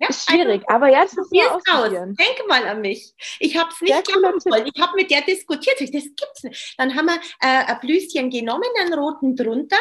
ja, 0.00 0.08
ist 0.08 0.30
schwierig, 0.30 0.62
also, 0.68 0.76
aber 0.76 0.88
ja, 0.88 1.02
das 1.02 1.16
muss 1.16 1.30
man 1.30 1.48
ausprobieren. 1.48 2.10
Aus. 2.10 2.26
Denke 2.26 2.46
mal 2.46 2.66
an 2.66 2.80
mich. 2.80 3.14
Ich 3.40 3.56
habe 3.56 3.70
es 3.70 3.80
nicht 3.80 4.04
glauben 4.04 4.38
wollen. 4.44 4.70
Ich 4.72 4.80
habe 4.80 4.94
mit 4.94 5.10
der 5.10 5.22
diskutiert. 5.22 5.80
Das 5.80 5.90
gibt's 5.90 6.44
nicht. 6.44 6.74
Dann 6.78 6.94
haben 6.94 7.06
wir 7.06 7.16
äh, 7.40 7.64
ein 7.64 7.80
Blüschen 7.80 8.30
genommen, 8.30 8.68
einen 8.80 8.94
roten 8.94 9.34
drunter. 9.34 9.76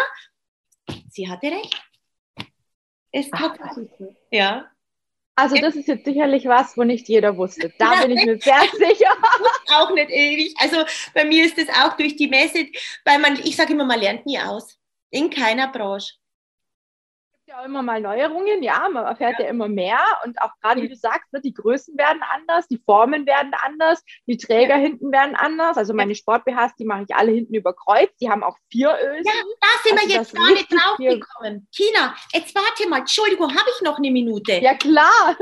Sie 1.10 1.30
hatte 1.30 1.48
recht. 1.48 1.84
Es 3.12 3.32
hat 3.32 3.60
ja. 4.32 4.70
Also 5.38 5.56
das 5.56 5.76
ist 5.76 5.88
jetzt 5.88 6.06
sicherlich 6.06 6.46
was, 6.46 6.76
wo 6.78 6.84
nicht 6.84 7.08
jeder 7.08 7.38
wusste. 7.38 7.72
Da 7.78 8.02
bin 8.02 8.18
ich 8.18 8.26
mir 8.26 8.40
sehr 8.40 8.60
sicher. 8.78 9.12
auch 9.72 9.92
nicht 9.92 10.10
ewig. 10.10 10.56
Also 10.58 10.78
bei 11.14 11.26
mir 11.26 11.46
ist 11.46 11.60
es 11.60 11.70
auch 11.70 11.96
durch 11.96 12.16
die 12.16 12.28
Messe, 12.28 12.66
weil 13.06 13.20
man, 13.20 13.38
ich 13.44 13.56
sage 13.56 13.74
immer, 13.74 13.86
man 13.86 14.00
lernt 14.00 14.26
nie 14.26 14.40
aus. 14.40 14.80
In 15.12 15.30
keiner 15.30 15.72
Branche 15.72 16.16
ja 17.58 17.66
immer 17.66 17.82
mal 17.82 18.02
Neuerungen, 18.02 18.62
ja, 18.64 18.88
man 18.90 19.06
erfährt 19.06 19.40
ja, 19.40 19.46
ja 19.46 19.52
immer 19.52 19.68
mehr 19.68 20.00
und 20.26 20.40
auch 20.42 20.52
gerade, 20.62 20.82
wie 20.82 20.90
du 20.90 20.96
sagst, 20.96 21.32
ne, 21.34 21.42
die 21.42 21.54
Größen 21.54 21.98
werden 21.98 22.22
anders, 22.34 22.68
die 22.68 22.78
Formen 22.78 23.26
werden 23.26 23.52
anders, 23.64 24.04
die 24.26 24.38
Träger 24.38 24.76
ja. 24.76 24.82
hinten 24.82 25.12
werden 25.12 25.36
anders. 25.36 25.78
Also 25.78 25.94
meine 25.94 26.16
Sport-BHs, 26.16 26.76
die 26.80 26.86
mache 26.86 27.06
ich 27.08 27.16
alle 27.16 27.32
hinten 27.32 27.54
über 27.54 27.74
Kreuz, 27.74 28.10
die 28.20 28.30
haben 28.30 28.44
auch 28.44 28.58
vier 28.72 28.90
Ösen. 28.90 29.26
Ja, 29.26 29.34
da 29.62 29.68
sind 29.84 29.98
also 29.98 30.10
wir 30.10 30.16
jetzt 30.16 30.36
gar 30.36 30.52
nicht 30.52 30.72
drauf 30.72 30.98
gekommen. 30.98 31.68
Tina, 31.72 32.16
jetzt 32.34 32.56
warte 32.56 32.90
mal, 32.90 33.00
Entschuldigung, 33.00 33.50
habe 33.50 33.70
ich 33.76 33.82
noch 33.82 33.98
eine 33.98 34.12
Minute? 34.12 34.54
Ja, 34.54 34.76
klar. 34.76 35.38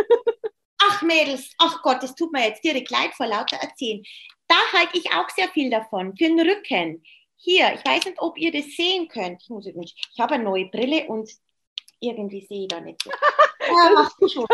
Ach 0.81 1.01
Mädels, 1.01 1.51
ach 1.57 1.81
Gott, 1.81 2.03
das 2.03 2.15
tut 2.15 2.31
mir 2.31 2.47
jetzt 2.47 2.63
direkt 2.63 2.91
leid 2.91 3.13
vor 3.15 3.27
lauter 3.27 3.57
Erzählen. 3.57 4.03
Da 4.47 4.55
halte 4.73 4.97
ich 4.97 5.11
auch 5.13 5.29
sehr 5.29 5.47
viel 5.49 5.71
davon, 5.71 6.15
für 6.15 6.25
den 6.25 6.39
Rücken. 6.39 7.03
Hier, 7.37 7.73
ich 7.73 7.85
weiß 7.85 8.05
nicht, 8.05 8.19
ob 8.19 8.37
ihr 8.37 8.51
das 8.51 8.65
sehen 8.75 9.07
könnt. 9.07 9.41
Ich, 9.41 9.49
muss 9.49 9.65
ich 9.65 10.19
habe 10.19 10.35
eine 10.35 10.43
neue 10.43 10.65
Brille 10.65 11.05
und 11.07 11.29
irgendwie 12.11 12.45
sehe 12.45 12.63
ich 12.63 12.67
da 12.67 12.79
nicht 12.79 13.01
so. 13.03 13.11
Ach, 13.97 14.11
schon. 14.27 14.45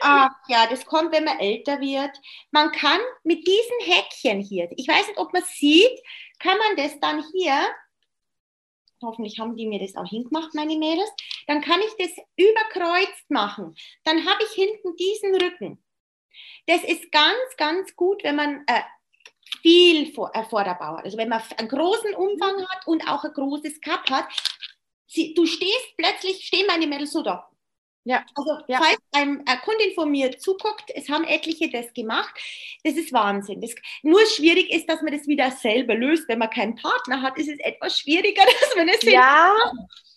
Ach 0.00 0.30
ja, 0.48 0.66
das 0.66 0.84
kommt, 0.84 1.12
wenn 1.12 1.24
man 1.24 1.38
älter 1.38 1.80
wird. 1.80 2.10
Man 2.50 2.72
kann 2.72 3.00
mit 3.22 3.46
diesen 3.46 3.78
Häkchen 3.80 4.40
hier, 4.40 4.68
ich 4.76 4.86
weiß 4.86 5.08
nicht, 5.08 5.18
ob 5.18 5.32
man 5.32 5.42
sieht, 5.44 5.98
kann 6.38 6.58
man 6.58 6.76
das 6.76 7.00
dann 7.00 7.24
hier, 7.32 7.54
hoffentlich 9.00 9.38
haben 9.38 9.56
die 9.56 9.66
mir 9.66 9.78
das 9.78 9.96
auch 9.96 10.08
hingemacht, 10.08 10.54
meine 10.54 10.76
Mädels, 10.76 11.10
dann 11.46 11.62
kann 11.62 11.80
ich 11.80 12.06
das 12.06 12.24
überkreuzt 12.36 13.30
machen. 13.30 13.74
Dann 14.04 14.26
habe 14.26 14.42
ich 14.44 14.52
hinten 14.52 14.94
diesen 14.96 15.34
Rücken. 15.36 15.82
Das 16.66 16.82
ist 16.84 17.10
ganz, 17.10 17.56
ganz 17.56 17.96
gut, 17.96 18.24
wenn 18.24 18.36
man 18.36 18.64
äh, 18.66 18.82
viel 19.62 20.12
vor, 20.12 20.30
äh, 20.34 20.44
Vorderbau 20.44 20.98
hat. 20.98 21.04
Also 21.04 21.16
wenn 21.16 21.28
man 21.28 21.42
einen 21.56 21.68
großen 21.68 22.14
Umfang 22.14 22.56
mhm. 22.56 22.68
hat 22.68 22.86
und 22.86 23.08
auch 23.08 23.24
ein 23.24 23.32
großes 23.32 23.80
Cup 23.80 24.10
hat, 24.10 24.26
sie, 25.14 25.34
du 25.34 25.46
stehst 25.46 25.96
plötzlich, 25.96 26.44
stehen 26.44 26.66
meine 26.66 26.86
Mädels 26.86 27.12
so 27.12 27.22
da. 27.22 27.48
Ja. 28.06 28.22
Also, 28.34 28.58
ja. 28.68 28.78
falls 28.78 28.98
eine 29.12 29.42
Kundin 29.64 29.94
von 29.94 30.10
mir 30.10 30.36
zuguckt, 30.38 30.90
es 30.94 31.08
haben 31.08 31.24
etliche 31.24 31.70
das 31.70 31.92
gemacht, 31.94 32.34
das 32.84 32.96
ist 32.96 33.14
Wahnsinn. 33.14 33.62
Das, 33.62 33.74
nur 34.02 34.20
schwierig 34.26 34.70
ist, 34.70 34.88
dass 34.90 35.00
man 35.00 35.12
das 35.12 35.26
wieder 35.26 35.50
selber 35.50 35.94
löst. 35.94 36.28
Wenn 36.28 36.38
man 36.38 36.50
keinen 36.50 36.74
Partner 36.74 37.22
hat, 37.22 37.38
ist 37.38 37.48
es 37.48 37.58
etwas 37.60 37.98
schwieriger, 37.98 38.42
dass 38.60 38.76
man 38.76 38.88
es 38.88 39.02
Ja, 39.02 39.54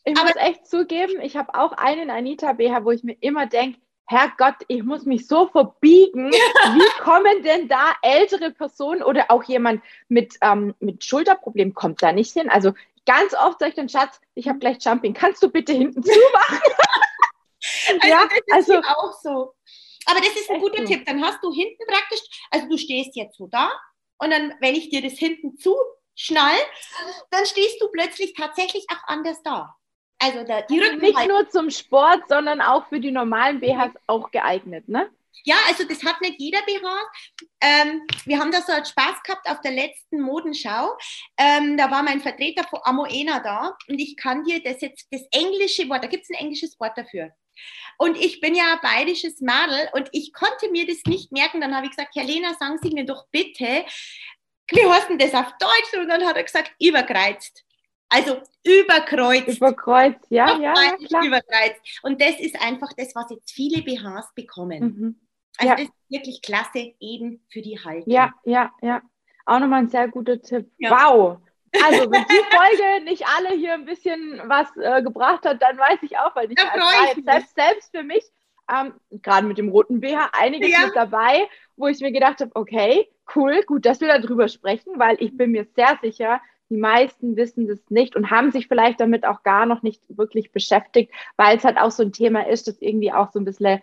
ich 0.03 0.17
Aber 0.17 0.27
muss 0.27 0.35
echt 0.35 0.67
zugeben, 0.67 1.21
ich 1.21 1.37
habe 1.37 1.53
auch 1.53 1.71
einen 1.73 2.09
Anita 2.09 2.53
BH, 2.53 2.83
wo 2.83 2.91
ich 2.91 3.03
mir 3.03 3.17
immer 3.21 3.45
denke, 3.45 3.79
Herrgott, 4.09 4.55
ich 4.69 4.83
muss 4.83 5.05
mich 5.05 5.27
so 5.27 5.47
verbiegen. 5.47 6.31
Wie 6.31 7.03
kommen 7.03 7.43
denn 7.43 7.67
da 7.67 7.93
ältere 8.01 8.51
Personen 8.51 9.03
oder 9.03 9.29
auch 9.29 9.43
jemand 9.43 9.81
mit, 10.07 10.35
ähm, 10.41 10.75
mit 10.79 11.03
Schulterproblem 11.03 11.73
kommt 11.73 12.01
da 12.01 12.13
nicht 12.13 12.31
hin? 12.31 12.49
Also 12.49 12.71
ganz 13.07 13.33
oft 13.33 13.59
sage 13.59 13.69
ich 13.69 13.75
dann, 13.75 13.89
Schatz, 13.89 14.21
ich 14.35 14.47
habe 14.47 14.59
gleich 14.59 14.77
Jumping, 14.81 15.15
kannst 15.15 15.41
du 15.41 15.49
bitte 15.49 15.73
hinten 15.73 16.03
zumachen? 16.03 16.59
also 18.01 18.07
ja, 18.07 18.27
das 18.27 18.67
ist 18.67 18.71
also, 18.71 18.87
auch 18.87 19.13
so. 19.23 19.53
Aber 20.05 20.19
das 20.19 20.35
ist 20.35 20.49
ein 20.51 20.61
guter 20.61 20.85
so. 20.85 20.85
Tipp. 20.85 21.05
Dann 21.05 21.23
hast 21.23 21.43
du 21.43 21.51
hinten 21.51 21.83
praktisch, 21.87 22.21
also 22.51 22.67
du 22.67 22.77
stehst 22.77 23.15
jetzt 23.15 23.37
so 23.37 23.47
da 23.47 23.71
und 24.19 24.31
dann, 24.31 24.53
wenn 24.61 24.75
ich 24.75 24.89
dir 24.89 25.01
das 25.01 25.13
hinten 25.13 25.57
zuschnall, 25.57 26.57
dann 27.31 27.45
stehst 27.45 27.81
du 27.81 27.89
plötzlich 27.89 28.33
tatsächlich 28.33 28.85
auch 28.91 29.07
anders 29.07 29.41
da. 29.43 29.75
Also 30.19 30.43
da, 30.43 30.61
die 30.61 30.81
also 30.81 30.95
Nicht 30.95 31.27
nur 31.27 31.47
zum 31.49 31.69
Sport, 31.69 32.21
sondern 32.27 32.61
auch 32.61 32.87
für 32.87 32.99
die 32.99 33.11
normalen 33.11 33.59
BHs 33.59 33.93
auch 34.07 34.31
geeignet, 34.31 34.87
ne? 34.87 35.11
Ja, 35.43 35.55
also 35.67 35.83
das 35.83 36.03
hat 36.03 36.21
nicht 36.21 36.35
jeder 36.39 36.61
BH. 36.61 37.01
Ähm, 37.61 38.01
wir 38.25 38.39
haben 38.39 38.51
da 38.51 38.61
so 38.61 38.71
einen 38.71 38.85
Spaß 38.85 39.23
gehabt 39.23 39.49
auf 39.49 39.61
der 39.61 39.71
letzten 39.71 40.21
Modenschau. 40.21 40.97
Ähm, 41.37 41.77
da 41.77 41.89
war 41.91 42.03
mein 42.03 42.21
Vertreter 42.21 42.63
von 42.63 42.79
Amoena 42.83 43.39
da 43.39 43.77
und 43.87 43.99
ich 43.99 44.17
kann 44.17 44.43
dir 44.43 44.61
das 44.61 44.81
jetzt, 44.81 45.07
das 45.11 45.21
englische 45.31 45.87
Wort, 45.89 46.03
da 46.03 46.07
gibt 46.07 46.23
es 46.23 46.29
ein 46.29 46.41
englisches 46.41 46.79
Wort 46.79 46.97
dafür. 46.97 47.31
Und 47.97 48.17
ich 48.17 48.39
bin 48.39 48.55
ja 48.55 48.73
ein 48.73 48.81
bayerisches 48.81 49.41
Madel 49.41 49.89
und 49.93 50.09
ich 50.11 50.31
konnte 50.33 50.69
mir 50.69 50.85
das 50.85 50.99
nicht 51.07 51.31
merken. 51.31 51.61
Dann 51.61 51.75
habe 51.75 51.87
ich 51.87 51.91
gesagt, 51.91 52.15
Herr 52.15 52.23
Lena, 52.23 52.53
sagen 52.53 52.77
Sie 52.81 52.91
mir 52.91 53.05
doch 53.05 53.25
bitte, 53.31 53.85
wie 54.69 54.85
heißt 54.85 55.09
denn 55.09 55.17
das 55.17 55.33
auf 55.33 55.51
Deutsch? 55.59 55.93
Und 55.97 56.07
dann 56.07 56.25
hat 56.25 56.37
er 56.37 56.43
gesagt, 56.43 56.71
überkreuzt. 56.79 57.63
Also 58.09 58.41
überkreuzt. 58.63 59.57
Überkreuzt, 59.57 60.25
ja, 60.29 60.57
ja, 60.59 60.73
ja, 60.73 60.95
klar. 61.07 61.25
Überkreuzt. 61.25 61.81
Und 62.03 62.21
das 62.21 62.39
ist 62.39 62.59
einfach 62.61 62.91
das, 62.95 63.13
was 63.15 63.29
jetzt 63.31 63.51
viele 63.51 63.81
BHs 63.81 64.33
bekommen. 64.33 64.79
Mhm. 64.79 65.26
Also 65.57 65.69
ja. 65.69 65.75
das 65.75 65.85
ist 65.85 65.93
wirklich 66.09 66.41
klasse 66.41 66.93
eben 66.99 67.41
für 67.49 67.61
die 67.61 67.79
Haltung. 67.79 68.11
Ja, 68.11 68.33
ja, 68.43 68.71
ja. 68.81 69.01
Auch 69.45 69.59
nochmal 69.59 69.79
ein 69.79 69.89
sehr 69.89 70.07
guter 70.07 70.41
Tipp. 70.41 70.69
Ja. 70.77 70.91
Wow. 70.91 71.37
Also, 71.83 72.11
wenn 72.11 72.23
die 72.23 72.41
Folge 72.55 73.03
nicht 73.05 73.25
alle 73.37 73.55
hier 73.55 73.73
ein 73.73 73.85
bisschen 73.85 74.41
was 74.45 74.67
äh, 74.77 75.01
gebracht 75.01 75.45
hat, 75.45 75.61
dann 75.61 75.77
weiß 75.77 75.99
ich 76.01 76.17
auch, 76.17 76.35
weil 76.35 76.51
ich, 76.51 76.57
also, 76.59 77.21
selbst, 77.21 77.55
selbst 77.55 77.95
für 77.95 78.03
mich, 78.03 78.23
ähm, 78.71 78.93
gerade 79.21 79.47
mit 79.47 79.57
dem 79.57 79.69
roten 79.69 79.99
BH, 79.99 80.29
einiges 80.33 80.71
ja. 80.71 80.85
mit 80.85 80.95
dabei, 80.95 81.47
wo 81.75 81.87
ich 81.87 81.99
mir 81.99 82.11
gedacht 82.11 82.41
habe, 82.41 82.51
okay, 82.55 83.07
cool, 83.35 83.61
gut, 83.63 83.85
dass 83.85 84.01
wir 84.01 84.07
darüber 84.07 84.47
sprechen, 84.47 84.97
weil 84.97 85.17
ich 85.19 85.35
bin 85.35 85.51
mir 85.51 85.65
sehr 85.75 85.97
sicher, 86.01 86.41
die 86.69 86.77
meisten 86.77 87.37
wissen 87.37 87.67
das 87.67 87.79
nicht 87.89 88.15
und 88.15 88.29
haben 88.29 88.51
sich 88.51 88.67
vielleicht 88.67 88.99
damit 88.99 89.25
auch 89.25 89.43
gar 89.43 89.65
noch 89.65 89.83
nicht 89.83 90.01
wirklich 90.09 90.51
beschäftigt, 90.51 91.13
weil 91.37 91.57
es 91.57 91.63
halt 91.63 91.77
auch 91.77 91.91
so 91.91 92.03
ein 92.03 92.11
Thema 92.11 92.47
ist, 92.47 92.67
das 92.67 92.81
irgendwie 92.81 93.13
auch 93.13 93.31
so 93.31 93.39
ein 93.39 93.45
bisschen 93.45 93.81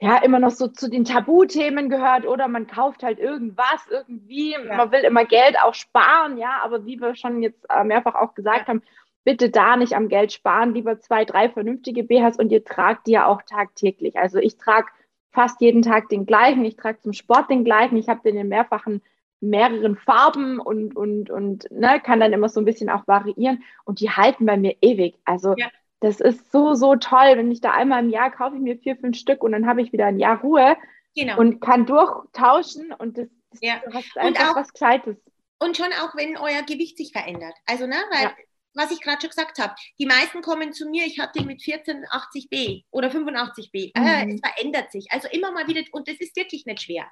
ja 0.00 0.18
immer 0.18 0.38
noch 0.38 0.50
so 0.50 0.68
zu 0.68 0.88
den 0.88 1.04
Tabuthemen 1.04 1.88
gehört 1.88 2.26
oder 2.26 2.46
man 2.48 2.66
kauft 2.66 3.02
halt 3.02 3.18
irgendwas 3.18 3.86
irgendwie. 3.90 4.52
Ja. 4.52 4.76
Man 4.76 4.92
will 4.92 5.00
immer 5.00 5.24
Geld 5.24 5.56
auch 5.62 5.74
sparen, 5.74 6.38
ja, 6.38 6.60
aber 6.62 6.86
wie 6.86 7.00
wir 7.00 7.14
schon 7.16 7.42
jetzt 7.42 7.64
äh, 7.68 7.84
mehrfach 7.84 8.14
auch 8.14 8.34
gesagt 8.34 8.62
ja. 8.62 8.66
haben, 8.68 8.82
bitte 9.24 9.50
da 9.50 9.76
nicht 9.76 9.94
am 9.94 10.08
Geld 10.08 10.32
sparen, 10.32 10.72
lieber 10.74 11.00
zwei, 11.00 11.24
drei 11.24 11.48
vernünftige 11.48 12.04
BHs 12.04 12.38
und 12.38 12.52
ihr 12.52 12.64
tragt 12.64 13.06
die 13.06 13.12
ja 13.12 13.26
auch 13.26 13.42
tagtäglich. 13.42 14.16
Also 14.16 14.38
ich 14.38 14.56
trage 14.56 14.88
fast 15.32 15.60
jeden 15.60 15.82
Tag 15.82 16.08
den 16.08 16.26
gleichen, 16.26 16.64
ich 16.64 16.76
trage 16.76 17.00
zum 17.00 17.12
Sport 17.12 17.50
den 17.50 17.64
gleichen, 17.64 17.96
ich 17.96 18.08
habe 18.08 18.20
den 18.22 18.36
in 18.36 18.48
mehrfachen 18.48 19.02
mehreren 19.40 19.96
Farben 19.96 20.58
und, 20.58 20.96
und, 20.96 21.30
und 21.30 21.70
ne, 21.70 22.00
kann 22.02 22.18
dann 22.18 22.32
immer 22.32 22.48
so 22.48 22.60
ein 22.60 22.64
bisschen 22.64 22.90
auch 22.90 23.06
variieren 23.06 23.62
und 23.84 24.00
die 24.00 24.10
halten 24.10 24.46
bei 24.46 24.56
mir 24.56 24.76
ewig. 24.80 25.16
Also 25.24 25.54
ja 25.56 25.68
das 26.00 26.20
ist 26.20 26.52
so, 26.52 26.74
so 26.74 26.96
toll. 26.96 27.36
Wenn 27.36 27.50
ich 27.50 27.60
da 27.60 27.72
einmal 27.72 28.02
im 28.02 28.10
Jahr 28.10 28.30
kaufe 28.30 28.56
ich 28.56 28.62
mir 28.62 28.78
vier, 28.78 28.96
fünf 28.96 29.16
Stück 29.16 29.42
und 29.42 29.52
dann 29.52 29.66
habe 29.66 29.82
ich 29.82 29.92
wieder 29.92 30.06
ein 30.06 30.18
Jahr 30.18 30.40
Ruhe 30.40 30.76
genau. 31.14 31.38
und 31.38 31.60
kann 31.60 31.86
durchtauschen 31.86 32.92
und 32.92 33.18
das, 33.18 33.28
das 33.50 33.60
ja. 33.62 33.82
hast 33.92 34.16
einfach 34.16 34.50
auch, 34.50 34.56
was 34.56 34.72
Gescheites. 34.72 35.16
Und 35.58 35.76
schon 35.76 35.92
auch, 36.00 36.14
wenn 36.16 36.36
euer 36.36 36.62
Gewicht 36.62 36.96
sich 36.96 37.12
verändert. 37.12 37.54
Also, 37.66 37.86
ne, 37.86 37.96
weil, 38.12 38.24
ja. 38.24 38.32
was 38.74 38.92
ich 38.92 39.00
gerade 39.00 39.20
schon 39.20 39.30
gesagt 39.30 39.58
habe, 39.58 39.74
die 39.98 40.06
meisten 40.06 40.40
kommen 40.40 40.72
zu 40.72 40.88
mir, 40.88 41.04
ich 41.04 41.18
hatte 41.18 41.42
mit 41.42 41.62
14 41.62 42.04
80b 42.04 42.84
oder 42.90 43.08
85b. 43.08 43.92
Äh, 43.94 44.00
mhm. 44.00 44.06
Äh, 44.06 44.34
es 44.34 44.40
verändert 44.40 44.92
sich. 44.92 45.10
Also 45.10 45.28
immer 45.32 45.50
mal 45.50 45.66
wieder, 45.66 45.82
und 45.92 46.06
das 46.06 46.16
ist 46.20 46.36
wirklich 46.36 46.64
nicht 46.66 46.82
schwer. 46.82 47.06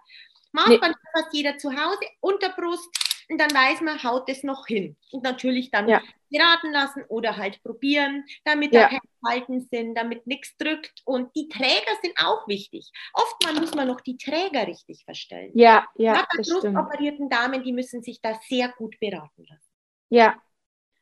Macht 0.53 0.69
nee. 0.69 0.79
man 0.79 0.95
fast 1.13 1.35
jeder 1.35 1.59
zu 1.59 1.71
Hause, 1.71 2.01
Unterbrust, 2.21 2.89
und 3.29 3.39
dann 3.39 3.51
weiß 3.51 3.81
man, 3.81 4.03
haut 4.03 4.29
es 4.29 4.43
noch 4.43 4.67
hin. 4.67 4.97
Und 5.11 5.25
natürlich 5.25 5.71
dann 5.71 5.89
ja. 5.89 6.01
beraten 6.31 6.73
lassen 6.73 7.05
oder 7.09 7.37
halt 7.37 7.63
probieren, 7.63 8.25
damit 8.45 8.73
ja. 8.73 8.83
da 8.83 8.89
keine 8.89 9.01
Falten 9.25 9.69
sind, 9.71 9.95
damit 9.97 10.27
nichts 10.27 10.57
drückt. 10.57 11.03
Und 11.05 11.35
die 11.35 11.49
Träger 11.49 11.93
sind 12.03 12.15
auch 12.19 12.47
wichtig. 12.47 12.91
Oftmals 13.13 13.61
muss 13.61 13.75
man 13.75 13.89
noch 13.89 14.01
die 14.01 14.17
Träger 14.17 14.67
richtig 14.67 15.05
verstellen. 15.05 15.51
Ja, 15.55 15.87
ja. 15.97 16.15
Gerade 16.15 16.29
bei 16.37 16.43
brustoperierten 16.43 17.29
Damen, 17.29 17.65
die 17.65 17.73
müssen 17.73 18.03
sich 18.03 18.21
da 18.21 18.39
sehr 18.49 18.69
gut 18.69 18.99
beraten 19.01 19.45
lassen. 19.49 19.73
Ja. 20.09 20.37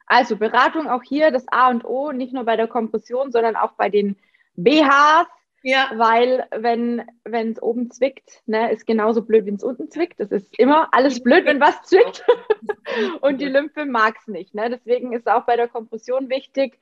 Also 0.07 0.37
Beratung 0.37 0.89
auch 0.89 1.03
hier 1.03 1.31
das 1.31 1.47
A 1.49 1.71
und 1.71 1.85
O, 1.85 2.13
nicht 2.13 2.33
nur 2.33 2.45
bei 2.45 2.57
der 2.57 2.69
Kompression, 2.69 3.33
sondern 3.33 3.57
auch 3.57 3.73
bei 3.73 3.89
den 3.89 4.17
BHs, 4.55 5.27
ja. 5.65 5.91
Weil 5.97 6.47
wenn 6.55 7.07
es 7.33 7.61
oben 7.63 7.91
zwickt, 7.91 8.43
ne, 8.45 8.71
ist 8.71 8.87
genauso 8.87 9.23
blöd, 9.23 9.47
wenn 9.47 9.55
es 9.55 9.65
unten 9.65 9.91
zwickt. 9.91 10.21
Das 10.21 10.31
ist 10.31 10.57
immer 10.59 10.89
alles 10.93 11.23
blöd, 11.23 11.47
wenn 11.47 11.59
was 11.59 11.81
zwickt. 11.83 12.23
Und 13.23 13.41
die 13.41 13.49
Lymphe 13.49 13.87
mag 13.87 14.17
es 14.21 14.29
nicht. 14.29 14.55
Ne? 14.55 14.69
Deswegen 14.69 15.15
ist 15.15 15.27
auch 15.27 15.47
bei 15.47 15.57
der 15.57 15.69
Kompression 15.69 16.29
wichtig, 16.29 16.79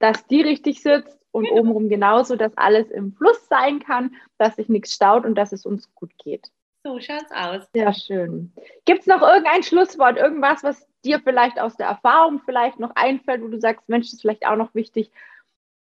dass 0.00 0.26
die 0.26 0.42
richtig 0.42 0.82
sitzt 0.82 1.18
und 1.32 1.44
genau. 1.44 1.60
obenrum 1.60 1.88
genauso, 1.88 2.36
dass 2.36 2.56
alles 2.56 2.90
im 2.90 3.12
Fluss 3.14 3.48
sein 3.48 3.80
kann, 3.80 4.14
dass 4.36 4.56
sich 4.56 4.68
nichts 4.68 4.94
staut 4.94 5.24
und 5.24 5.34
dass 5.36 5.52
es 5.52 5.64
uns 5.64 5.94
gut 5.94 6.10
geht. 6.18 6.50
So 6.82 6.98
schaut's 7.00 7.30
aus. 7.30 7.68
Sehr 7.72 7.92
schön. 7.92 8.52
Gibt 8.84 9.00
es 9.00 9.06
noch 9.06 9.22
irgendein 9.22 9.62
Schlusswort, 9.62 10.16
irgendwas, 10.16 10.62
was 10.62 10.86
dir 11.04 11.20
vielleicht 11.20 11.58
aus 11.58 11.76
der 11.76 11.86
Erfahrung 11.86 12.40
vielleicht 12.44 12.78
noch 12.78 12.92
einfällt, 12.94 13.42
wo 13.42 13.48
du 13.48 13.60
sagst, 13.60 13.88
Mensch, 13.88 14.06
das 14.06 14.14
ist 14.14 14.20
vielleicht 14.22 14.46
auch 14.46 14.56
noch 14.56 14.74
wichtig 14.74 15.10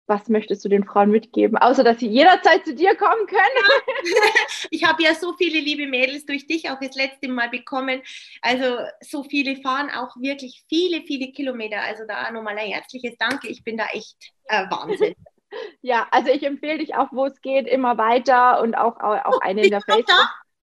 was 0.07 0.29
möchtest 0.29 0.65
du 0.65 0.69
den 0.69 0.85
Frauen 0.85 1.11
mitgeben, 1.11 1.57
außer 1.57 1.85
dass 1.85 1.99
sie 1.99 2.09
jederzeit 2.09 2.65
zu 2.65 2.75
dir 2.75 2.95
kommen 2.95 3.27
können? 3.27 4.05
ich 4.71 4.85
habe 4.85 5.03
ja 5.03 5.15
so 5.15 5.33
viele 5.35 5.61
liebe 5.61 5.87
Mädels 5.87 6.27
durch 6.27 6.47
dich 6.47 6.71
auch 6.71 6.79
das 6.81 6.95
letzte 6.95 7.29
Mal 7.29 7.49
bekommen. 7.49 8.03
Also 8.43 8.79
so 9.01 9.23
viele 9.23 9.57
fahren 9.57 9.91
auch 9.91 10.17
wirklich 10.17 10.65
viele, 10.69 11.03
viele 11.03 11.33
Kilometer. 11.33 11.81
Also 11.81 12.05
da 12.07 12.31
nochmal 12.31 12.59
ein 12.59 12.71
herzliches 12.71 13.17
Danke. 13.19 13.49
Ich 13.49 13.65
bin 13.65 13.77
da 13.77 13.87
echt 13.93 14.17
äh, 14.47 14.65
Wahnsinn. 14.71 15.15
ja, 15.83 16.07
also 16.11 16.31
ich 16.31 16.43
empfehle 16.43 16.79
dich 16.79 16.95
auch, 16.95 17.09
wo 17.13 17.27
es 17.27 17.41
geht, 17.41 17.67
immer 17.67 17.99
weiter 17.99 18.61
und 18.63 18.75
auch, 18.75 18.99
auch 19.01 19.33
oh, 19.35 19.39
eine 19.41 19.63
in 19.63 19.71
der 19.71 19.81
Facebook. 19.81 20.29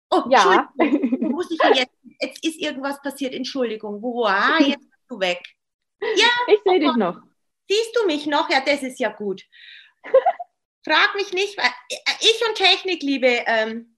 Oh, 0.09 0.23
ja. 0.29 0.69
Muss 1.19 1.49
ich 1.51 1.59
jetzt? 1.73 1.93
Jetzt 2.19 2.45
ist 2.45 2.61
irgendwas 2.61 3.01
passiert. 3.01 3.34
Entschuldigung. 3.34 4.01
Wo? 4.01 4.25
Ah, 4.25 4.59
jetzt 4.59 4.89
bist 4.89 5.05
du 5.09 5.19
weg. 5.19 5.41
Ja. 6.01 6.27
Ich 6.47 6.59
sehe 6.65 6.79
dich 6.79 6.95
noch. 6.95 7.17
Siehst 7.72 7.95
du 7.95 8.05
mich 8.05 8.28
noch? 8.28 8.49
Ja, 8.49 8.59
das 8.59 8.84
ist 8.84 8.99
ja 8.99 9.07
gut. 9.07 9.43
Frag 10.86 11.15
mich 11.15 11.32
nicht, 11.32 11.57
äh, 11.57 11.69
ich 12.19 12.43
und 12.45 12.55
Technik, 12.55 13.01
liebe, 13.01 13.43
ähm, 13.45 13.95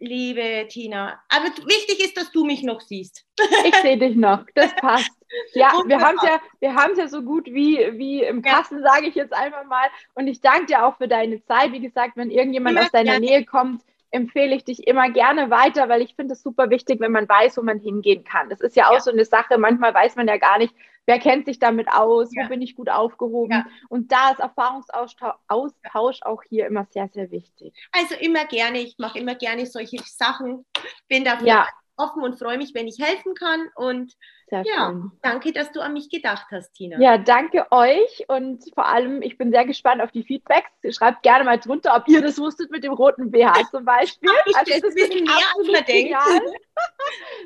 liebe 0.00 0.66
Tina. 0.68 1.22
Aber 1.28 1.44
wichtig 1.68 2.00
ist, 2.00 2.16
dass 2.16 2.32
du 2.32 2.44
mich 2.44 2.64
noch 2.64 2.80
siehst. 2.80 3.24
ich 3.64 3.74
sehe 3.76 3.96
dich 3.96 4.16
noch, 4.16 4.44
das 4.56 4.74
passt. 4.74 5.12
Ja, 5.54 5.72
wir 5.86 6.00
haben 6.00 6.16
es 6.16 6.28
ja, 6.28 6.40
wir 6.58 6.74
haben 6.74 6.98
ja 6.98 7.06
so 7.06 7.22
gut 7.22 7.46
wie, 7.46 7.78
wie 7.96 8.24
im 8.24 8.42
Kasten, 8.42 8.80
ja. 8.80 8.92
sage 8.92 9.06
ich 9.06 9.14
jetzt 9.14 9.32
einfach 9.32 9.66
mal. 9.66 9.86
Und 10.14 10.26
ich 10.26 10.40
danke 10.40 10.66
dir 10.66 10.84
auch 10.84 10.96
für 10.96 11.06
deine 11.06 11.44
Zeit. 11.44 11.70
Wie 11.70 11.80
gesagt, 11.80 12.16
wenn 12.16 12.30
irgendjemand 12.30 12.76
ja, 12.76 12.82
aus 12.82 12.90
deiner 12.90 13.14
ja. 13.14 13.20
Nähe 13.20 13.44
kommt, 13.44 13.82
empfehle 14.10 14.56
ich 14.56 14.64
dich 14.64 14.88
immer 14.88 15.10
gerne 15.10 15.48
weiter, 15.48 15.88
weil 15.88 16.02
ich 16.02 16.16
finde 16.16 16.32
es 16.32 16.42
super 16.42 16.70
wichtig, 16.70 16.98
wenn 16.98 17.12
man 17.12 17.28
weiß, 17.28 17.56
wo 17.56 17.62
man 17.62 17.78
hingehen 17.78 18.24
kann. 18.24 18.50
Das 18.50 18.60
ist 18.60 18.74
ja 18.74 18.90
auch 18.90 19.00
so 19.00 19.12
eine 19.12 19.24
Sache. 19.24 19.58
Manchmal 19.58 19.94
weiß 19.94 20.16
man 20.16 20.26
ja 20.26 20.38
gar 20.38 20.58
nicht, 20.58 20.74
wer 21.06 21.18
kennt 21.18 21.46
sich 21.46 21.58
damit 21.58 21.88
aus, 21.90 22.30
ja. 22.32 22.44
wo 22.44 22.48
bin 22.48 22.62
ich 22.62 22.74
gut 22.74 22.88
aufgehoben. 22.88 23.52
Ja. 23.52 23.66
Und 23.88 24.12
da 24.12 24.30
ist 24.30 24.40
Erfahrungsaustausch 24.40 26.22
auch 26.22 26.42
hier 26.48 26.66
immer 26.66 26.86
sehr, 26.90 27.08
sehr 27.08 27.30
wichtig. 27.30 27.74
Also 27.92 28.14
immer 28.16 28.44
gerne, 28.46 28.80
ich 28.80 28.96
mache 28.98 29.18
immer 29.18 29.34
gerne 29.34 29.66
solche 29.66 29.98
Sachen, 30.04 30.64
bin 31.08 31.24
dafür 31.24 31.46
ja. 31.46 31.68
offen 31.96 32.22
und 32.22 32.38
freue 32.38 32.58
mich, 32.58 32.74
wenn 32.74 32.88
ich 32.88 32.98
helfen 33.00 33.34
kann. 33.34 33.68
Und 33.74 34.14
sehr 34.52 34.64
ja, 34.66 34.90
schön. 34.90 35.10
danke, 35.22 35.52
dass 35.52 35.72
du 35.72 35.80
an 35.80 35.94
mich 35.94 36.10
gedacht 36.10 36.46
hast, 36.50 36.74
Tina. 36.74 37.00
Ja, 37.00 37.16
danke 37.16 37.66
euch 37.70 38.24
und 38.28 38.62
vor 38.74 38.86
allem, 38.86 39.22
ich 39.22 39.38
bin 39.38 39.50
sehr 39.50 39.64
gespannt 39.64 40.02
auf 40.02 40.10
die 40.10 40.24
Feedbacks. 40.24 40.70
Schreibt 40.90 41.22
gerne 41.22 41.44
mal 41.44 41.58
drunter, 41.58 41.96
ob 41.96 42.06
ihr 42.06 42.20
das 42.20 42.38
wusstet 42.38 42.70
mit 42.70 42.84
dem 42.84 42.92
roten 42.92 43.30
BH 43.30 43.70
zum 43.70 43.84
Beispiel. 43.84 44.30
Ich 44.44 44.56
also, 44.56 44.72
das 44.72 44.94
ist 44.94 45.14
mehr 45.14 45.32
als 45.56 45.68
man 45.70 45.84
denkt. 45.84 46.16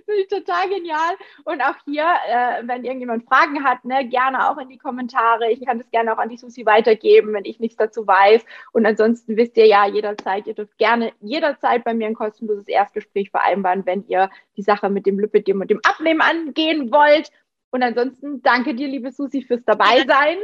Finde 0.04 0.20
ich 0.20 0.28
total 0.28 0.68
genial. 0.68 1.14
Und 1.44 1.60
auch 1.60 1.74
hier, 1.84 2.06
äh, 2.28 2.62
wenn 2.66 2.84
irgendjemand 2.84 3.24
Fragen 3.26 3.62
hat, 3.62 3.84
ne, 3.84 4.08
gerne 4.08 4.50
auch 4.50 4.56
in 4.58 4.68
die 4.68 4.78
Kommentare. 4.78 5.50
Ich 5.50 5.64
kann 5.64 5.78
das 5.78 5.90
gerne 5.90 6.12
auch 6.12 6.18
an 6.18 6.30
die 6.30 6.38
Susi 6.38 6.64
weitergeben, 6.64 7.32
wenn 7.34 7.44
ich 7.44 7.60
nichts 7.60 7.76
dazu 7.76 8.06
weiß. 8.06 8.44
Und 8.72 8.86
ansonsten 8.86 9.36
wisst 9.36 9.56
ihr 9.56 9.66
ja 9.66 9.86
jederzeit, 9.86 10.46
ihr 10.46 10.54
dürft 10.54 10.78
gerne 10.78 11.12
jederzeit 11.20 11.84
bei 11.84 11.94
mir 11.94 12.06
ein 12.06 12.14
kostenloses 12.14 12.66
Erstgespräch 12.66 13.30
vereinbaren, 13.30 13.84
wenn 13.84 14.06
ihr 14.08 14.30
die 14.56 14.62
Sache 14.62 14.88
mit 14.88 15.06
dem 15.06 15.20
Lipidem 15.20 15.60
und 15.60 15.70
dem 15.70 15.80
Abnehmen 15.84 16.22
angehen 16.22 16.90
wollt. 16.96 17.30
Und 17.70 17.82
ansonsten 17.82 18.42
danke 18.42 18.74
dir, 18.74 18.88
liebe 18.88 19.12
Susi, 19.12 19.42
fürs 19.42 19.64
Dabeisein. 19.64 20.38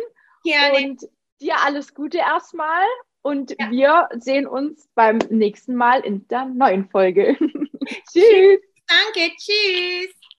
Gerne. 0.44 0.76
Und 0.78 1.02
dir 1.40 1.56
alles 1.64 1.94
Gute 1.94 2.18
erstmal. 2.18 2.84
Und 3.22 3.54
ja. 3.58 3.70
wir 3.70 4.08
sehen 4.18 4.46
uns 4.46 4.88
beim 4.94 5.18
nächsten 5.30 5.74
Mal 5.74 6.00
in 6.00 6.26
der 6.28 6.46
neuen 6.46 6.88
Folge. 6.88 7.36
Tschüss. 8.12 8.60
Danke, 8.86 9.32
tschüss. 9.36 10.21